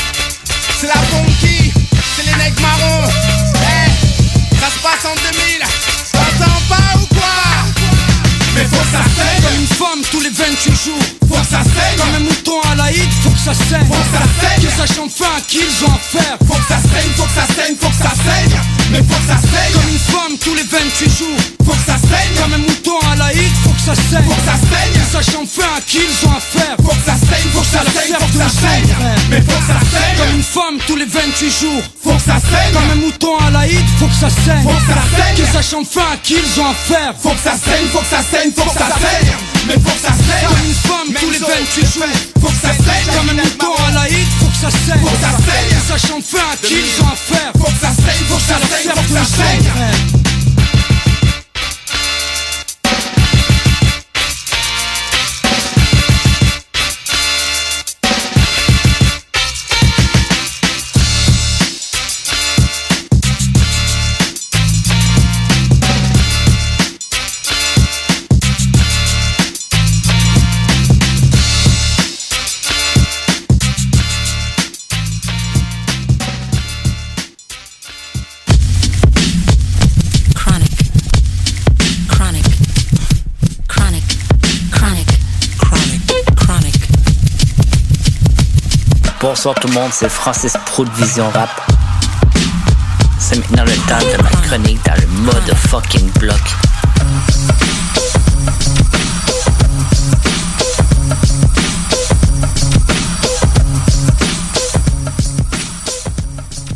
[0.82, 1.72] c'est la funky,
[2.16, 3.08] c'est les nègres marrons.
[3.56, 5.95] Eh, ça se passe en 2000,
[8.66, 11.62] Mais faut que ça saigne Comme une femme tous les 28 jours Faut que ça
[11.62, 14.72] saigne Comme un mouton à l'Aïd Faut que ça saigne Faut que ça saigne Que
[14.76, 17.76] sache enfin à qui ils ont affaire Faut que ça saigne, faut que ça saigne,
[17.80, 18.58] faut que ça saigne
[18.92, 21.98] Mais faut que ça saigne Comme une femme tous les 28 jours Faut que ça
[22.10, 25.06] saigne Comme un mouton à l'Aïd Faut que ça saigne Faut que ça saigne Que
[25.14, 28.16] sache enfin à qui ils ont affaire Faut que ça saigne, faut que ça saigne,
[28.18, 28.96] faut que ça saigne
[29.30, 31.84] Mais faut que ça saigne Comme une femme tous les 28 jours
[32.26, 35.36] ça saigne Comme un mouton à l'Aïd Faut que ça saigne Faut que ça saigne
[35.38, 38.22] Que sache enfin à qui ils ont affaire Faut que ça saigne, faut que ça
[38.24, 39.34] saigne, faut que ça saigne
[39.68, 42.04] Mais faut que ça saigne Comme une femme tous les 28 jours
[42.42, 45.22] Faut que ça saigne Comme un mouton à l'Aïd Faut que ça saigne Faut que
[45.22, 48.36] ça saigne Que sache enfin à qui ils ont affaire Faut que ça saigne, faut
[48.36, 50.35] que ça saigne, faut que ça saigne
[89.46, 91.52] Bonsoir tout le monde, c'est Francis Pro de Vision Rap.
[93.20, 96.36] C'est maintenant le temps de ma chronique dans le mode fucking bloc.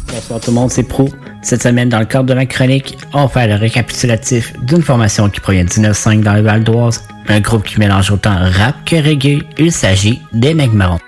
[0.05, 1.09] Bonsoir tout le monde, c'est Pro.
[1.41, 5.27] Cette semaine, dans le cadre de ma chronique, on va faire le récapitulatif d'une formation
[5.27, 8.97] qui provient du 9-5 dans le Val d'Oise, un groupe qui mélange autant rap que
[8.97, 9.41] reggae.
[9.57, 10.99] Il s'agit des Nègres Marrons.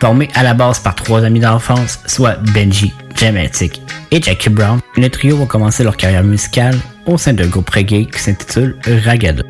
[0.00, 5.08] Formé à la base par trois amis d'enfance, soit Benji, Jamatic et Jackie Brown, le
[5.10, 9.42] trio va commencer leur carrière musicale au sein d'un groupe reggae qui s'intitule Ragada.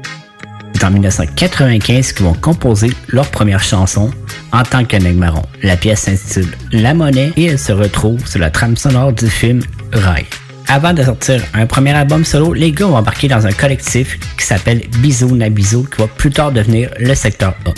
[0.75, 4.11] C'est en 1995 qu'ils vont composer leur première chanson
[4.53, 5.43] en tant que Marron.
[5.63, 9.61] La pièce s'intitule La Monnaie et elle se retrouve sur la trame sonore du film
[9.93, 10.27] Rai.
[10.67, 14.45] Avant de sortir un premier album solo, les gars vont embarquer dans un collectif qui
[14.45, 17.71] s'appelle Bisou Nabizo qui va plus tard devenir le secteur A.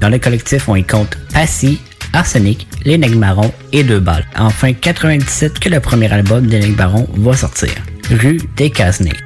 [0.00, 1.80] Dans le collectif, on y compte Passy,
[2.12, 4.26] Arsenic, Les Nègres Marrons et Deux Balles.
[4.36, 7.70] Enfin, 97 que le premier album des Nègres Marrons va sortir,
[8.10, 9.16] Rue des Casnets.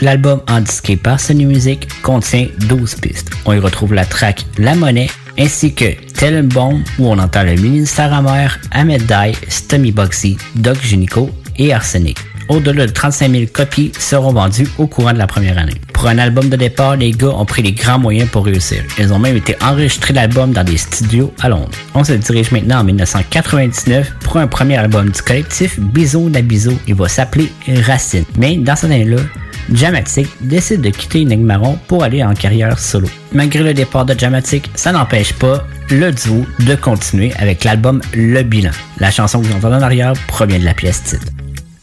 [0.00, 3.30] L'album indiqué par Sony Music contient 12 pistes.
[3.44, 7.54] On y retrouve la track La Monnaie ainsi que Tell Bomb où on entend le
[7.54, 12.18] ministère amer, Ahmed Dai, Stommy Boxy, Doc Junico et Arsenic.
[12.50, 15.80] Au-delà de 35 000 copies seront vendues au courant de la première année.
[15.94, 18.82] Pour un album de départ, les gars ont pris les grands moyens pour réussir.
[18.98, 21.70] Ils ont même été enregistrés l'album dans des studios à Londres.
[21.94, 26.72] On se dirige maintenant en 1999 pour un premier album du collectif Bizo Nabizo.
[26.88, 27.52] Il va s'appeler
[27.86, 28.24] Racine.
[28.36, 29.18] Mais dans cette année-là,
[29.72, 33.06] Jamatic décide de quitter Marron pour aller en carrière solo.
[33.32, 38.42] Malgré le départ de Jamatic, ça n'empêche pas le duo de continuer avec l'album Le
[38.42, 38.72] Bilan.
[38.98, 41.26] La chanson que vous entendez en arrière provient de la pièce titre.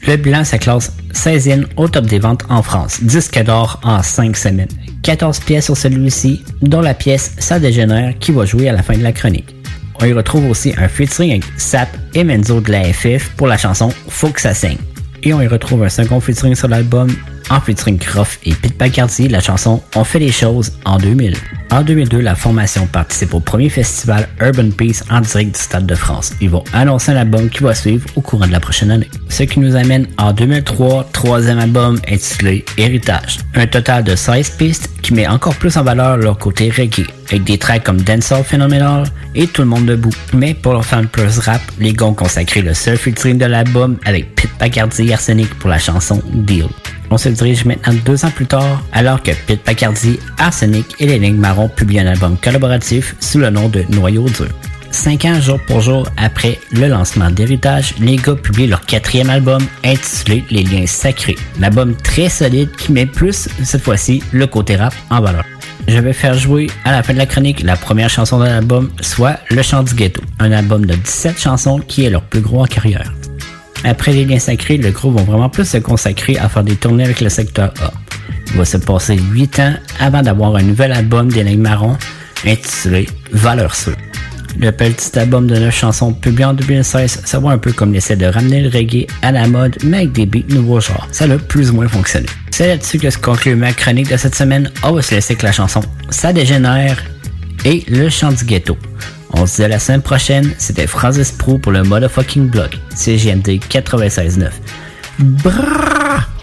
[0.08, 4.38] Le bilan se classe 16e au top des ventes en France, disque d'or en 5
[4.38, 4.70] semaines.
[5.04, 8.98] 14 pièces sur celui-ci, dont la pièce Ça dégénère qui va jouer à la fin
[8.98, 9.54] de la chronique.
[10.00, 13.58] On y retrouve aussi un featuring avec Sap et Menzo de la FF pour la
[13.58, 14.78] chanson Faut que ça saigne.
[15.24, 17.14] Et on y retrouve un second featuring sur l'album
[17.50, 21.36] en featuring Croft et Pete Pacardi, la chanson On fait les choses en 2000.
[21.72, 25.96] En 2002, la formation participe au premier festival Urban Peace en direct du Stade de
[25.96, 26.34] France.
[26.40, 29.10] Ils vont annoncer un album qui va suivre au courant de la prochaine année.
[29.30, 33.40] Ce qui nous amène en 2003, troisième album intitulé Héritage.
[33.56, 37.44] Un total de 16 pistes qui met encore plus en valeur leur côté reggae, avec
[37.44, 39.06] des tracks comme Dancehall Phenomenal
[39.36, 40.14] et Tout le monde debout.
[40.34, 43.98] Mais pour leur fan plus rap, les gars ont consacré le seul featuring de l'album
[44.06, 46.68] avec Pete Pacardi et Arsenic pour la chanson Deal.
[47.10, 51.32] On se dirige maintenant deux ans plus tard, alors que Pete Pacardi, Arsenic et les
[51.32, 54.50] Marron publient un album collaboratif sous le nom de Noyau dur.
[54.92, 59.62] Cinq ans jour pour jour après le lancement d'Héritage, les gars publient leur quatrième album
[59.84, 61.36] intitulé Les Liens Sacrés.
[61.60, 65.44] Un album très solide qui met plus, cette fois-ci, le côté rap en valeur.
[65.88, 68.90] Je vais faire jouer à la fin de la chronique la première chanson de l'album,
[69.02, 72.62] soit Le Chant du Ghetto, un album de 17 chansons qui est leur plus gros
[72.62, 73.14] en carrière.
[73.84, 77.06] Après les liens sacrés, le groupe va vraiment plus se consacrer à faire des tournées
[77.06, 77.92] avec le secteur A.
[78.48, 81.98] Il va se passer 8 ans avant d'avoir un nouvel album Lignes Marron
[82.46, 83.96] intitulé Valeur Sûre.
[84.60, 88.16] Le petit album de 9 chansons publié en 2016, ça va un peu comme l'essai
[88.16, 91.08] de ramener le reggae à la mode, mais avec des beats nouveaux genres.
[91.12, 92.26] Ça a plus ou moins fonctionné.
[92.50, 94.72] C'est là-dessus que se conclut ma chronique de cette semaine.
[94.82, 97.04] On va se laisser avec la chanson Ça dégénère
[97.66, 98.78] et Le chant du ghetto.
[99.32, 103.60] On se dit à la semaine prochaine, c'était Francis Pro pour le Motherfucking Blog, CGMD
[103.70, 104.50] 96.9.
[105.20, 106.37] Brrrr!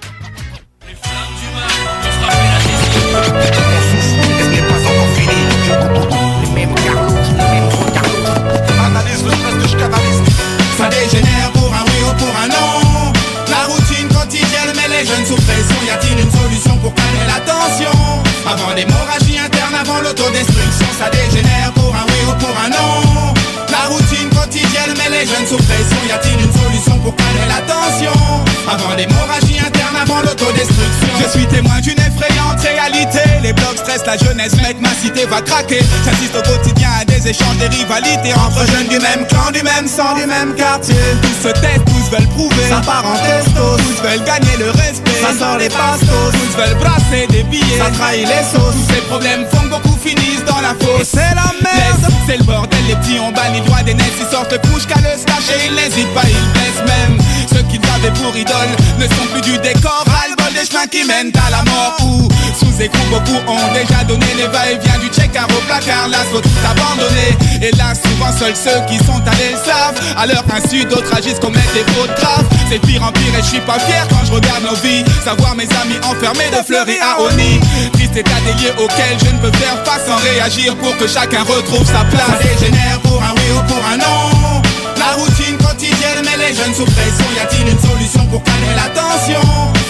[28.74, 31.14] Avant l'hémorragie interne, avant l'autodestruction.
[31.22, 33.22] Je suis témoin d'une effrayante réalité.
[33.40, 35.78] Les blocs stressent la jeunesse, mec, ma cité va craquer.
[36.04, 39.86] J'assiste au quotidien à des échanges, des rivalités entre jeunes du même clan, du même
[39.86, 40.96] sang, du même quartier.
[41.22, 42.68] Tous se testent, tous veulent prouver.
[42.68, 45.22] Ça part en testo, tous veulent gagner le respect.
[45.22, 47.78] Ça sort les pastos, tous veulent brasser des billets.
[47.78, 48.74] Ça trahit les sauces.
[48.74, 51.08] Tous ces problèmes font beaucoup finissent dans la fosse.
[51.14, 52.78] C'est la merde, c'est le bordel.
[52.88, 54.18] Les petits ont banni le droit des nets.
[54.20, 57.18] Ils sortent le couche qu'à le slash et ils n'hésitent pas, ils blessent même.
[57.48, 60.04] Ceux qu'ils avaient pour idole ne sont plus du décor.
[60.06, 61.96] Ras-le-bol des chemins qui mènent à la mort.
[62.04, 62.28] Ou
[62.58, 66.08] sous écoute, beaucoup ont déjà donné les va-et-vient du check au placard.
[66.08, 67.32] Là, faut tout abandonner.
[67.62, 69.98] Et là, souvent, seuls ceux qui sont allés le savent.
[70.16, 72.44] À leur insu, d'autres agissent, commettent des fautes graves.
[72.68, 75.04] C'est pire en pire et je suis pas fier quand je regarde nos vies.
[75.24, 77.60] Savoir mes amis enfermés de fleuris à Oni.
[77.92, 81.42] Triste état des lieux auxquels je ne peux faire face sans réagir pour que chacun
[81.42, 82.26] retrouve sa place.
[82.26, 84.62] Ça dégénère pour un oui ou pour un non.
[84.96, 87.26] La routine quotidienne met les jeunes sous pression.
[87.36, 89.42] Y a-t-il une solution pour calmer la tension?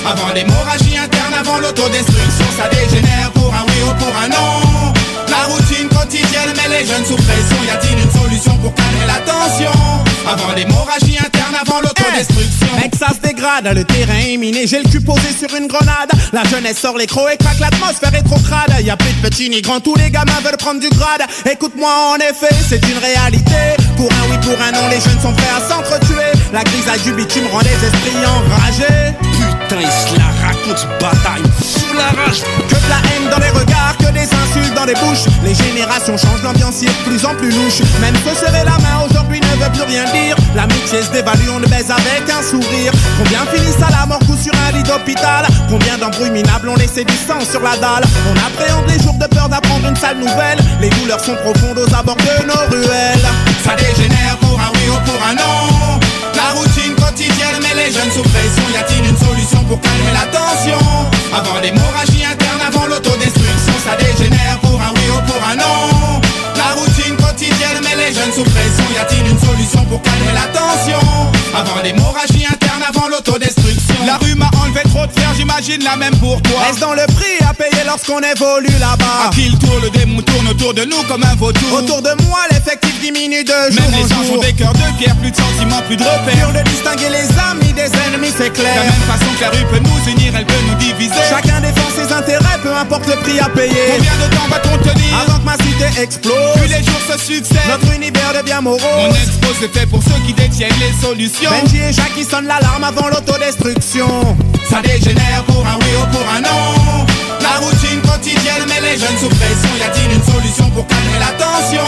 [0.04, 4.92] Avant l'hémorragie interne, avant l'autodestruction, ça dégénère pour un oui ou pour un non.
[5.28, 7.58] La routine quotidienne met les jeunes sous pression.
[7.66, 9.72] Y a-t-il une solution pour calmer la tension?
[10.26, 11.33] Avant l'hémorragie interne,
[11.66, 12.66] avant l'autodestruction.
[12.80, 14.66] Mec, ça se dégrade, le terrain est miné.
[14.66, 16.10] J'ai le cul posé sur une grenade.
[16.32, 18.74] La jeunesse sort les crocs et craque, l'atmosphère est trop crade.
[18.80, 21.22] Y a plus de petits ni grands, tous les gamins veulent prendre du grade.
[21.50, 23.76] Écoute-moi, en effet, c'est une réalité.
[23.96, 26.32] Pour un oui, pour un non, les jeunes sont prêts à s'entretuer.
[26.52, 29.14] La grisaille du bitume rend les esprits enragés.
[29.22, 32.42] Putain, ils se la racontent bataille sous la rage.
[32.68, 35.26] Que de la haine dans les regards, des insultes dans les bouches.
[35.44, 37.80] Les générations changent, l'ambiance est de plus en plus louche.
[38.00, 40.36] Même se serrer la main aujourd'hui ne veut plus rien dire.
[40.54, 42.92] L'amitié se dévalue, on le baise avec un sourire.
[43.18, 45.46] Combien finissent à la mort coup sur un lit d'hôpital?
[45.68, 48.04] Combien d'embrouilles minables ont laissé du sang sur la dalle?
[48.30, 50.58] On appréhende les jours de peur d'apprendre une sale nouvelle.
[50.80, 53.26] Les douleurs sont profondes aux abords de nos ruelles.
[53.64, 55.93] Ça dégénère pour un oui ou pour un non.
[57.76, 58.64] Les jeunes sous pression.
[58.72, 60.78] Y a-t-il une solution pour calmer la tension?
[61.34, 66.20] Avant l'hémorragie interne, avant l'autodestruction, ça dégénère pour un oui ou pour un non.
[66.56, 68.86] La routine quotidienne met les jeunes sous pression.
[68.94, 71.02] Y a-t-il une solution pour calmer la tension?
[71.54, 74.06] Avant l'hémorragie interne, avant l'autodestruction.
[74.06, 76.60] La rue m'a enlevé trop de j'y j'imagine la même pour toi.
[76.66, 79.28] Reste dans le prix à payer lorsqu'on évolue là-bas.
[79.28, 81.72] À qui le tour, le démon tourne autour de nous comme un vautour.
[81.78, 84.38] Autour de moi, l'effectif diminue de jour Même les en anges jour.
[84.38, 86.50] ont des cœurs de pierre, plus de sentiments, plus de repères.
[86.50, 88.82] Dur de distinguer les amis des ennemis, c'est De la clair.
[88.84, 91.22] même façon que la rue peut nous unir, elle peut nous diviser.
[91.28, 93.94] Chacun défend ses intérêts, peu importe le prix à payer.
[93.96, 97.68] Combien de temps va-t-on tenir Avant que ma cité explose, Plus les jours se succèdent.
[97.68, 99.16] notre univers devient On morose.
[99.22, 101.50] expose c'est fait pour ceux qui détiennent les solutions.
[101.50, 104.36] Benji et Jackie sonnent l'alarme avant l'autodestruction.
[104.68, 107.06] Ça dégénère pour un oui ou pour un non.
[107.40, 109.70] La routine quotidienne met les jeunes sous pression.
[109.78, 111.86] Y a-t-il une solution pour calmer la tension?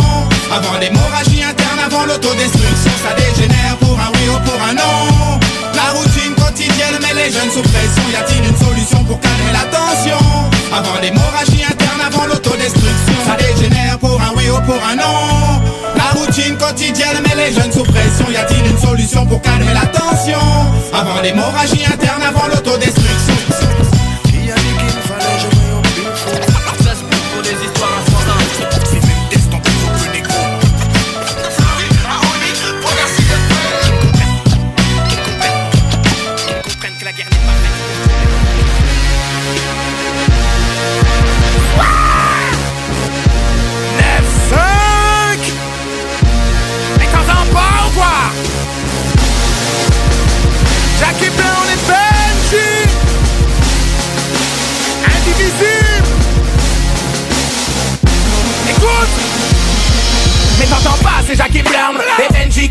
[0.53, 2.93] Avant l'hémorragie interne, avant l'autodestruction.
[3.03, 5.41] Ça dégénère pour un oui ou pour un non.
[5.75, 8.05] La routine quotidienne met les jeunes sous pression.
[8.13, 10.21] Y a-t-il une solution pour calmer la tension?
[10.73, 13.19] Avant l'hémorragie interne, avant l'autodestruction.
[13.27, 15.63] Ça dégénère pour un oui ou pour un non.
[16.17, 18.31] Routine quotidienne met les jeunes sous pression.
[18.31, 20.39] Y a-t-il une solution pour calmer la tension?
[20.93, 23.46] Avant l'hémorragie interne, avant l'autodestruction.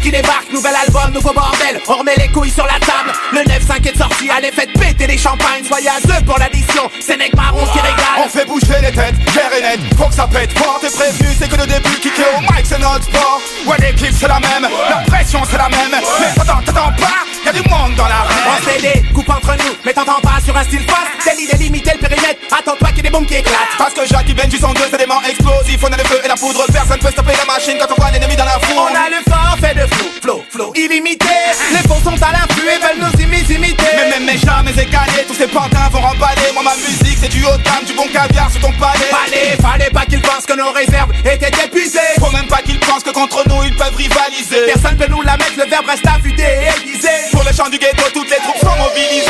[0.05, 1.81] Qui débarque, nouvel album, nouveau bordel.
[1.87, 3.11] On remet les couilles sur la table.
[3.33, 5.65] Le 9-5 est sorti, allez faites péter les champagnes.
[5.67, 9.15] Soyez à deux pour l'addition, c'est Nec Marron qui régale On fait bouger les têtes,
[9.25, 10.79] clair et net, faut que ça pète fort.
[10.79, 13.41] T'es prévenu, c'est que le début, kicker au mic c'est notre sport.
[13.67, 15.91] Ouais l'équipe c'est la même, la pression c'est la même.
[15.91, 18.63] Mais t'entends, t'entends pas, y'a du monde dans la rue.
[18.63, 21.11] CD, coupe entre nous, mais t'entends pas sur un style fast.
[21.19, 23.75] C'est l'idée limiter le périmètre, attends-toi qu'il y ait des bombes qui éclatent.
[23.77, 25.81] Parce que Jackie Benji sont deux éléments explosifs.
[25.83, 28.11] On a le feu et la poudre, personne peut stopper la machine Quand on voit
[28.11, 28.77] l'ennemi dans la foule.
[28.77, 31.25] On a le forfait de flow, flow, flow illimité.
[31.71, 35.33] Les faux sont à l'affût veulent nous imi- imiter Mais même mes jamais égalés, tous
[35.35, 36.51] ces pantins vont remballer.
[36.53, 39.09] Moi ma musique c'est du haut de du bon caviar sur ton palais.
[39.11, 41.99] Fallait, fallait pas qu'ils pensent que nos réserves étaient épuisées.
[42.19, 44.65] Faut même pas qu'ils pensent que contre nous ils peuvent rivaliser.
[44.73, 47.77] Personne peut nous la mettre, le verbe reste affûté et aiguisé Pour le chant du
[47.77, 49.25] ghetto, toutes les troupes sont mobilisées.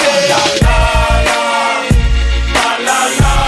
[2.80, 3.45] Mais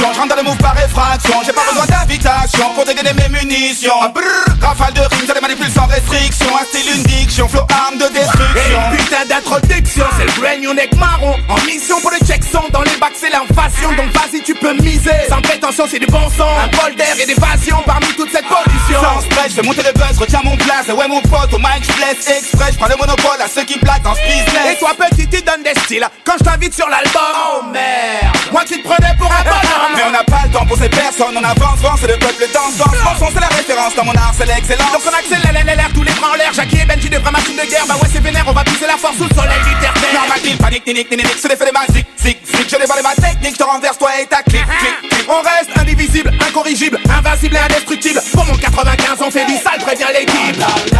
[0.00, 4.00] je rentre dans le move par effraction J'ai pas besoin d'invitation pour dégainer mes munitions.
[4.14, 6.46] Brrr, Rafale de rimes, ça les manipule sans restriction.
[6.56, 8.80] Un style, une diction, flow, arme de destruction.
[8.90, 11.34] Une putain d'introduction, c'est le brand new neck marron.
[11.48, 14.74] En mission pour le check son, dans les bacs c'est l'inflation Donc vas-y tu peux
[14.74, 18.46] miser, sans prétention c'est du bon son Un bol d'air et d'évasion parmi toute cette
[18.46, 19.00] pollution.
[19.00, 20.88] Sans stress, je fais monter le buzz, retiens mon place.
[20.88, 22.28] Ouais mon pote, au mic je blesse.
[22.28, 24.74] Exprès, je prends le monopole à ceux qui plaquent dans ce business.
[24.74, 26.06] Et toi petit tu donnes des styles.
[26.24, 27.22] Quand je t'invite sur l'album.
[27.52, 28.36] Oh merde.
[28.52, 29.92] Moi tu te prenais pour un bonhomme.
[29.96, 32.46] Mais on n'a pas le temps pour ces personnes, on avance, vent, c'est le peuple
[32.52, 36.02] danse, danse Mon c'est la référence, dans mon art c'est Donc on accélère l'air, tous
[36.02, 36.52] les bras en l'air.
[36.52, 37.86] Jackie et Benji de vraies machines de guerre.
[37.86, 40.40] Bah ouais c'est vénère, on va pousser la force sous le soleil du terre Normal
[40.42, 43.14] deal, panique, ni nique, ni nique, c'est l'effet des magiques, zig, zig Je dévoile ma
[43.14, 47.58] technique, je te renverse toi et ta clique, clique, On reste indivisible, incorrigible, invincible et
[47.58, 48.20] indestructible.
[48.32, 50.56] Pour mon 95 on fait du sale, préviens l'équipe.
[50.56, 50.96] Tout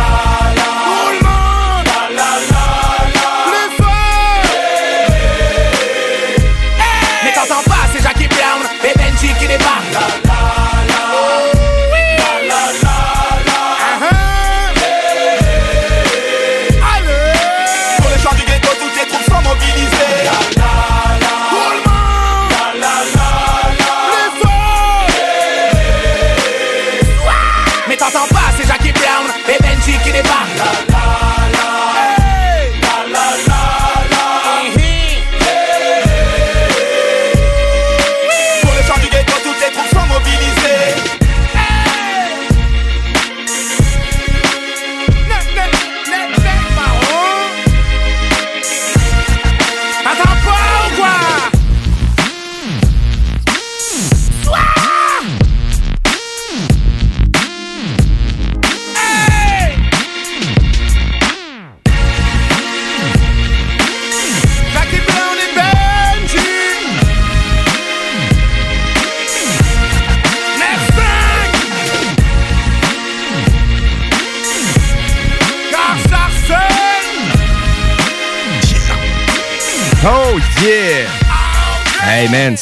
[1.10, 1.40] le monde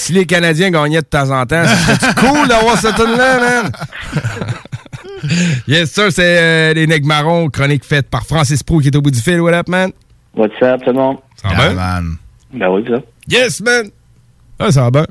[0.09, 3.73] si les Canadiens gagnaient de temps en temps, ça serait cool d'avoir cette tune-là, man!
[5.69, 9.03] yes, sir, c'est euh, les Nègres Marrons, chronique faite par Francis Pro qui est au
[9.03, 9.39] bout du fil.
[9.43, 9.91] What up, man?
[10.35, 11.19] What's up, tout le monde?
[11.37, 11.75] Ça va bien?
[11.75, 12.17] man.
[12.55, 13.03] Ben oui, ça.
[13.29, 13.91] Yes, man!
[14.59, 15.07] Ah, ça va bien.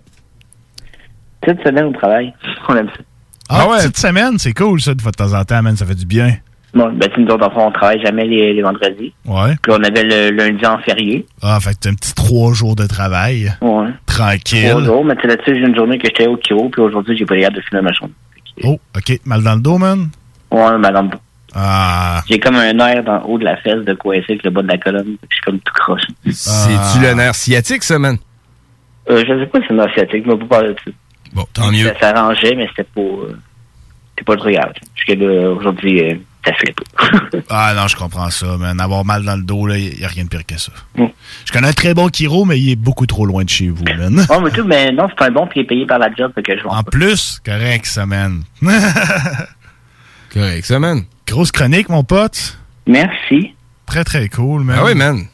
[1.46, 2.34] Cette semaine au travail,
[2.68, 3.04] on aime ça.
[3.50, 3.78] Ah, ouais?
[3.78, 5.78] Petite semaine, c'est cool, ça, de fois de temps en temps, man.
[5.78, 6.38] Ça fait du bien.
[6.74, 9.14] Bon, ben, tu nous autres, enfants, on travaille jamais les, les vendredis.
[9.26, 9.56] Ouais.
[9.62, 11.26] Puis on avait le lundi en férié.
[11.42, 13.54] Ah, fait que t'as un petit trois jours de travail.
[13.62, 13.88] Ouais.
[14.06, 14.70] Tranquille.
[14.70, 17.18] Trois jours, mais tu sais, là-dessus, j'ai une journée que j'étais au Kiro, puis aujourd'hui,
[17.18, 18.14] j'ai pas l'air de finir ma journée.
[18.64, 19.20] Oh, OK.
[19.26, 20.10] Mal dans le dos, man?
[20.52, 21.18] Ouais, mal dans le dos.
[21.56, 22.22] Ah.
[22.30, 24.62] J'ai comme un nerf dans le haut de la fesse de coincé avec le bas
[24.62, 25.04] de la colonne.
[25.06, 26.02] puis Je suis comme tout croche.
[26.30, 28.18] C'est-tu le nerf sciatique, ça, man?
[29.10, 30.92] Euh, je sais pas si c'est un asiatique, je vais pas parler de ça.
[31.34, 31.86] Bon, tant mieux.
[31.86, 33.38] Ça s'arrangeait, mais c'était pas, euh,
[34.10, 34.74] c'était pas trop grave.
[34.96, 36.16] Jusqu'à là, aujourd'hui, euh,
[36.46, 36.84] ça fait pas.
[37.50, 38.80] Ah non, je comprends ça, man.
[38.80, 40.72] Avoir mal dans le dos, là, y a rien de pire que ça.
[40.96, 41.06] Mm.
[41.46, 43.84] Je connais un très bon Kiro, mais il est beaucoup trop loin de chez vous,
[43.84, 44.26] man.
[44.30, 46.32] oh, mais tout, mais non, c'est un bon, puis il est payé par la job,
[46.34, 48.44] que je En plus, correct, ça, man.
[50.34, 51.04] correct, ça, man.
[51.26, 52.58] Grosse chronique, mon pote.
[52.86, 53.54] Merci.
[53.86, 54.78] Très, très cool, man.
[54.80, 55.26] Ah oui, man.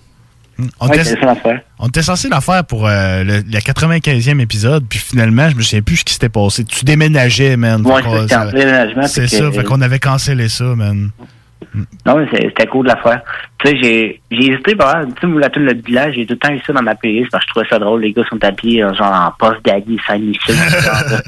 [0.80, 1.62] On Ouais, était- c'est ça l'affaire.
[1.80, 5.62] on était censé la faire pour euh, le, le 95e épisode, puis finalement, je me
[5.62, 6.64] souviens plus ce qui s'était passé.
[6.64, 7.86] Tu déménageais, man.
[7.86, 11.10] Ouais, Fait qu'on- c'était en déménagement, C'est ça, que- fait qu'on avait cancellé ça, man.
[12.06, 13.22] Non, mais c'était cool de la faire.
[13.58, 16.34] Tu sais, j'ai, j'ai hésité, par exemple, tu sais, la tune Le village, j'ai tout
[16.34, 18.02] le temps eu ça dans ma playlist parce que je trouvais ça drôle.
[18.02, 20.56] Les gars sont habillés, euh, genre, en poste d'Ali, Saint-Michel.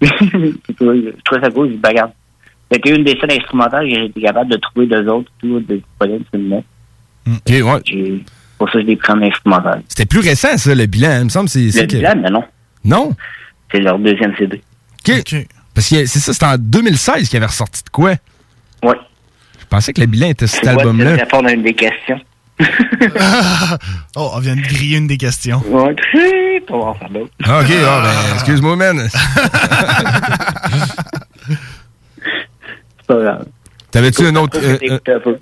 [0.02, 2.10] je trouvais ça cool, j'ai dit, ben, regarde.
[2.70, 5.76] C'était une des scènes instrumentales que j'ai été capable de trouver d'eux autres, tout, de
[5.76, 6.64] disponible sur le net.
[7.28, 8.20] OK, ouais.
[8.58, 9.82] Pour ça, je l'ai pris en instrumental.
[9.88, 11.18] C'était plus récent, ça, le bilan.
[11.18, 11.60] Il me semble c'est...
[11.66, 12.44] Le que- bilan, mais non.
[12.84, 13.14] Non?
[13.70, 14.62] C'est leur deuxième CD.
[15.08, 15.46] OK.
[15.74, 18.12] Parce que c'est ça, c'était en 2016 qu'il avait ressorti de quoi?
[18.82, 18.94] Ouais.
[19.60, 21.16] Je pensais que le bilan était cet album-là.
[21.16, 22.20] répondre à une des questions?
[24.16, 25.62] oh, on vient de griller une des questions.
[25.68, 27.30] Ouais, tu pour en faire d'autres.
[27.44, 29.08] Ah, OK, ah, ben, excuse-moi, man.
[32.98, 33.44] C'est pas grave.
[33.90, 34.58] T'avais-tu un autre...
[34.62, 34.78] euh,
[35.08, 35.36] euh.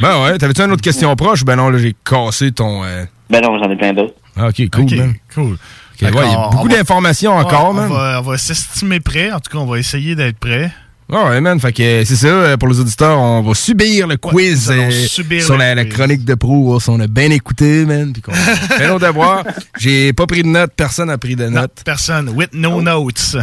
[0.00, 1.44] Ben ouais, t'avais-tu une autre question proche?
[1.44, 2.84] Ben non, là, j'ai cassé ton...
[2.84, 4.14] euh, Ben non, j'en ai plein d'autres.
[4.36, 5.14] Ah, OK, cool, man.
[5.34, 5.52] cool.
[5.54, 5.58] OK,
[6.02, 7.90] ouais, il y a beaucoup on va- d'informations encore, Ouais, man.
[8.18, 9.30] On va, s'estimer prêt.
[9.30, 10.70] En tout cas, on va essayer d'être prêt.
[11.14, 11.60] Ah ouais, man.
[11.60, 14.84] Fait que euh, c'est ça, euh, pour les auditeurs, on va subir le quiz allons
[14.86, 15.94] euh, subir sur le la, la quiz.
[15.94, 18.12] chronique de pro, si on a bien écouté, man.
[18.12, 18.34] Puis qu'on a
[18.78, 19.44] fait nos devoirs.
[19.78, 21.82] J'ai pas pris de notes, personne n'a pris de notes.
[21.84, 22.30] Personne.
[22.30, 23.36] With no notes.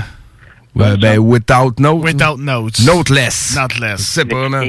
[0.75, 2.03] Ouais, ben, without notes.
[2.03, 2.79] Without notes.
[2.85, 3.55] Noteless.
[3.55, 3.99] Noteless.
[3.99, 4.67] Je sais pas, man.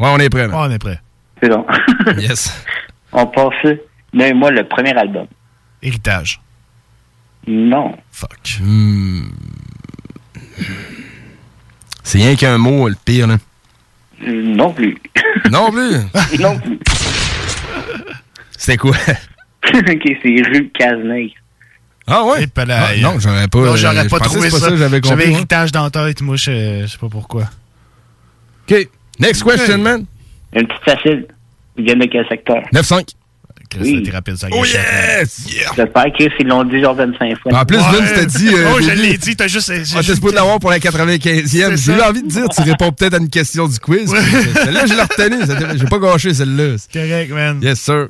[0.00, 0.46] Ouais, on est prêt.
[0.46, 1.00] Ouais, on est prêt.
[1.42, 1.64] C'est bon.
[2.18, 2.52] Yes.
[3.12, 3.54] On passe,
[4.12, 5.26] mais moi, le premier album.
[5.82, 6.40] Héritage.
[7.46, 7.96] Non.
[8.12, 8.58] Fuck.
[8.60, 9.22] Hmm.
[12.04, 13.36] C'est rien qu'un mot, le pire, là.
[14.26, 14.96] Euh, Non plus.
[15.50, 15.96] Non plus?
[16.40, 16.78] non plus.
[18.56, 18.96] C'était quoi?
[18.96, 21.30] ok, c'est Rue Cazeneuve.
[22.06, 22.46] Ah ouais?
[22.68, 23.58] Ah, non, j'aurais pas.
[23.58, 24.68] Non, euh, j'aurais pas trouvé ça.
[24.70, 25.16] pas J'avais compris.
[25.28, 25.36] moi.
[25.36, 27.44] héritage dans la tête, moi, je je sais pas pourquoi.
[28.68, 28.88] OK.
[29.20, 30.04] Next question, man.
[30.54, 31.26] Une petite facile.
[31.76, 32.62] Ils viennent de quel secteur?
[32.72, 33.14] 9-5.
[33.70, 35.46] Chris, c'était rapide, ça Oh yes!
[35.48, 35.70] Yeah!
[35.76, 37.52] J'espère qu'ils l'ont dit genre 25 fois.
[37.60, 38.00] En plus, Ouais.
[38.00, 38.48] Vince t'a dit.
[38.48, 39.70] euh, oh, je l'ai dit, t'as juste.
[39.70, 41.76] était juste- supposé l'avoir pour la 95e.
[41.76, 44.10] C'est J'ai eu envie de dire, tu réponds peut-être à une question du quiz.
[44.10, 45.78] Celle-là, je l'ai retenue.
[45.78, 46.76] J'ai pas gâché celle-là.
[46.92, 47.60] Correct, man.
[47.62, 48.08] Yes, sir.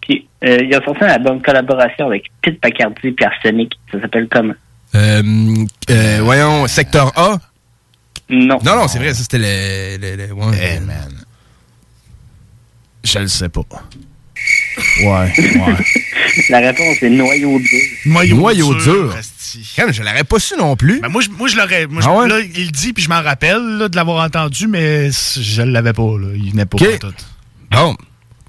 [0.00, 3.72] Puis, euh, ils ont sorti un album collaboration avec Pete Pacardi et Arsenic.
[3.92, 4.54] Ça s'appelle comment?
[4.94, 5.22] Euh,
[5.90, 7.36] euh, voyons, secteur A.
[8.28, 8.58] Non.
[8.64, 9.96] Non, non, c'est vrai, ça c'était le.
[10.16, 10.56] le, le- ouais.
[10.58, 11.12] Hey, man.
[13.04, 13.62] Je le sais pas.
[15.02, 15.30] Ouais, ouais.
[16.50, 17.64] La réponse est Noyau 2.
[18.10, 19.14] Noyau, Noyau dur.
[19.76, 21.00] Quand je l'aurais pas su non plus.
[21.00, 21.86] Ben, moi, je, moi, je l'aurais.
[21.86, 22.28] Moi, Ah ouais?
[22.28, 25.92] là, il le dit, puis je m'en rappelle là, de l'avoir entendu, mais je l'avais
[25.92, 26.02] pas.
[26.02, 26.28] Là.
[26.34, 26.98] Il venait pas Ok.
[26.98, 27.16] pour tout.
[27.70, 27.96] Bon.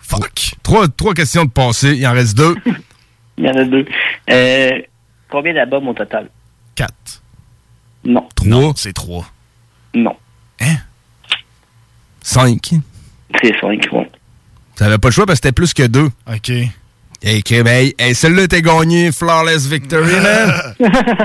[0.01, 0.55] Fuck.
[0.63, 1.93] Trois, trois questions de passé.
[1.95, 2.55] Il en reste deux.
[3.37, 3.85] Il y en a deux.
[4.29, 4.71] Euh,
[5.29, 6.29] combien d'albums au total?
[6.75, 6.93] 4.
[8.05, 8.27] Non.
[8.35, 8.73] Trois?
[8.77, 9.29] C'est 3.
[9.95, 10.15] Non.
[12.21, 12.71] Cinq.
[13.41, 14.09] C'est 5, ouais.
[14.75, 16.09] T'avais pas le choix parce que c'était plus que deux.
[16.27, 16.51] OK.
[17.23, 17.41] Hey,
[17.97, 19.11] hey, celle-là t'es gagné.
[19.11, 20.75] Flawless victory, man.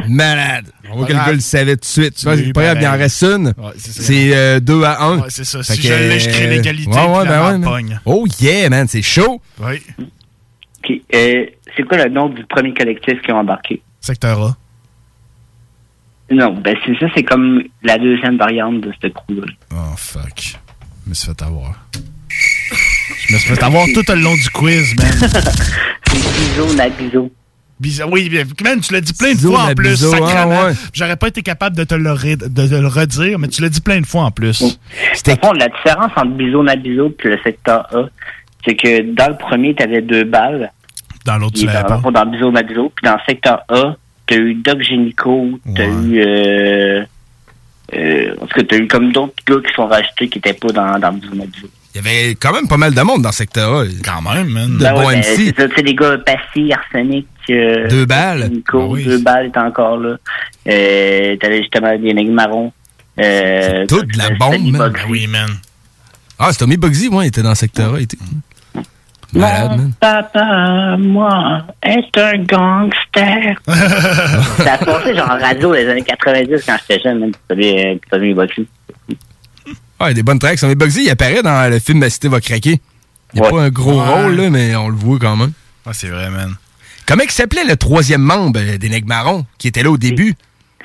[0.09, 0.67] Malade.
[0.91, 2.15] On voit que le gars le savait tout de suite.
[2.17, 3.47] Tu vois, Oui, c'est pas grave, il en reste une.
[3.59, 4.03] Ouais, c'est ça.
[4.03, 5.19] C'est euh, deux à un.
[5.19, 5.63] Ouais, c'est ça.
[5.63, 7.97] Fait Si que, je l'ai, je crée euh, l'égalité, ouais, ouais, la ben ouais.
[8.07, 9.41] Oh yeah, man, c'est chaud.
[9.59, 9.83] Oui.
[9.99, 10.93] OK.
[11.15, 13.83] Euh, c'est quoi le nom du premier collectif qui ont embarqué?
[14.01, 14.57] Secteur A.
[16.31, 19.47] Non, ben c'est ça, c'est comme la deuxième variante de ce crew-là.
[19.73, 20.59] Oh, fuck.
[21.05, 21.75] Je me suis fait avoir.
[22.29, 25.07] Je me suis fait avoir tout le long du quiz, man.
[26.07, 27.31] C'est Bizo Nabizo.
[28.11, 30.59] Oui, bien, man, tu l'as dit plein de fois en plus, biseau, sacrément.
[30.61, 30.73] ah ouais.
[30.93, 34.25] J'aurais pas été capable de te le, redire, mais tu l'as dit plein de fois
[34.25, 34.79] en plus.
[35.25, 38.09] Par contre, la différence entre Bizo Nabizo et le secteur A,
[38.65, 40.71] c'est que dans le premier, tu avais deux balles.
[41.25, 42.03] Dans l'autre, tu l'avais pas.
[42.11, 42.93] dans, Biso Madiso.
[42.95, 43.97] Puis dans le secteur A,
[44.31, 46.23] t'as eu Doc Génico, t'as eu...
[46.25, 47.05] Euh,
[47.95, 50.69] euh, en tout cas, t'as eu comme d'autres gars qui sont rachetés qui étaient pas
[50.69, 51.67] dans, dans Biso Madiso.
[51.93, 53.91] Il y avait quand même pas mal de monde dans ce secteur-là.
[54.05, 54.75] Quand même, man.
[54.79, 55.37] De Ben bons ouais, ben, MC.
[55.55, 57.27] c'est ça, tu sais, les gars Passy, Arsenic...
[57.51, 58.49] euh, Deux balles.
[58.49, 59.05] Nico, Ah oui.
[59.05, 60.17] deux balles est encore là.
[60.69, 62.73] Euh, T'avais justement des nègres marrons.
[63.19, 64.89] Euh, Toute de la bombe, man.
[64.93, 65.05] Bugsy.
[65.09, 65.51] Oui, man.
[66.39, 68.01] Ah, c'est Tommy Bugsy, ouais, il était dans ce secteur-là.
[68.01, 68.17] était-
[69.33, 69.93] Malade, Mon man.
[70.01, 73.55] papa, moi, est un gangster.
[73.67, 77.33] ça se passait genre en radio dans les années 90 quand j'étais jeune, même.
[77.49, 78.67] Tommy, Tommy Bugsy.
[80.01, 80.59] Ouais, des bonnes tracks.
[80.59, 82.81] Tommy Bugsy, il apparaît dans le film La Cité va craquer.
[83.35, 84.23] Il n'y a pas un gros Ouais.
[84.25, 85.53] rôle, là, mais on le voit quand même.
[85.87, 86.55] Ah, c'est vrai, man.
[87.07, 90.35] Comment il s'appelait le troisième membre des Marrons qui était là au début?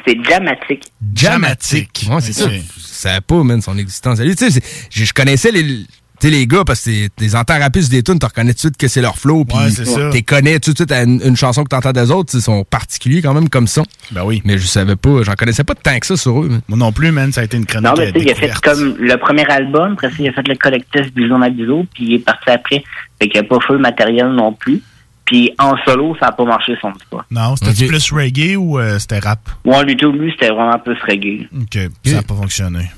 [0.07, 0.83] C'est dramatique.
[1.15, 2.05] Jamatic.
[2.09, 2.45] Ouais, c'est ça.
[2.45, 2.51] Ok.
[2.77, 4.19] Je savais pas, man, son existence.
[4.19, 4.61] Tu sais,
[4.91, 5.85] je connaissais les,
[6.19, 8.55] tu sais, les gars parce que t'es- entends rapide sur des tunes, tu reconnais tout
[8.55, 11.21] de suite que c'est leur flow, puis Ouais, t'es connais tout de suite à une,
[11.23, 13.83] une chanson que t'entends des autres, ils sont particuliers quand même comme ça.
[14.11, 14.41] Ben oui.
[14.45, 16.49] Mais je savais pas, j'en connaissais pas tant que ça sur eux.
[16.67, 18.31] Moi non plus, man, ça a été une chronique Non, mais euh, tu sais, il
[18.31, 21.49] a fait comme le premier album, après ça, il a fait le collectif Bison à
[21.49, 22.83] puis il est parti après.
[23.21, 24.81] Fait qu'il a pas fait le matériel non plus.
[25.25, 27.25] Puis en solo, ça a pas marché son histoire.
[27.31, 29.39] Non, c'était plus reggae ou euh, c'était rap?
[29.65, 31.47] Moi, lui, tout, lui, c'était vraiment plus reggae.
[31.59, 32.91] OK, ça n'a pas fonctionné.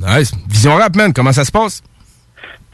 [0.00, 0.32] Nice.
[0.48, 1.82] Vision Rap, man, comment ça se passe?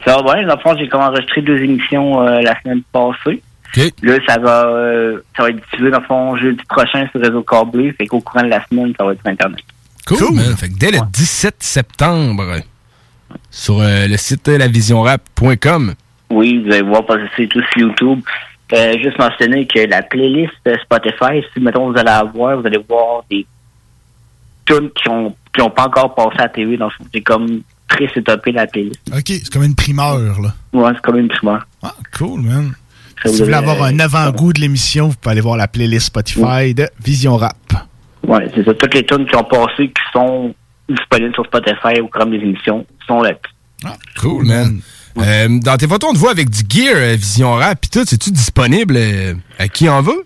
[0.05, 0.47] Ça va bien.
[0.47, 3.41] Dans le fond, j'ai enregistré deux émissions euh, la semaine passée.
[3.77, 3.91] OK.
[4.03, 7.27] Là, ça va, euh, ça va être diffusé, dans le fond, jeudi prochain sur le
[7.27, 7.91] réseau câblé.
[7.93, 9.63] Fait qu'au courant de la semaine, ça va être sur Internet.
[10.07, 10.55] Cool, man.
[10.55, 12.43] Fait que dès le 17 septembre,
[13.49, 15.95] sur euh, le site lavisionrap.com,
[16.29, 18.21] Oui, vous allez voir passer c'est tout sur YouTube.
[18.73, 22.83] Euh, juste mentionner que la playlist Spotify, si mettons vous allez la voir, vous allez
[22.87, 23.45] voir des
[24.65, 26.77] tunes qui ont qui ont pas encore passé à la TV.
[26.77, 28.99] Donc c'est comme très setupé la playlist.
[29.11, 30.53] OK, c'est comme une primeur, là.
[30.73, 31.65] Ouais, c'est comme une primeur.
[31.81, 32.73] Ah, cool, man.
[33.23, 36.07] Ça Si vous voulez avoir un avant-goût de l'émission, vous pouvez aller voir la playlist
[36.07, 37.55] Spotify de Vision Rap.
[38.27, 38.73] Ouais, c'est ça.
[38.73, 40.53] Toutes les tunes qui ont passé, qui sont
[40.89, 43.31] disponibles sur Spotify au cours des émissions, sont là.
[44.19, 44.81] Cool, man.
[45.17, 48.03] Euh, dans tes photos, on te voit avec du gear euh, Vision Rap pis tout.
[48.05, 50.25] C'est-tu disponible euh, à qui en veut?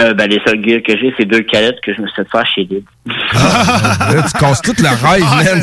[0.00, 2.28] Euh, ben, les seuls gears que j'ai, c'est deux calettes que je me suis fait
[2.30, 2.84] faire chez Lid.
[3.06, 5.62] Là, tu casses tout le rêve, Ah, man.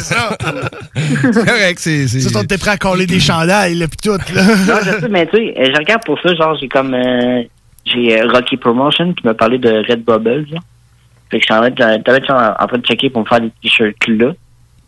[1.31, 2.07] c'est correct, c'est...
[2.07, 4.41] c'est- Ça, toi, t'es prêt à coller des chandails, là, pis tout, là.
[4.67, 7.43] non, je sais, mais tu sais, je regarde pour ça, genre, j'ai comme, euh,
[7.85, 10.59] j'ai euh, Rocky Promotion qui m'a parlé de Redbubble, genre.
[11.31, 13.51] Fait que je suis en train en en train de checker pour me faire des
[13.61, 14.31] t-shirts là.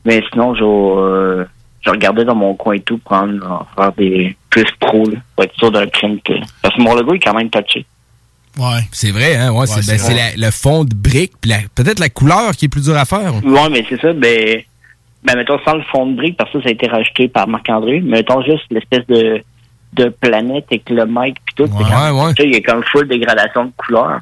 [0.05, 1.45] Mais sinon, je, euh,
[1.85, 5.55] je regardais dans mon coin et tout en faire des plus pro, là, pour être
[5.55, 6.33] sûr d'un crime que...
[6.61, 7.85] Parce que mon logo est quand même touché.
[8.57, 8.81] Ouais.
[8.91, 9.51] C'est vrai, hein?
[9.51, 12.65] Ouais, c'est, c'est ben, c'est le fond de brique, puis la- peut-être la couleur qui
[12.65, 13.33] est plus dure à faire.
[13.43, 14.61] Ouais, mais c'est ça, ben,
[15.23, 18.01] ben, mettons, sans le fond de brique, parce que ça, a été rajouté par Marc-André,
[18.03, 19.41] mais mettons juste l'espèce de,
[19.93, 21.63] de planète avec le mic pis tout.
[21.63, 22.33] ouais.
[22.35, 24.19] tu sais, Il y a comme full dégradation de couleur.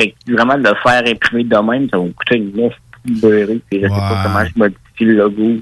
[0.00, 2.72] Fait que vraiment, de le faire imprimer de même, ça va me coûter une laisse
[3.04, 5.60] beurrée, puis je sais pas comment je modifie le logo.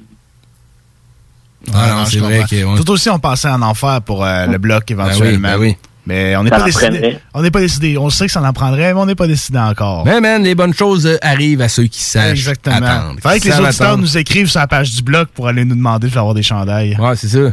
[1.75, 2.47] Ah non, c'est vrai comprends.
[2.49, 2.65] que...
[2.65, 2.77] ouais.
[2.77, 5.49] Tout aussi, on pensait en enfer pour euh, le bloc éventuellement.
[5.49, 5.77] Ben oui, ben oui.
[6.07, 6.89] Mais on n'est pas décidé.
[6.89, 7.21] prendrait.
[7.35, 7.99] On n'est pas décidé.
[7.99, 10.05] On sait que ça en prendrait, mais on n'est pas décidé encore.
[10.07, 12.77] Mais man, les bonnes choses euh, arrivent à ceux qui savent Exactement.
[12.77, 13.17] attendre.
[13.23, 13.99] Faudrait que les auditeurs attendre.
[14.03, 16.97] nous écrivent sur la page du blog pour aller nous demander d'avoir des chandails.
[16.99, 17.39] Ouais, c'est ça.
[17.39, 17.53] Ouais.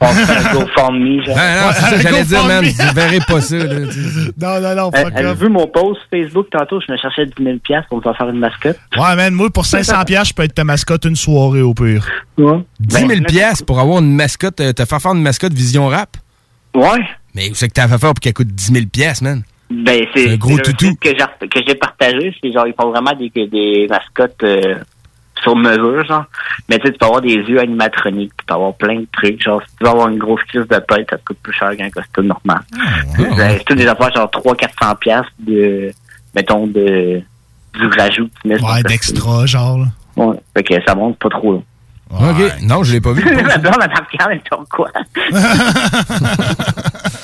[0.00, 1.36] On fait un GoFundMe, genre.
[1.38, 2.64] Ah, non, c'est ça que j'allais dire, man.
[2.64, 3.64] Vous verrez pas ça, là.
[4.40, 5.38] Non, non, non, Euh, fuck off.
[5.40, 6.80] vu mon post Facebook tantôt?
[6.86, 7.56] Je me cherchais 10 000
[7.88, 8.78] pour me faire faire une mascotte.
[8.96, 12.06] Ouais, man, moi, pour 500$, piastres, je peux être ta mascotte une soirée au pire.
[12.38, 12.58] Ouais.
[12.80, 16.16] 10 000 piastres pour avoir une mascotte, euh, te faire faire une mascotte Vision Rap?
[16.74, 17.04] Ouais.
[17.34, 19.42] Mais où c'est que t'as fait faire pour qu'elle coûte 10 000 piastres, man?
[19.70, 20.94] Ben, c'est un gros toutou.
[21.00, 24.76] que j'ai que j'ai partagé, c'est genre ils font vraiment des, des mascottes euh,
[25.42, 26.24] sur mesure, genre.
[26.68, 29.42] Mais tu sais, tu peux avoir des yeux animatroniques, tu peux avoir plein de trucs,
[29.42, 31.74] genre si tu veux avoir une grosse crise de tête, ça te coûte plus cher
[31.76, 32.60] qu'un costume normal.
[32.78, 35.90] Ah, Ben, c'est tout des affaires genre 300-400 piastres de
[36.34, 37.20] mettons de
[37.74, 39.78] du rajout que tu mets sur Ouais, d'extra, genre.
[39.78, 39.86] là.
[40.16, 40.36] Ouais.
[40.56, 41.58] Fait que ça monte pas trop là.
[42.12, 42.62] OK.
[42.62, 43.24] Non, je l'ai pas vu.
[43.46, 44.90] La blonde, elle me regarde, elle quoi?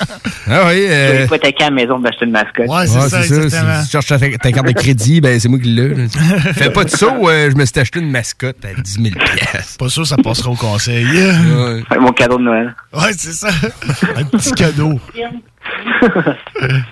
[0.51, 0.85] Ah oui.
[0.89, 1.25] Euh...
[1.29, 2.67] vais pas la maison d'acheter une mascotte.
[2.67, 3.23] Ouais, ouais, c'est ça.
[3.23, 6.07] Si tu cherches ta, ta carte de crédit, ben c'est moi qui l'ai.
[6.53, 9.77] Fais pas de saut, euh, je me suis acheté une mascotte à 10 000 piastres.
[9.77, 11.05] Pas sûr que ça passera au conseil.
[11.05, 11.83] Ouais.
[11.99, 12.75] Mon cadeau de Noël.
[12.93, 13.49] Ouais, c'est ça.
[14.17, 14.99] Un petit cadeau.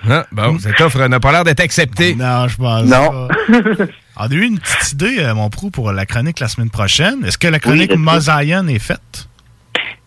[0.08, 2.14] Ah, bon, cette offre n'a pas l'air d'être acceptée.
[2.14, 3.10] Non, je pense Non.
[3.10, 3.28] pas.
[4.16, 7.24] On a eu une petite idée, euh, mon prou, pour la chronique la semaine prochaine.
[7.24, 7.94] Est-ce que la chronique.
[7.96, 9.28] Mosaïen est faite?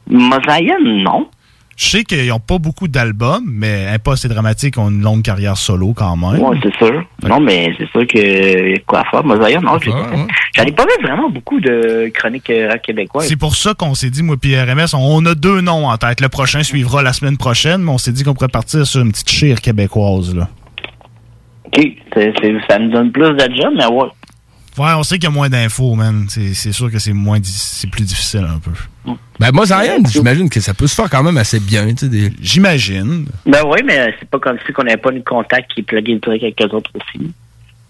[0.07, 1.27] Mosaïen, non.
[1.75, 5.57] Je sais qu'ils n'ont pas beaucoup d'albums, mais Impost et Dramatique ont une longue carrière
[5.57, 6.39] solo quand même.
[6.41, 7.03] Ouais, c'est sûr.
[7.27, 9.23] Non, mais c'est sûr que y a quoi faire.
[9.23, 13.27] Mosaïa, non, j'ai j'en ai pas vu vraiment beaucoup de chroniques euh, rap québécoises.
[13.27, 16.21] C'est pour ça qu'on s'est dit, moi et RMS, on a deux noms en tête.
[16.21, 19.11] Le prochain suivra la semaine prochaine, mais on s'est dit qu'on pourrait partir sur une
[19.11, 20.35] petite chire québécoise.
[20.35, 20.49] Là.
[21.65, 21.81] OK,
[22.13, 24.09] ça me donne plus de job, mais ouais.
[24.77, 26.25] Ouais, on sait qu'il y a moins d'infos, man.
[26.29, 28.71] C'est c'est sûr que c'est moins c'est plus difficile un peu.
[29.39, 31.87] Ben, moi, Zion, j'imagine que ça peut se faire quand même assez bien.
[31.93, 33.25] tu sais, des- J'imagine.
[33.45, 36.19] Ben oui, mais c'est pas comme si qu'on n'avait pas de contact qui pluguait le
[36.19, 37.31] truc avec eux autres aussi.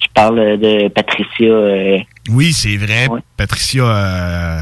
[0.02, 1.48] Je parle de Patricia.
[1.48, 1.98] euh,
[2.30, 3.08] Oui, c'est vrai.
[3.38, 4.60] Patricia euh,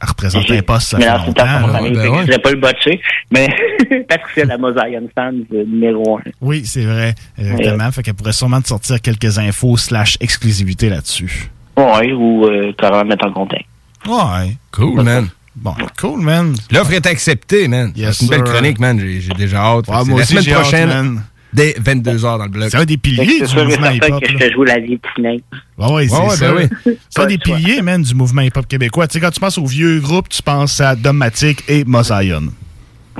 [0.00, 1.60] a représenté un poste, mais là, c'est là.
[1.60, 3.00] m'en aller, fait que Je voulais pas le botcher,
[3.30, 3.48] mais
[4.08, 6.22] Patricia, la Mosaïan fan numéro un.
[6.40, 7.14] Oui, c'est vrai.
[7.38, 7.90] Exactement.
[7.92, 11.50] Fait qu'elle pourrait sûrement te sortir quelques infos slash exclusivité là-dessus.
[11.76, 13.64] Ouais, ou euh, carrément mettre en contact.
[14.08, 14.56] Ouais.
[14.72, 15.28] Cool, man.
[15.56, 16.54] Bon, cool, man.
[16.70, 17.92] L'offre est acceptée, man.
[17.96, 18.98] Yes, c'est une belle chronique, man.
[18.98, 19.88] J'ai déjà hâte.
[19.88, 21.22] Ouais, moi la aussi, semaine hâte, prochaine, man.
[21.52, 22.68] Dès 22h dans le blog.
[22.70, 24.20] C'est un des piliers C'est du mouvement hip-hop.
[24.20, 25.22] que je te joue la vie c'est
[25.78, 26.52] Ouais, ouais, ça.
[26.52, 26.98] ben oui.
[27.08, 29.06] C'est un des piliers, man, du mouvement hip-hop québécois.
[29.06, 32.42] Tu sais, quand tu penses aux vieux groupes, tu penses à Domatic et Mosaïon.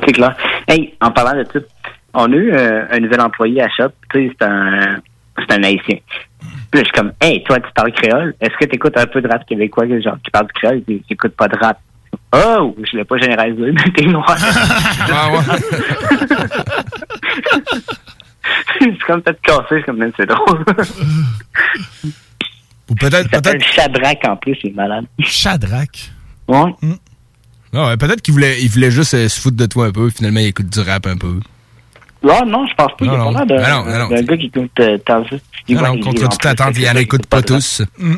[0.06, 0.36] C'est clair.
[0.68, 1.62] Hey, en parlant de tout,
[2.14, 3.90] on a eu euh, un nouvel employé à Shop.
[4.12, 4.96] Tu sais, c'est un,
[5.38, 5.96] c'est un haïtien.
[6.70, 8.34] Puis là, je suis comme, hey, toi, tu parles créole?
[8.40, 10.82] Est-ce que tu écoutes un peu de rap québécois, genre, qui parle du créole?
[10.86, 11.78] Tu n'écoutes pas de rap?
[12.32, 14.26] Oh, je l'ai pas généralisé, mais t'es noir.
[18.80, 20.64] c'est comme peut-être cassé, c'est comme, même c'est drôle.
[22.90, 23.30] Ou peut-être.
[23.30, 25.06] S'appelle Shadrach en plus, il est malade.
[25.20, 26.10] Shadrach?
[26.48, 26.74] Ouais.
[27.72, 30.10] Ah ouais, peut-être qu'il voulait, il voulait juste euh, se foutre de toi un peu.
[30.10, 31.38] Finalement, il écoute du rap un peu.
[32.22, 33.04] Non, non, je pense pas.
[33.04, 33.32] Il Non, y a non.
[33.32, 34.08] pas d'un Ah non, ah non.
[34.08, 35.20] d'un gars qui écoute euh, tant
[35.68, 37.82] Non, non, contre toute attente, fait il que en ça, écoute pas tous.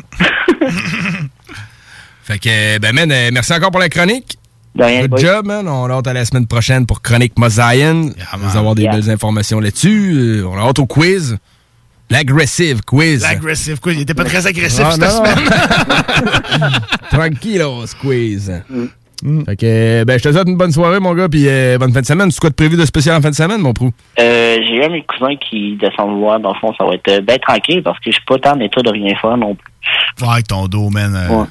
[2.23, 4.37] fait que, ben, man, euh, merci encore pour la chronique.
[4.75, 5.19] Good boys.
[5.21, 5.67] job, man.
[5.67, 8.09] On a hâte à la semaine prochaine pour Chronique Mosaïen.
[8.37, 8.93] Vous allez avoir des Yeah.
[8.93, 10.13] belles informations là-dessus.
[10.15, 11.37] Euh, On a hâte au quiz.
[12.09, 13.21] L'aggressive quiz.
[13.21, 13.95] L'aggressive quiz.
[13.95, 15.09] Il était pas très agressif Ah, cette non.
[15.09, 16.71] semaine.
[17.11, 18.51] Tranquillos quiz.
[19.45, 22.01] Fait que, ben, je te souhaite une bonne soirée, mon gars, puis euh, bonne fin
[22.01, 22.29] de semaine.
[22.29, 23.89] Tu quoi de prévu de spécial en fin de semaine, mon prou?
[24.19, 26.39] Euh, j'ai un de mes cousins qui descend me voir.
[26.41, 28.57] Dans le fond, ça va être euh, bien tranquille parce que je suis pas tant
[28.57, 29.71] en état de rien faire non plus.
[30.21, 31.15] Ouais, avec ton dos, man.
[31.15, 31.45] euh, Ouais.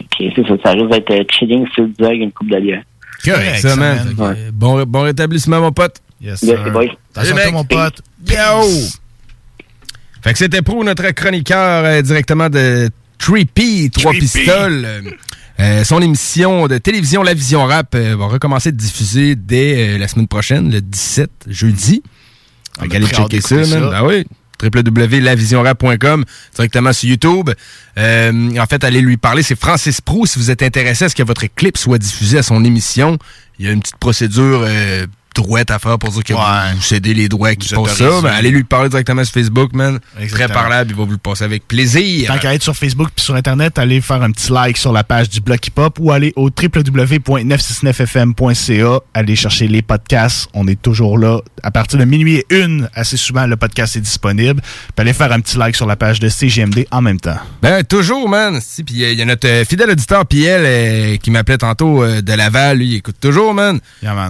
[0.00, 0.54] Ok, c'est ça.
[0.62, 2.78] Ça risque d'être euh, chilling sur le dog, une coupe de.
[3.24, 4.14] Correct, ça, man.
[4.52, 5.96] Bon, bon rétablissement, mon pote.
[6.20, 6.72] Yes, Yes, sir.
[6.72, 6.86] boys.
[7.14, 8.00] Attention à toi, mon pote.
[8.28, 8.36] Yo!
[10.22, 14.18] Fait que c'était Pro, notre chroniqueur euh, directement de 3P, 3 3P.
[14.18, 14.86] pistoles.
[15.60, 19.98] Euh, son émission de télévision La Vision Rap euh, va recommencer de diffuser dès euh,
[19.98, 22.02] la semaine prochaine, le 17, jeudi.
[22.78, 23.66] On Fait qu'allez checker ça, man.
[23.66, 23.80] ça.
[23.90, 24.24] Ben oui.
[24.62, 26.24] www.lavisionrap.com
[26.54, 27.50] directement sur YouTube.
[27.96, 29.42] Euh, en fait, allez lui parler.
[29.42, 30.26] C'est Francis Pro.
[30.26, 33.18] Si vous êtes intéressé à ce que votre clip soit diffusé à son émission,
[33.58, 35.06] il y a une petite procédure euh,
[35.38, 36.40] droite à faire pour dire que vous,
[36.76, 38.20] vous cédez les droits qui font ça.
[38.22, 40.00] Ben, allez lui parler directement sur Facebook, man.
[40.14, 40.60] Très Exactement.
[40.60, 40.90] parlable.
[40.90, 42.28] Il va vous le passer avec plaisir.
[42.28, 45.04] Tant qu'à être sur Facebook puis sur Internet, allez faire un petit like sur la
[45.04, 49.00] page du Bloc Hip Hop ou allez au www.969fm.ca.
[49.14, 50.48] Allez chercher les podcasts.
[50.54, 51.40] On est toujours là.
[51.62, 54.60] À partir de minuit et une, assez souvent, le podcast est disponible.
[54.60, 57.36] Puis allez faire un petit like sur la page de CGMD en même temps.
[57.62, 58.60] Ben, toujours, man.
[58.62, 62.02] Si, Puis euh, il y a notre euh, fidèle auditeur, Piel, euh, qui m'appelait tantôt
[62.02, 62.78] euh, de Laval.
[62.78, 63.80] Lui, il écoute toujours, man.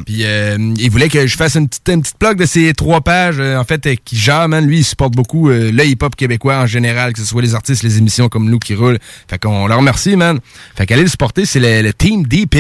[0.07, 3.01] Puis euh, il voulait que je fasse une petite, une petite plug de ces trois
[3.01, 4.67] pages, euh, en fait, euh, qui gère, man.
[4.67, 7.85] Lui, il supporte beaucoup euh, le hip-hop québécois en général, que ce soit les artistes,
[7.85, 8.99] les émissions comme nous qui roulent.
[9.29, 10.41] Fait qu'on leur remercie, man.
[10.75, 12.57] Fait qu'allez le supporter, c'est le, Team Deep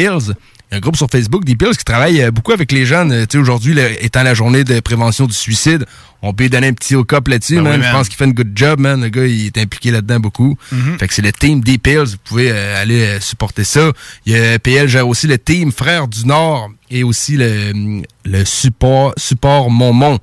[0.70, 3.10] Y a un groupe sur Facebook, Deep Hills, qui travaille euh, beaucoup avec les jeunes.
[3.12, 5.86] Euh, Tu sais, aujourd'hui, étant la journée de prévention du suicide,
[6.20, 7.80] on peut lui donner un petit hook-up là-dessus, Ben man.
[7.80, 9.00] oui, Je pense qu'il fait une good job, man.
[9.00, 10.58] Le gars, il est impliqué là-dedans beaucoup.
[10.70, 10.98] Mhm.
[10.98, 12.04] Fait que c'est le team Deep Hills.
[12.10, 13.92] Vous pouvez euh, aller euh, supporter ça.
[14.26, 18.44] Il y a PL gère aussi le team Frères du Nord et aussi le, le
[18.44, 20.18] support, support Monmont.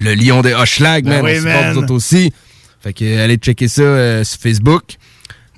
[0.00, 1.24] Le lion des Hochelag, Ben man.
[1.24, 1.72] oui, on supporte man.
[1.72, 2.32] vous autres aussi.
[2.82, 4.96] Fait que euh, allez checker ça sur Facebook.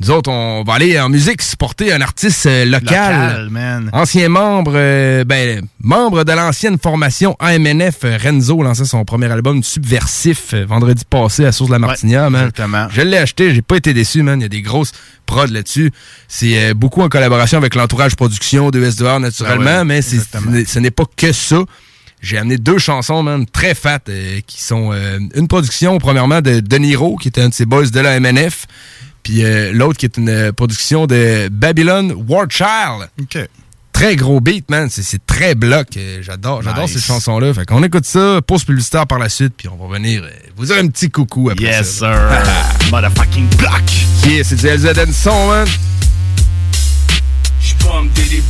[0.01, 3.31] Nous autres, on va aller en musique supporter un artiste euh, local.
[3.31, 3.91] Local, man.
[3.93, 9.63] Ancien membre, euh, ben, membre de l'ancienne formation AMNF, euh, Renzo lançait son premier album
[9.63, 12.51] Subversif vendredi passé à Source de la Martinière, man.
[12.91, 14.39] Je l'ai acheté, j'ai pas été déçu, man.
[14.41, 14.93] Il y a des grosses
[15.25, 15.91] prods là-dessus.
[16.29, 20.53] C'est beaucoup en collaboration avec l'entourage production de S2R naturellement, Ah ouais, mais exactement.
[20.67, 21.63] ce n'est pas que ça.
[22.23, 26.61] J'ai amené deux chansons, man, très fat, euh, qui sont euh, une production, premièrement, de
[26.61, 28.67] De Niro, qui était un de ses boys de la MNF,
[29.27, 33.09] puis euh, l'autre qui est une euh, production de Babylon War Child.
[33.93, 34.89] Très gros beat, man.
[34.89, 35.89] C'est- très bloc.
[35.97, 36.93] Euh, J'adore j'adore Nice.
[36.93, 37.53] ces chansons-là.
[37.53, 40.23] Fait qu'on écoute ça, pause publicitaire par la suite, puis on va venir
[40.57, 42.15] vous dire un petit coucou après Yes, ça.
[42.15, 42.91] sir.
[42.93, 43.83] Motherfucking block.
[44.29, 45.67] Yeah, c'est du LZN son, man.
[47.87, 48.43] Pommes, des.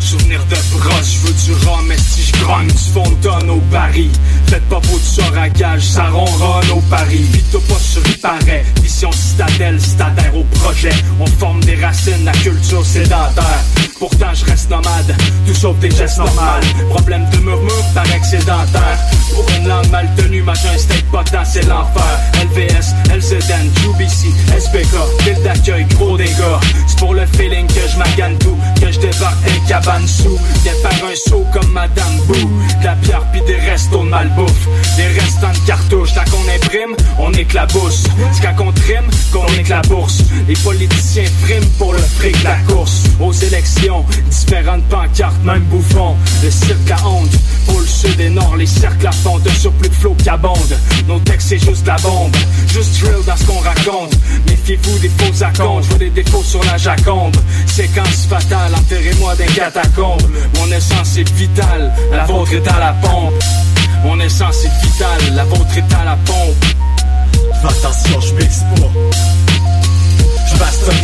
[0.00, 4.10] Souvenir de brosse, je veux du rhum, mais si je grogne, du fontaine au Paris.
[4.48, 7.24] Faites pas votre sort à gage, ça ronronne au Paris.
[7.32, 8.64] Vite pas sur paraît.
[8.82, 10.92] Mission citadelle, citadère au projet.
[11.20, 13.64] On forme des racines, la culture sédentaire.
[13.98, 15.14] Pourtant, je reste nomade,
[15.46, 16.64] tout sauf des gestes normales.
[16.90, 18.98] Problème de murmure, par excédentaire.
[19.32, 22.18] Pour une langue mal tenue, machin steak potent, c'est l'enfer.
[22.42, 24.26] LVS, LZN, UBC,
[24.58, 26.58] SPK, ville d'accueil, gros dégâts.
[26.88, 30.38] C'est pour le feeling que je magane tout, que je débarque un cabane sous.
[30.62, 32.34] Viens faire un saut comme Madame Boo.
[32.80, 34.68] De la pierre pis des restos de malbouffe.
[34.96, 38.04] Des restants de cartouches, tant qu'on imprime, on éclabousse.
[38.32, 40.22] C'est quand on trime qu'on éclabousse.
[40.46, 43.02] Les politiciens friment pour le fric de la course.
[43.20, 46.16] Aux élections, différentes pancartes, même bouffon.
[46.42, 47.32] Le cirque à honte,
[47.66, 50.78] pour le sud et nord, les cercles à fond, de surplus de flots qui abondent.
[51.08, 52.34] Nos textes, c'est juste la bombe.
[52.68, 54.12] Juste drill dans ce qu'on raconte.
[54.48, 57.36] Méfiez-vous des faux acomptes, je vois des défauts sur la jacombe.
[57.66, 60.22] Séquence fatale, enterrez-moi des catacombes.
[60.56, 63.34] Mon essence est vitale, la vôtre est à la pompe.
[64.04, 66.64] Mon essence est vitale, la vôtre est à la pompe.
[67.64, 68.62] Attention, je mixe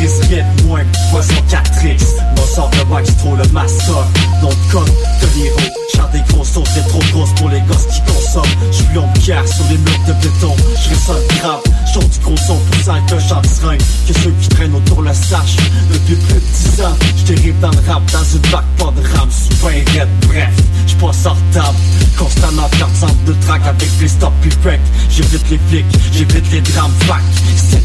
[0.01, 2.05] des skits, moins poisson 4X.
[2.36, 4.06] Mon sort de wax, trop le master.
[4.43, 5.59] De code, de l'héros.
[5.94, 8.68] Chante des grosses sauces, c'est trop grosse pour les gosses qui consomment.
[8.93, 10.56] Plombe pierre sur les murs de béton.
[10.82, 11.60] Je ressens grave,
[11.93, 13.80] chante du gros son pour ça que chante seringue.
[14.06, 15.56] Que ceux qui traînent autour le sachent.
[15.93, 19.16] Depuis plus de 10 ans, je dérive dans le rap, dans une vague, pas de
[19.16, 20.09] rame, super raide.
[20.26, 20.55] Bref,
[20.86, 21.78] je pas sortable.
[22.16, 24.80] Constamment perdant de track avec les stop puis break.
[25.10, 27.22] J'évite les flics, j'évite les drames fac.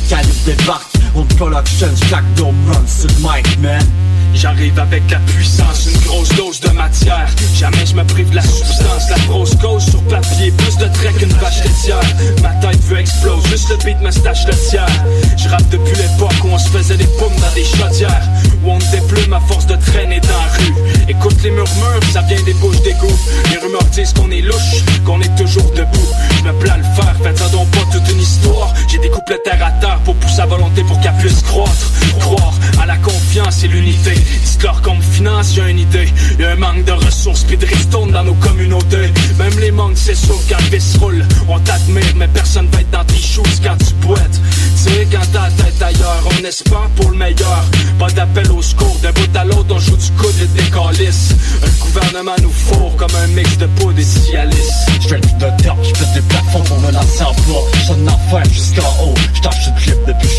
[0.10, 0.94] Calibre débarque.
[1.16, 3.86] On collection, Jack Dome run le mic, man.
[4.34, 7.28] J'arrive avec la puissance, une grosse dose de matière.
[7.56, 11.18] Jamais je me prive de la substance, la grosse cause sur papier, plus de traits
[11.18, 12.02] qu'une vache laitière.
[12.42, 15.06] Ma tête veut exploser, juste le beat me stache le tiers.
[15.38, 18.28] Je rappe depuis l'époque où on se faisait des paumes dans des chaudières.
[18.64, 20.74] Où on déplume à force de traîner dans la rue.
[21.08, 23.20] Écoute les murmures, ça vient des bouches d'égout.
[23.52, 26.10] Les rumeurs disent qu'on est louche, qu'on est toujours debout.
[26.38, 28.74] Je me plains le faire, faites ça donc pas toute une histoire.
[28.90, 29.10] J'ai des
[29.44, 31.92] terre à terre pour pousser à volonté pour qu'elle puisse croître.
[32.20, 34.14] Croire à la confiance et l'unité.
[34.46, 36.08] Dites-leur qu'on me finance, j'ai une idée.
[36.40, 39.12] Y'a un manque de ressources, puis de ristournes dans nos communautés.
[39.38, 41.26] Même les manques, c'est sûr quand le se roule.
[41.48, 44.40] On t'admire, mais personne va être dans tes choses quand tu boites.
[44.84, 47.64] Tu quand ta tête ailleurs, on espère pour le meilleur.
[48.00, 51.34] Pas d'appel au secours, d'un bout à l'autre, on joue du coude et des calices.
[51.64, 54.56] Un gouvernement nous fourre comme un mix de poudre et cialis.
[55.02, 57.64] Straight to the top, j'pète des plafonds pour me lancer en bas.
[57.84, 59.14] J'sonne enfer jusqu'en haut.
[59.34, 60.30] J'tâche le clip depuis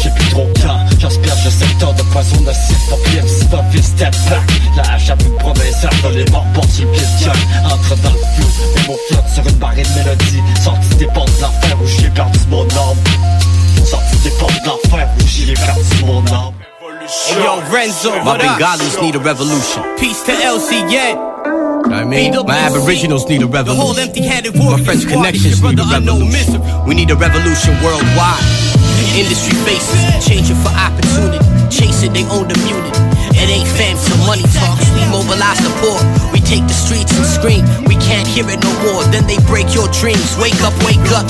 [18.24, 19.82] my Bengalis need a revolution.
[19.98, 21.12] Peace to LC, yeah.
[21.92, 24.08] I mean, my Aboriginals need a revolution.
[24.56, 26.60] My French connections need a revolution.
[26.86, 28.40] We need a revolution worldwide.
[29.14, 31.38] Industry faces changing for opportunity,
[31.70, 32.98] chasing their own immunity.
[33.36, 34.88] It ain't fam till money talks.
[34.96, 36.00] We mobilize the poor.
[36.32, 37.64] We take the streets and scream.
[37.88, 39.02] We can't hear it no more.
[39.08, 40.36] Then they break your dreams.
[40.36, 41.26] Wake up, wake up.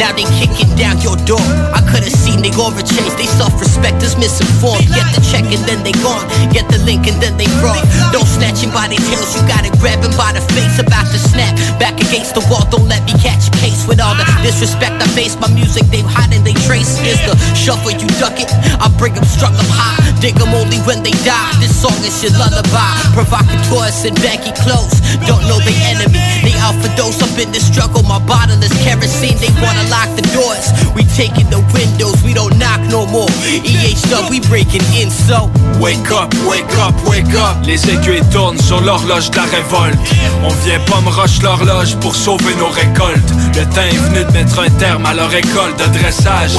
[0.00, 1.44] Now they kicking down your door.
[1.70, 3.14] I could've seen they go chase.
[3.14, 4.88] They self-respect is misinformed.
[4.88, 6.24] Get the check and then they gone.
[6.50, 7.84] Get the link and then they fraud.
[8.10, 9.36] Don't snatch him by the tails.
[9.36, 10.80] You gotta grab him by the face.
[10.80, 11.54] About to snap.
[11.78, 12.64] Back against the wall.
[12.72, 15.36] Don't let me catch case with all the disrespect I face.
[15.38, 16.98] My music they hide and they trace.
[17.04, 18.48] Is the shuffle you duck it?
[18.80, 20.00] I bring them struck them high.
[20.20, 21.52] Dig them only when they die.
[21.60, 22.92] This song is your lullaby.
[23.12, 24.14] Provocateurs in
[24.62, 25.00] clothes.
[25.26, 26.20] Don't know the enemy.
[26.42, 28.02] They out for dose up in the struggle.
[28.02, 29.38] My bottle is kerosene.
[29.38, 30.72] They wanna lock the doors.
[30.94, 32.22] We taking the windows.
[32.22, 33.30] We don't knock no more.
[33.44, 35.50] EH dub, we breaking in so.
[35.80, 37.56] Wake up, wake up, wake up.
[37.64, 39.98] Les aiguilles tournent sur l'horloge de la révolte.
[40.44, 43.30] On vient pas me rush l'horloge pour sauver nos récoltes.
[43.54, 46.50] Le temps est venu de mettre un terme à leur école de dressage.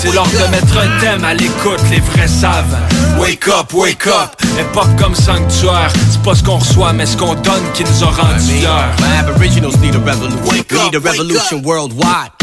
[0.00, 2.76] C'est l'heure de mettre un thème à l'écoute, les vrais savent.
[3.18, 4.36] Wake up, wake up.
[4.58, 5.92] Époque comme sanctuaire.
[6.10, 8.94] C'est pas ce qu'on reçoit, mais ce qu'on donne qui nous a rendu fiers.
[9.00, 10.42] My Aboriginals need a revolution.
[10.44, 12.35] we need a revolution worldwide.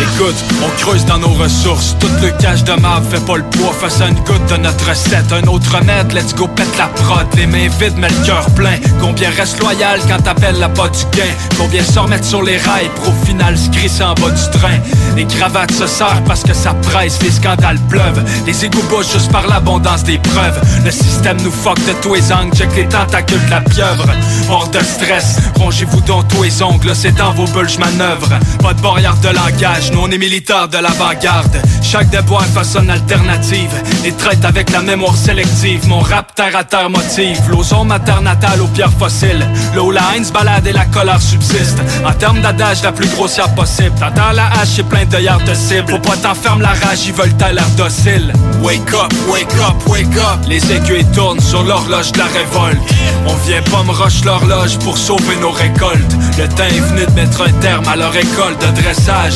[0.00, 1.96] Écoute, on creuse dans nos ressources.
[2.00, 4.88] Tout le cash de marbre fait pas le poids face à une goutte de notre
[4.88, 5.32] recette.
[5.32, 7.26] Un autre remède, let's go, pète la prod.
[7.36, 8.78] Les mains vides, mais le cœur plein.
[9.00, 11.30] Combien reste loyal quand t'appelles la pas du gain?
[11.58, 14.78] Combien se remettre sur les rails pour au final se grisser en bas du train?
[15.16, 18.22] Les cravates se serrent parce que ça presse, les scandales pleuvent.
[18.46, 20.60] Les égouts bougent juste par l'abondance des preuves.
[20.84, 24.06] Le système nous fuck de tous les angles, check les tentacules de la pieuvre.
[24.50, 28.28] Hors de stress, rongez-vous dans tous les ongles, c'est dans vos bulles, manœuvre.
[28.60, 31.60] Pas de barrière de langage, nous on est militaires de l'avant-garde.
[31.82, 33.70] Chaque déboire façonne alternative.
[34.04, 35.86] Les traites avec la mémoire sélective.
[35.88, 37.40] Mon rap terre à terre motive.
[37.48, 39.46] L'ozone maternatale aux pierres fossiles.
[39.80, 41.78] Où la haine se balade et la colère subsiste.
[42.06, 43.92] En termes d'adage, la plus grossière possible.
[43.98, 45.90] T'entends la hache et plein d'œillères de cible.
[45.90, 48.32] Faut pas t'enfermer la rage, ils veulent t'air docile.
[48.62, 50.40] Wake up, wake up, wake up.
[50.48, 52.80] Les aiguilles tournent sur l'horloge de la révolte.
[53.26, 56.16] On vient pas me roche l'horloge pour sauver nos récoltes.
[56.38, 59.34] Le temps est venu de mettre un terme à leur école de dressage.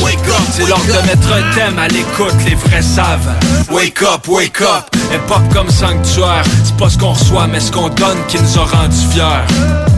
[0.52, 3.34] C'est l'heure de mettre un thème à l'écoute, les vrais savent.
[3.70, 4.84] Wake up, wake up.
[5.12, 6.44] Et pop comme sanctuaire.
[6.64, 9.95] C'est pas ce qu'on reçoit, mais ce qu'on donne qui nous a rendus fiers.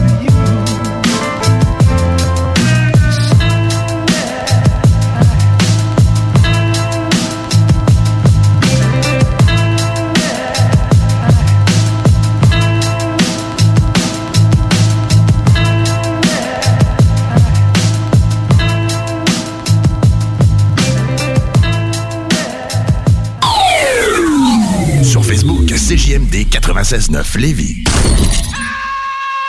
[26.39, 27.83] CJMD 96.9 Lévis.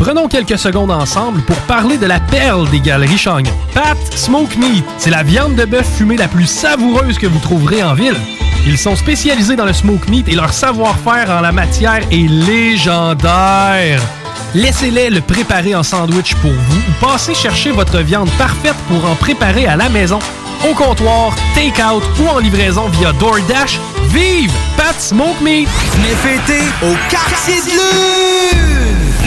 [0.00, 3.52] Prenons quelques secondes ensemble pour parler de la perle des galeries Chagnon.
[3.74, 7.82] Pat Smoke Meat, c'est la viande de bœuf fumée la plus savoureuse que vous trouverez
[7.82, 8.16] en ville.
[8.66, 14.00] Ils sont spécialisés dans le smoke meat et leur savoir-faire en la matière est légendaire.
[14.54, 19.16] Laissez-les le préparer en sandwich pour vous ou passez chercher votre viande parfaite pour en
[19.16, 20.18] préparer à la maison,
[20.68, 23.78] au comptoir, take-out ou en livraison via DoorDash.
[24.08, 25.68] Vive Pat Smoke Meat!
[25.92, 28.89] Venez fêter au Quartier de!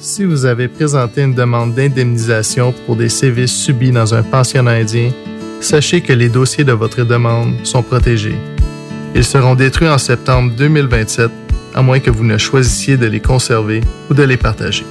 [0.00, 5.10] Si vous avez présenté une demande d'indemnisation pour des sévices subis dans un pensionnat indien,
[5.60, 8.36] sachez que les dossiers de votre demande sont protégés.
[9.16, 11.30] Ils seront détruits en septembre 2027,
[11.74, 14.86] à moins que vous ne choisissiez de les conserver ou de les partager.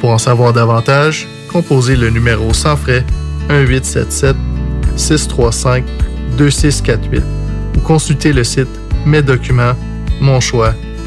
[0.00, 3.04] Pour en savoir davantage, composez le numéro sans frais
[3.50, 4.34] 1877
[4.96, 5.84] 635
[6.36, 7.22] 2648
[7.76, 8.68] ou consultez le site
[9.06, 9.74] mes documents,
[10.20, 10.74] mon choix.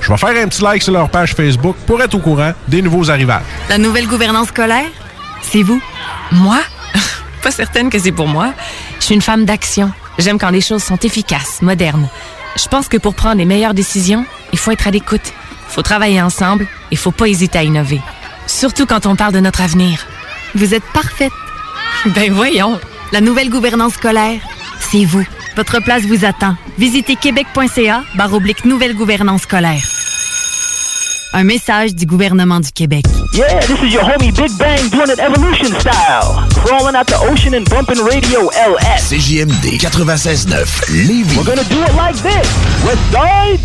[0.00, 2.82] Je vais faire un petit like sur leur page Facebook pour être au courant des
[2.82, 3.42] nouveaux arrivages.
[3.68, 4.90] La nouvelle gouvernance scolaire,
[5.42, 5.80] c'est vous.
[6.30, 6.58] Moi?
[7.42, 8.52] Pas certaine que c'est pour moi.
[8.98, 9.90] Je suis une femme d'action.
[10.18, 12.08] J'aime quand les choses sont efficaces, modernes.
[12.56, 15.32] Je pense que pour prendre les meilleures décisions, il faut être à l'écoute.
[15.68, 18.00] Il faut travailler ensemble et il faut pas hésiter à innover.
[18.46, 20.06] Surtout quand on parle de notre avenir.
[20.54, 21.32] Vous êtes parfaite.
[22.06, 22.78] Ben voyons.
[23.12, 24.40] La nouvelle gouvernance scolaire,
[24.80, 25.26] c'est vous.
[25.56, 26.56] Votre place vous attend.
[26.78, 29.82] Visitez québec.ca baroblique nouvelle gouvernance scolaire.
[31.34, 33.04] Un message du gouvernement du Québec.
[33.32, 36.46] Yeah, this is your homie Big Bang doing it evolution style.
[36.64, 39.08] Crawling out the ocean and bumping radio LS.
[39.10, 41.36] CJMD 96.9 Lévis.
[41.36, 42.46] We're gonna do it like this.
[42.84, 43.60] West side.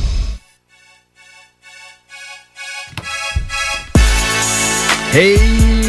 [5.11, 5.38] Hey,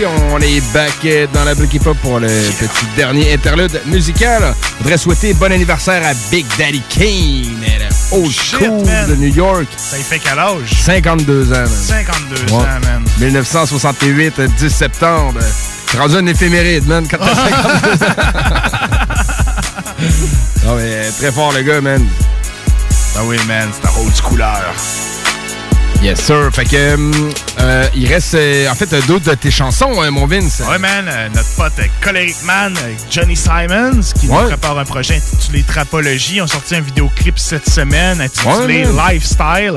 [0.07, 4.55] on est back euh, dans la Blicky Pop pour le petit dernier interlude musical.
[4.79, 9.09] Je voudrais souhaiter bon anniversaire à Big Daddy Kane, school man.
[9.11, 9.67] de New York.
[9.77, 10.83] Ça y fait quel âge?
[10.85, 11.67] 52 ans, man.
[11.67, 12.63] 52 Ouais.
[12.63, 13.03] ans, man.
[13.19, 15.41] 1968, euh, 10 septembre.
[15.91, 18.09] C'est rendu un éphéméride, man, quand t'as 52 ans.
[20.67, 22.07] non, mais euh, très fort, le gars, man.
[23.17, 24.45] Ah oui, man, c'est un old schooler.
[26.01, 26.51] Yes, sir.
[26.53, 27.31] Fait que, euh,
[27.61, 30.63] euh, il reste, euh, en fait, d'autres de tes chansons, hein, mon Vince.
[30.71, 32.73] Ouais, man, euh, notre pote Choleric Man,
[33.11, 36.41] Johnny Simons, qui nous prépare un projet intitulé Trapologie.
[36.41, 39.15] On sorti un vidéoclip cette semaine intitulé Ouais.
[39.15, 39.77] Lifestyle.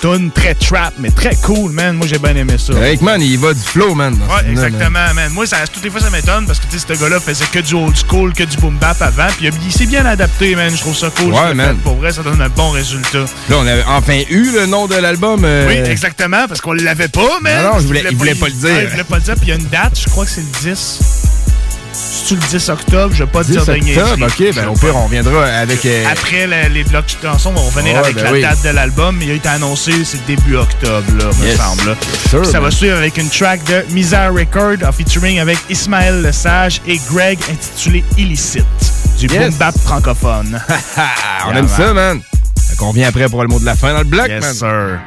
[0.00, 1.96] Tune très trap, mais très cool, man.
[1.96, 2.74] Moi, j'ai bien aimé ça.
[2.74, 4.12] Eric Man, il va du flow, man.
[4.14, 5.32] Ouais, exactement, man.
[5.32, 7.60] Moi, ça, toutes les fois, ça m'étonne parce que, tu sais, ce gars-là faisait que
[7.60, 9.28] du old school, que du boom bap avant.
[9.38, 10.70] Puis il, s'est bien adapté, man.
[10.70, 11.32] Je trouve ça cool.
[11.32, 11.76] Ouais, man.
[11.76, 11.82] fait.
[11.82, 13.20] Pour vrai, ça donne un bon résultat.
[13.48, 15.42] Là, on avait enfin eu le nom de l'album.
[15.44, 17.62] euh, Oui, exactement, parce qu'on l'avait pas, man.
[17.62, 18.82] Non, non, je Il voulais- il voulait pas le dire.
[18.82, 20.42] Il voulait pas le dire, puis il y a une date, je crois que c'est
[20.42, 21.00] le 10.
[21.94, 23.14] C'est-tu le 10 octobre?
[23.14, 25.84] Je vais pas te 10 dire de octobre, ok, ben au pire, on reviendra avec...
[25.86, 28.40] euh, Après le- les blocs de chansons, on va revenir Ouais, avec ben la oui.
[28.42, 31.56] date de l'album, il a été annoncé, c'est début octobre, là, me Yes.
[31.58, 31.90] semble.
[31.90, 31.96] là.
[32.28, 36.22] sûr, Puis ça va suivre avec une track de Misa Record en featuring avec Ismaël
[36.22, 38.64] Lesage et Greg intitulée Illicite,
[39.18, 39.38] du Yes.
[39.50, 40.60] boom bap francophone.
[41.46, 42.20] on aime ça, man.
[42.68, 44.54] Fait qu'on revient après pour le mot de la fin dans le bloc, Yes, man.
[44.54, 44.98] sir.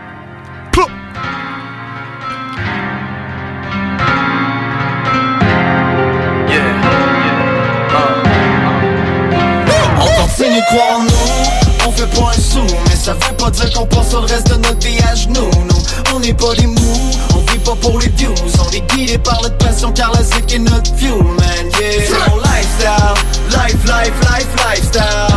[10.37, 13.73] Continue de croire en nous, on fait pas un sou Mais ça veut pas dire
[13.73, 17.11] qu'on passe le reste de notre vie à genoux Non, on n'est pas des mous,
[17.33, 18.35] on vit pas pour les views.
[18.59, 22.05] On est guidés par notre passion car la zik est notre fuel, man, yeah.
[22.05, 25.36] C'est mon lifestyle, life, life, life, lifestyle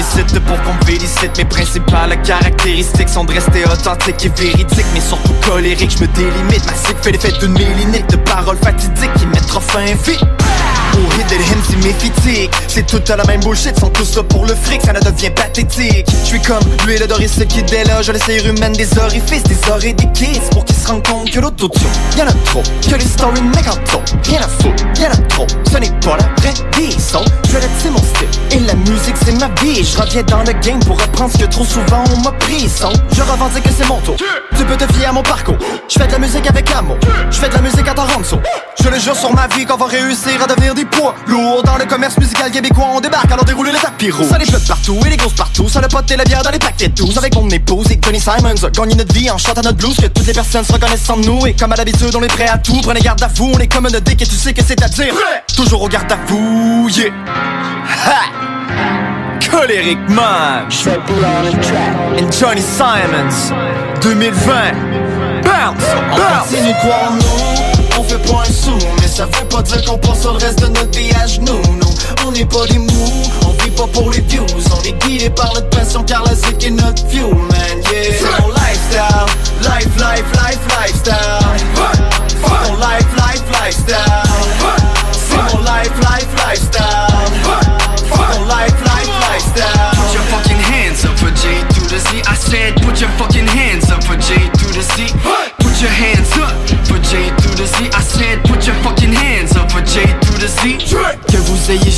[0.00, 1.36] Ici pour qu'on me félicite.
[1.36, 6.74] Mes principales caractéristiques sont de rester authentique et véridique Mais surtout colérique, j'me délimite Ma
[6.74, 10.24] cycle fait l'effet d'une mélinite de paroles fatidiques Qui mettra fin vite
[11.18, 14.92] hit de méphitique C'est toute la même bullshit, sont tous là pour le fric Ça
[14.92, 16.06] ne devient pathétique.
[16.24, 20.64] J'suis comme l'huile d'oris qui déloge Les humaine des orifices, des oreilles des kids Pour
[20.64, 21.86] qu'ils se rendent compte que l'autotune,
[22.16, 22.62] y'en a trop.
[22.88, 25.46] Que les stories mec en trop, rien à foutre, y'en a trop.
[25.70, 27.24] Ce n'est pas la vraie vie, son.
[27.50, 29.84] Dread c'est mon style, et la musique c'est ma vie.
[29.84, 32.92] Je reviens dans le game pour reprendre ce que trop souvent on m'a pris son.
[33.12, 34.16] Je revendique que c'est mon tour.
[34.56, 35.56] Tu peux te fier à mon parcours.
[35.88, 36.98] Je fais de la musique avec amour.
[37.30, 38.40] Je fais de la musique à Toronto.
[38.82, 41.62] Je le jure sur ma vie qu'on va réussir à devenir des poids lourds.
[41.62, 44.66] Dans le commerce musical québécois on débarque alors dérouler le tapis rouge Ça les flotte
[44.66, 45.68] partout et les grosses partout.
[45.68, 47.98] Ça le pote et la bière dans les paquets de 12 Avec mon épouse et
[47.98, 49.96] Tony Simons Gagner notre vie en chantant notre blues.
[49.96, 51.46] Que toutes les personnes se reconnaissent en nous.
[51.46, 52.80] Et comme à l'habitude on est prêt à tout.
[52.82, 54.88] Prenez garde à vous, on est comme une dick et tu sais que c'est à
[54.88, 55.14] dire.
[55.56, 57.10] Toujours au garde à vous, yeah.
[58.06, 58.22] Ha!
[59.50, 60.68] Colérique man
[62.18, 63.52] And Johnny Simons
[64.00, 64.72] 2020
[65.42, 66.50] Bounce, On bounce.
[66.50, 67.59] continue de croire en nous,
[68.00, 70.66] on fait pas un sou Mais ça veut pas dire qu'on passe le reste de
[70.68, 74.20] notre vie à genoux Non, on n'est pas des mous, on vit pas pour les
[74.20, 74.46] views.
[74.74, 78.12] On est guidés par notre passion car la zik est notre fuel, man, yeah.
[78.18, 79.26] C'est mon lifestyle,
[79.62, 81.14] life, life, life, lifestyle.
[82.28, 83.96] C'est mon life, life, lifestyle.
[85.12, 86.89] C'est mon life, life, lifestyle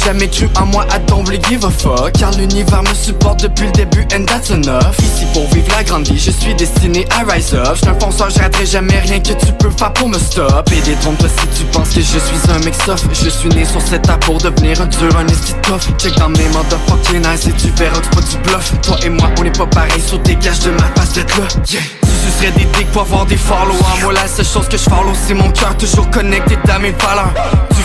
[0.04, 2.12] jamais cru en moi, don't really give a fuck.
[2.12, 4.96] Car l'univers me supporte depuis le début, and that's enough.
[4.98, 7.76] Ici pour vivre la grande vie, je suis destiné à rise up.
[7.76, 10.70] J'suis un fonceur, je raterai jamais rien que tu peux faire pour me stop.
[10.72, 13.02] Et détrompe-toi si tu penses que je suis un mix off.
[13.12, 15.82] Je suis né sur cette table pour devenir un dur, un esti de tough.
[15.98, 18.72] Check dans mes motherfucking eyes et tu verras que pas du bluff.
[18.82, 21.44] Toi et moi, on est pas pareil, sur dégage de ma facette là.
[21.70, 21.82] Yeah.
[22.02, 23.78] Tu sucerais des dicks pour avoir des followers.
[24.02, 27.32] Moi, la seule chose que je follow, c'est mon cœur, toujours connecté à mes valeurs.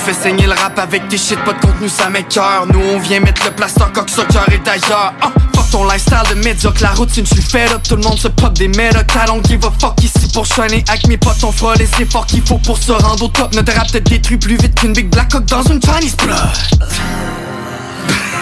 [0.07, 2.65] Tu fais saigner le rap avec tes shit, pas de contenu, ça m'écœure.
[2.71, 5.13] Nous, on vient mettre le plaster, coq sur cœur et d'ailleurs.
[5.21, 7.81] Ah, fuck ton lifestyle de médiocre, la routine, suis fed up.
[7.83, 10.85] Tout le monde se pop des médocs, I don't give a fuck ici pour shiner
[10.87, 11.43] avec mes potes.
[11.43, 13.53] On fera les efforts qu'il faut pour se rendre au top.
[13.53, 16.37] Notre rap te détruit plus vite qu'une big black cock dans une Chinese blood.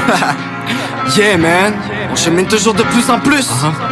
[1.15, 1.73] Yeah, man.
[2.11, 3.47] On chemine toujours de plus en plus.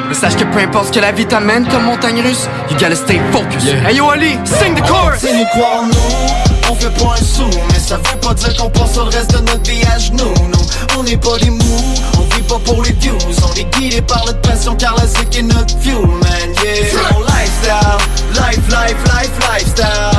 [0.09, 2.95] Mais sache que peu importe ce que la vie t'amène comme montagne russe, you gotta
[2.95, 3.67] stay focused.
[3.85, 5.19] Hey yo, Ali, sing the chorus.
[5.19, 8.69] C'est nous croire nous, on fait pas un sou Mais ça veut pas dire qu'on
[8.69, 12.35] passe le reste de notre vie à genoux Non, on n'est pas des mous, on
[12.35, 15.41] vit pas pour les views On est guidés par notre passion car la zik est
[15.41, 17.97] notre fuel man Yeah, c'est mon lifestyle,
[18.35, 20.13] life, life, life, lifestyle.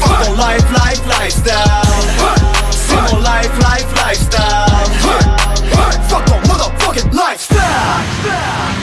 [0.00, 1.54] Fuck mon life, life, lifestyle.
[2.70, 4.70] C'est mon life, life, lifestyle.
[6.08, 8.79] Fuck ton motherfucking lifestyle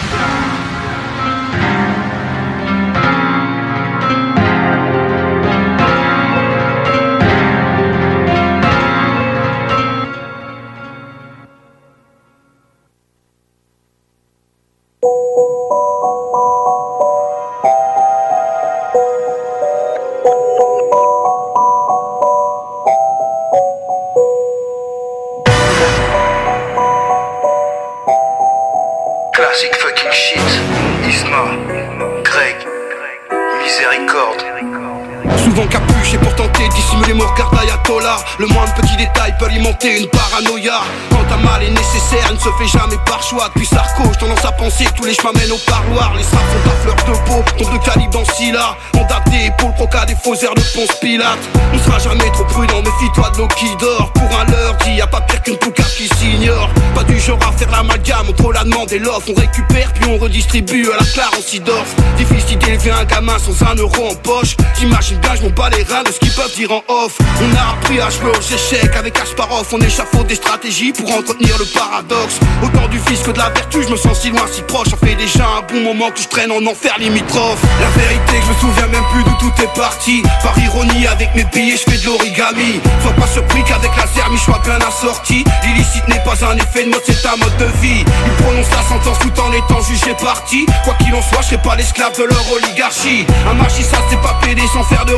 [36.07, 40.07] Capuché pour tenter de dissimuler mon regard d'ayatollah Le moindre petit détail peut alimenter une
[40.07, 40.81] paranoïa.
[41.09, 43.49] Quand un mal est nécessaire, ne se fait jamais par choix.
[43.53, 46.13] Depuis Sarko, j'ai tendance à penser tous les chemins mènent au parloir.
[46.15, 49.47] Les straps sont à fleur de peau, tombe de calibre dans Scylla On date des
[49.47, 51.39] épaules, croca des faux airs de Ponce Pilate.
[51.73, 54.11] On sera jamais trop prudent, méfie-toi de l'eau qui dort.
[54.13, 54.45] Pour un
[54.85, 56.69] dit, y a pas pire qu'une poucave qui s'ignore.
[56.95, 59.29] Pas du genre à faire l'amalgame entre la demande et l'offre.
[59.35, 63.65] On récupère puis on redistribue à la clare en Sidorf Difficile d'élever un gamin sans
[63.65, 64.55] un euro en poche.
[64.79, 67.17] J'imagine bien, je bats les reins de ce qu'ils peuvent dire en off.
[67.41, 69.67] On a appris à jouer aux échecs avec Kasparov.
[69.71, 72.39] On échafaude des stratégies pour entretenir le paradoxe.
[72.63, 74.89] Autant du fils que de la vertu, je me sens si loin, si proche.
[74.89, 77.61] Ça fait déjà un bon moment que je traîne en enfer limitrophe.
[77.79, 80.23] La vérité je me souviens même plus d'où tout est parti.
[80.43, 82.79] Par ironie avec mes billets, je fais de l'origami.
[83.01, 85.43] Sois pas surpris qu'avec la je sois bien assorti.
[85.63, 88.03] L'illicite n'est pas un effet de mode, c'est un mode de vie.
[88.03, 90.65] Ils prononcent la sentence tout en étant jugé parti.
[90.83, 93.25] Quoi qu'il en soit, je serai pas l'esclave de leur oligarchie.
[93.49, 95.13] Un magistrat c'est pas pédé sans faire de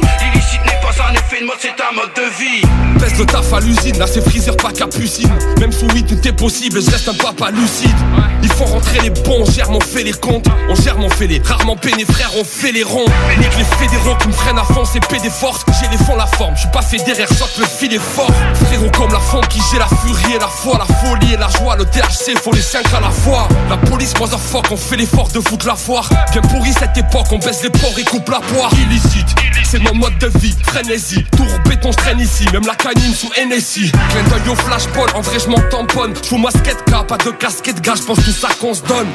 [0.00, 2.62] raccourci L'illicite n'est pas un effet de mode, c'est un mode de vie.
[2.98, 6.32] Pèse le taf à l'usine, là c'est freezer pas capucine Même sous 8 tout est
[6.32, 7.96] possible, je reste un papa lucide.
[8.42, 10.46] Il faut rentrer les bons, on gère, on fait les comptes.
[10.68, 13.04] On gère, on fait les rarement frère, on fait les ronds.
[13.38, 16.26] Nique les fédéraux qui me freinent à fond, c'est PD force J'ai les fonds, la
[16.26, 18.30] forme, je suis pas fédéré, sorte le fil est fort.
[18.66, 21.48] Frérot comme la fond qui j'ai la furie et la foi La folie et la
[21.48, 23.48] joie, le THC, faut les 5 à la fois.
[23.68, 26.08] La police, motherfuck, on fait l'effort de foutre la foire.
[26.32, 28.70] Bien pourri cette époque, on baisse les porcs et coupe la poire.
[28.74, 31.24] Illicite, c'est mode de vie, frénésie.
[31.36, 35.20] Tour béton, je traîne ici, même la canine sous NSI Clin d'œil au flashball, en
[35.20, 36.14] vrai je m'en tamponne.
[36.22, 39.06] J'fous ma skate cap, pas de casquette gars, j'pense tout ça qu'on se donne.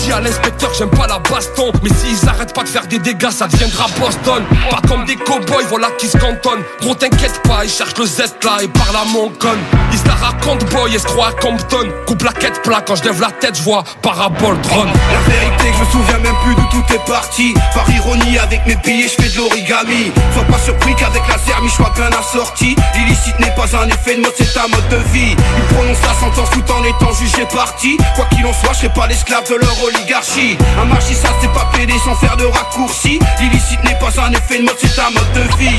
[0.00, 1.72] Dis à l'inspecteur j'aime pas la baston.
[1.82, 4.44] Mais s'ils arrêtent pas de faire des dégâts, ça deviendra Boston.
[4.70, 8.20] Pas comme des cowboys, voilà qui se cantonnent Gros t'inquiète pas, ils cherchent le Z
[8.44, 9.56] là et parle à mon con.
[9.92, 11.88] Ils se la racontent boy et se à Compton?
[12.06, 14.90] Coupe la quête plat, quand je lève la tête, je vois parabole drone.
[15.12, 17.54] La vérité je me souviens même plus d'où tout est parti.
[17.74, 19.93] Par ironie avec mes billets je fais de l'origami
[20.32, 22.74] Sois pas surpris qu'avec la zermie je sois bien assorti.
[22.94, 25.36] L'illicite n'est pas un effet de mode c'est un mode de vie.
[25.56, 27.96] Ils prononcent la sentence tout en étant jugé parti.
[28.16, 30.58] Quoi qu'il en soit je serai pas l'esclave de leur oligarchie.
[30.80, 34.64] Un magistrat c'est pas pédé sans faire de raccourci L'illicite n'est pas un effet de
[34.64, 35.78] mode c'est un mode de vie.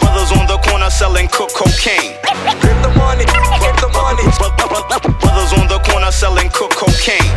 [0.00, 2.14] Brothers on the corner selling cocaine.
[2.60, 3.24] Get the money,
[3.60, 4.24] get the money.
[5.20, 7.30] Brothers on the corner selling cocaine.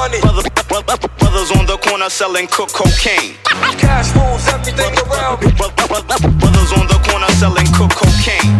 [0.00, 3.34] Brothers on the corner selling cook cocaine.
[3.76, 5.52] Cash rules everything around me.
[5.52, 8.58] Brothers on the corner selling cook cocaine.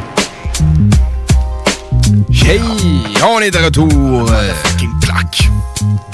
[2.30, 2.60] Hey,
[3.24, 4.28] on est de retour.
[4.64, 5.48] Fucking plaque.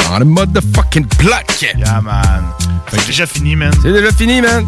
[0.09, 1.61] Dans le mode de fucking plaque.
[1.61, 2.44] Yeah, man.
[2.93, 3.73] C'est déjà fini, man.
[3.82, 4.65] C'est déjà fini, man.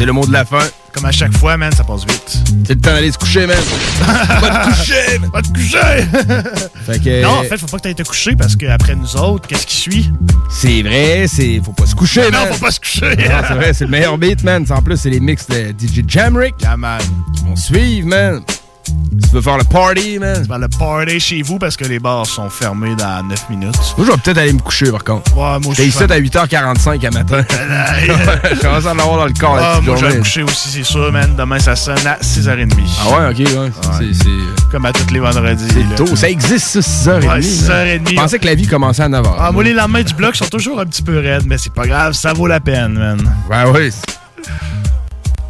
[0.00, 0.66] C'est le mot de la fin.
[0.94, 2.38] Comme à chaque fois, man, ça passe vite.
[2.66, 3.58] C'est le temps d'aller se coucher, man.
[4.40, 5.30] Va te coucher, man.
[5.30, 6.58] Va te coucher!
[6.86, 9.46] Fait que- Non, en fait, faut pas que t'ailles te coucher parce qu'après nous autres,
[9.46, 10.10] qu'est-ce qui suit?
[10.50, 11.60] C'est vrai, c'est.
[11.62, 12.48] Faut pas se coucher, Non, man.
[12.54, 13.14] faut pas se coucher.
[13.14, 14.64] Non, c'est vrai, c'est le meilleur beat, man.
[14.70, 16.54] En plus, c'est les mix de DJ Jamrick.
[16.62, 17.02] Yeah, man.
[17.36, 18.40] Qui vont suivre, man.
[18.86, 20.42] Si tu veux faire le party, man?
[20.42, 23.74] Tu vas le party chez vous parce que les bars sont fermés dans 9 minutes.
[23.96, 25.30] Moi, je vais peut-être aller me coucher, par contre.
[25.36, 27.44] Ouais, moi, je T'es ici à 8h45 à matin.
[27.50, 30.42] je commence à l'avoir dans le corps, la Ah, petite moi, je vais me coucher
[30.42, 31.34] aussi, c'est sûr, man.
[31.36, 32.72] Demain, ça sonne à 6h30.
[33.04, 33.70] Ah ouais, ok, ouais.
[33.98, 35.64] C'est- c'est- Comme à tous les vendredis.
[35.68, 36.16] C'est tôt.
[36.16, 37.28] Ça existe, ça, 6h30.
[37.28, 38.08] Ouais, 6h30.
[38.10, 39.34] Je pensais que la vie commençait à 9h.
[39.38, 41.86] Ah, moi, les lendemains du bloc sont toujours un petit peu raides, mais c'est pas
[41.86, 43.20] grave, ça vaut la peine, man.
[43.48, 43.90] Ben oui.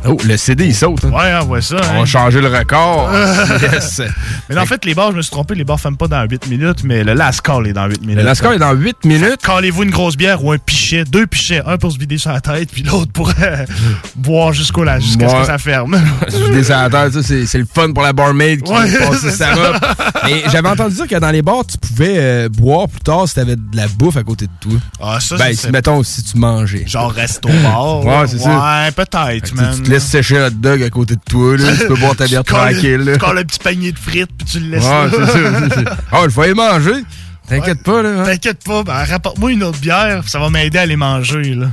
[0.07, 1.05] Oh, le CD, il saute.
[1.05, 1.11] hein.
[1.11, 1.77] Ouais, on voit ça.
[1.77, 1.99] On hein.
[2.01, 3.11] va changer le record.
[3.63, 4.01] yes.
[4.49, 6.23] Mais en fait, les bars, je me suis trompé, les bars ne ferment pas dans
[6.23, 8.17] 8 minutes, mais le last call est dans 8 minutes.
[8.17, 9.43] Le last call est dans 8 minutes.
[9.45, 12.41] Callez-vous une grosse bière ou un pichet, deux pichets, un pour se vider sur la
[12.41, 13.67] tête, puis l'autre pour euh,
[14.17, 16.01] boire jusqu'au là, jusqu'à ce que ça ferme.
[16.29, 19.21] Se vider sur la tête, ça, c'est le fun pour la barmaid qui Ouais, passe
[19.21, 19.55] sa ça.
[19.55, 19.77] robe.
[20.25, 23.35] Mais j'avais entendu dire que dans les bars, tu pouvais euh, boire plus tard si
[23.35, 24.79] t'avais de la bouffe à côté de toi.
[25.03, 26.85] Ah, ça, ben, si, mettons, si tu mangeais.
[26.87, 28.05] Genre resto bar.
[28.05, 28.49] Ouais, c'est ça.
[28.85, 29.75] Ouais, peut-être, man.
[29.91, 31.77] Te laisses sécher un hot dog à côté de toi, là.
[31.77, 33.11] tu peux boire ta bière tranquille.
[33.13, 35.97] Tu colles un petit panier de frites, puis tu le laisses ça, c'est ça.
[36.13, 37.03] Ah, il faut y manger.
[37.51, 38.21] T'inquiète pas, là.
[38.21, 38.25] hein.
[38.25, 41.67] T'inquiète pas, ben, rapporte-moi une autre bière, ça va m'aider à les manger, là.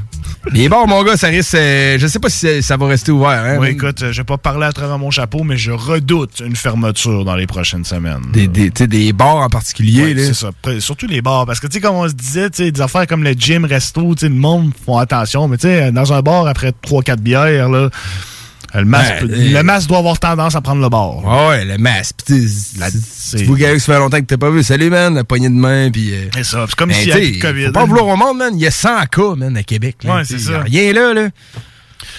[0.54, 1.56] Les bars, mon gars, ça risque.
[1.56, 3.30] euh, je sais pas si ça- va rester ouvert.
[3.44, 3.58] Hein?
[3.60, 6.56] Oui, écoute, euh, je vais pas parler à travers mon chapeau, mais je redoute une
[6.56, 8.22] fermeture dans les prochaines semaines.
[8.32, 10.04] Des, des, des bars en particulier.
[10.04, 10.24] Ouais, là.
[10.26, 10.52] c'est ça.
[10.80, 11.46] Surtout les bars.
[11.46, 13.66] Parce que, tu sais, comme on se disait, tu sais, des affaires comme le gym,
[13.66, 15.48] resto, tu sais, le monde font attention.
[15.50, 17.90] Mais, tu sais, dans un bar, après 3-4 bières, là,
[18.74, 21.22] le masque, Ben, euh, le masque doit avoir tendance à prendre le bar.
[21.26, 22.18] Ah ouais, le masque.
[22.26, 22.48] Pis
[23.56, 24.64] quelqu'un qui ça fait longtemps que t'as pas vu.
[24.64, 25.90] Salut, man, la poignée de main.
[25.92, 26.14] Puis.
[26.14, 26.66] euh, C'est ça.
[26.68, 27.66] C'est comme ben, s'il y de COVID.
[27.68, 28.54] Faut pas vouloir au monde, man.
[28.56, 29.98] Il y a 100 cas, man, à Québec.
[30.04, 30.18] là.
[30.18, 30.62] Ouais, c'est y a ça.
[30.62, 31.30] Rien là, là.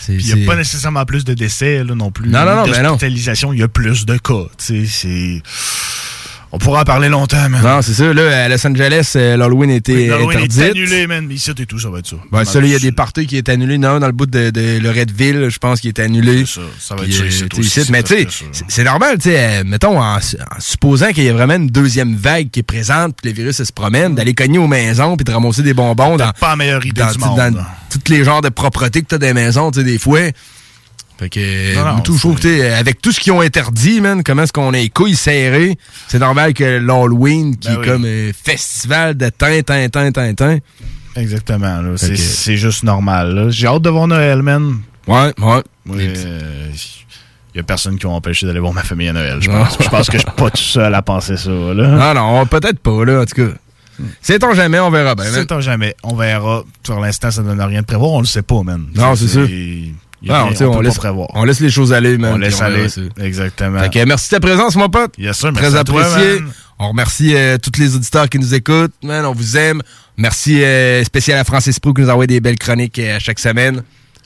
[0.06, 2.30] Puis il n'y a pas nécessairement plus de décès, là, non plus.
[2.30, 2.90] Non, non, non, mais non.
[2.90, 4.46] D'hospitalisation, il y a plus de cas.
[4.56, 5.42] C'est.
[6.50, 7.60] On pourra en parler longtemps, man.
[7.62, 8.10] Non, c'est ça.
[8.14, 11.26] Là, à Los Angeles, euh, l'Halloween était Oui, l'Halloween est annulé, man.
[11.28, 12.16] Mais ici, et tout, ça va être ça.
[12.32, 13.76] Ben, ça, il y a des parties qui est annulé.
[13.76, 16.46] Non, dans le bout de, de Loretteville, je pense qu'il est annulé.
[16.46, 16.66] C'est ça.
[16.78, 18.26] Ça va Puis, être ça euh, ici, sais, aussi, Mais tu sais,
[18.68, 21.68] c'est normal, tu sais, euh, mettons, en, su- en supposant qu'il y ait vraiment une
[21.68, 25.24] deuxième vague qui est présente, puis le virus se promène, d'aller cogner aux maisons, puis
[25.24, 27.62] de ramasser des bonbons dans, pas la meilleure idée dans, du dans monde.
[27.90, 30.20] tous les genres de propreté que tu as dans les maisons, tu sais, des fois.
[31.18, 34.22] Fait que, Non, non, tout, je trouve que, avec tout ce qu'ils ont interdit, man,
[34.22, 35.76] comment est-ce qu'on a les couilles serrées,
[36.06, 37.86] c'est normal que l'Halloween, qui Ben est oui.
[37.86, 40.58] comme un festival de teint, teint, teint, teint, teint.
[41.16, 41.80] Exactement.
[41.80, 41.96] là.
[41.96, 43.34] C'est que- c'est juste normal.
[43.34, 43.50] là.
[43.50, 44.76] J'ai hâte de voir Noël, man.
[45.08, 45.62] Ouais, ouais.
[47.54, 49.76] Il y a personne qui va m'empêcher d'aller voir ma famille à Noël, je pense.
[49.80, 51.50] je pense que je suis pas tout seul à penser ça.
[51.50, 52.14] Là.
[52.14, 53.52] Non, non, peut-être pas, là, en tout cas.
[54.22, 55.24] Sait-on jamais, on verra bien.
[55.32, 55.46] man.
[55.48, 55.96] C'est jamais.
[56.04, 56.62] On verra.
[56.84, 58.12] Pour l'instant, ça donne rien de prévoir.
[58.12, 58.86] On le sait pas, man.
[58.94, 59.40] Non, c'est ça.
[60.22, 61.28] Non, rien, tu sais, on on, laisse, prévoir.
[61.34, 62.34] on laisse les choses aller, man.
[62.34, 62.88] On laisse verra aller.
[62.88, 63.00] ça.
[63.20, 63.78] Exactement.
[63.80, 65.14] Fait que, merci de ta présence, mon pote.
[65.18, 66.40] Yes, sir, Très merci à toi, apprécié.
[66.40, 66.50] man.
[66.80, 68.92] on remercie euh, tous les auditeurs qui nous écoutent.
[69.02, 69.80] Man, on vous aime.
[70.16, 73.38] Merci euh, spécial à Francis Prou qui nous envoie des belles chroniques euh, à chaque
[73.38, 73.82] semaine.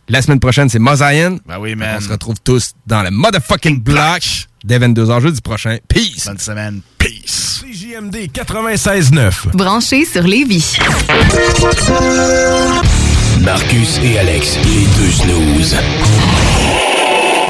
[0.09, 1.37] La semaine prochaine, c'est Mosaïen.
[1.47, 1.97] Ben oui, man.
[1.99, 4.23] On se retrouve tous dans le motherfucking block
[4.65, 5.77] dès 22h jeudi prochain.
[5.89, 6.25] Peace.
[6.27, 6.81] Bonne semaine.
[6.99, 7.63] Peace.
[7.63, 9.55] CJMD 96.9.
[9.55, 10.79] Branché sur Lévis.
[13.45, 15.77] Marcus et Alex, les deux snooze.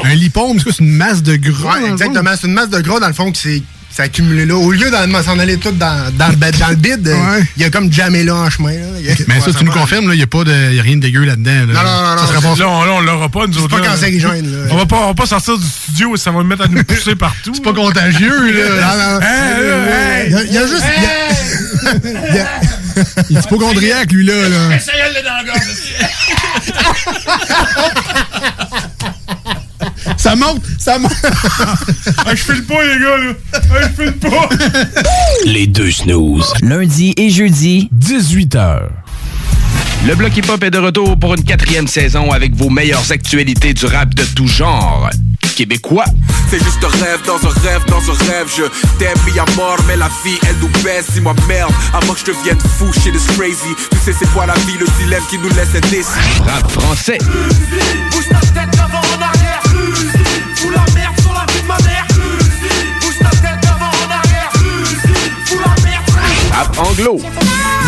[0.03, 0.73] Un lipome, c'est quoi?
[0.73, 1.79] C'est une masse de gras?
[1.79, 2.31] Ouais, exactement.
[2.35, 3.63] C'est une masse de gras, dans le fond, qui s'est
[3.95, 4.55] s'est accumulée là.
[4.55, 7.61] Au lieu d'en s'en aller tout dans, dans, le, bed- dans le bide, euh, il
[7.61, 8.71] y a comme jamais là en chemin.
[8.71, 8.85] là.
[9.11, 11.01] A- Mais ça, tu nous confirmes, il n'y a, pas de- y a rien de
[11.01, 11.51] dégueu là-dedans.
[11.51, 11.65] là.
[11.65, 12.83] Non, non, non, Ça non.
[12.85, 14.67] Là, on l'aura pas, nous C'est pas cancérigène, là.
[14.71, 16.67] On va pas, on va pas sortir du studio et ça va nous mettre à
[16.67, 17.51] nous pousser partout.
[17.53, 19.19] C'est pas contagieux, Non, non.
[20.27, 20.83] Il y y a juste.
[20.97, 22.47] il y a-
[23.29, 24.33] il est hypochondriaque, lui, là.
[24.49, 24.77] là.
[30.23, 31.11] Ça monte, ça monte.
[32.29, 33.33] je file pas, les gars, là.
[33.81, 34.47] je file pas.
[35.43, 36.53] Les deux snooze.
[36.61, 38.83] Lundi et jeudi, 18h.
[40.07, 43.73] Le Bloc Hip Hop est de retour pour une quatrième saison avec vos meilleures actualités
[43.73, 45.09] du rap de tout genre.
[45.57, 46.05] Québécois.
[46.49, 48.63] C'est juste un rêve dans un rêve dans un rêve Je
[48.97, 52.25] t'aime mis à mort mais la vie elle nous baisse Dis-moi merde avant que je
[52.25, 55.49] devienne fou shit is crazy Tu sais c'est quoi la vie le dilemme qui nous
[55.49, 56.07] laisse indécis
[56.47, 57.17] Rap français.
[58.11, 59.02] Bouge ta tête d'avant
[66.53, 67.17] Rap anglo.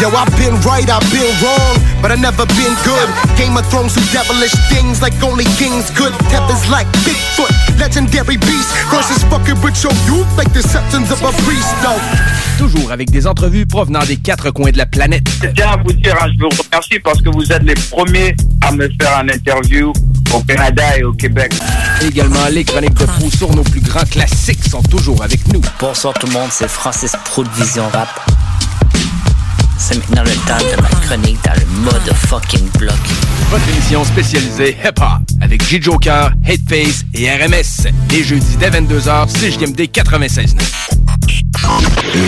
[0.01, 3.09] Yo, I've been right, I've been wrong, but I never been good.
[3.37, 6.11] Game of Thrones do devilish things like only kings could.
[6.33, 8.73] Tethers like Bigfoot, legendary beast.
[8.89, 12.01] Versus fucking with your youth like the substance of a priest, though.
[12.57, 15.27] Toujours avec des entrevues provenant des quatre coins de la planète.
[15.43, 18.35] Je tiens à vous dire, hein, je vous remercie parce que vous êtes les premiers
[18.61, 19.93] à me faire un interview
[20.33, 21.53] au Canada et au Québec.
[22.01, 25.61] Également, les chroniques de fou sur nos plus grands classiques sont toujours avec nous.
[25.79, 28.09] Bonsoir tout le monde, c'est Francis Pro de Vision Rap.
[29.77, 32.95] C'est maintenant le temps de ma chronique dans le mode fucking bloc.
[33.49, 35.81] Votre émission spécialisée hip-hop avec J.
[35.81, 37.87] Joker, Hateface et RMS.
[38.11, 40.55] Les jeudis dès 22h, CJMD 96.9.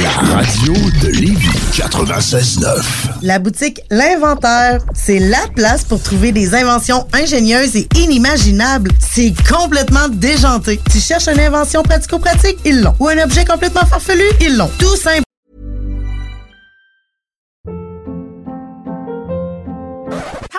[0.02, 2.84] La radio de Lévis 96.9.
[3.22, 8.92] La boutique L'Inventaire, c'est la place pour trouver des inventions ingénieuses et inimaginables.
[9.00, 10.80] C'est complètement déjanté.
[10.92, 12.58] Tu cherches une invention pratico-pratique?
[12.66, 12.96] Ils l'ont.
[13.00, 14.24] Ou un objet complètement farfelu?
[14.42, 14.72] Ils l'ont.
[14.80, 15.27] Tout simple.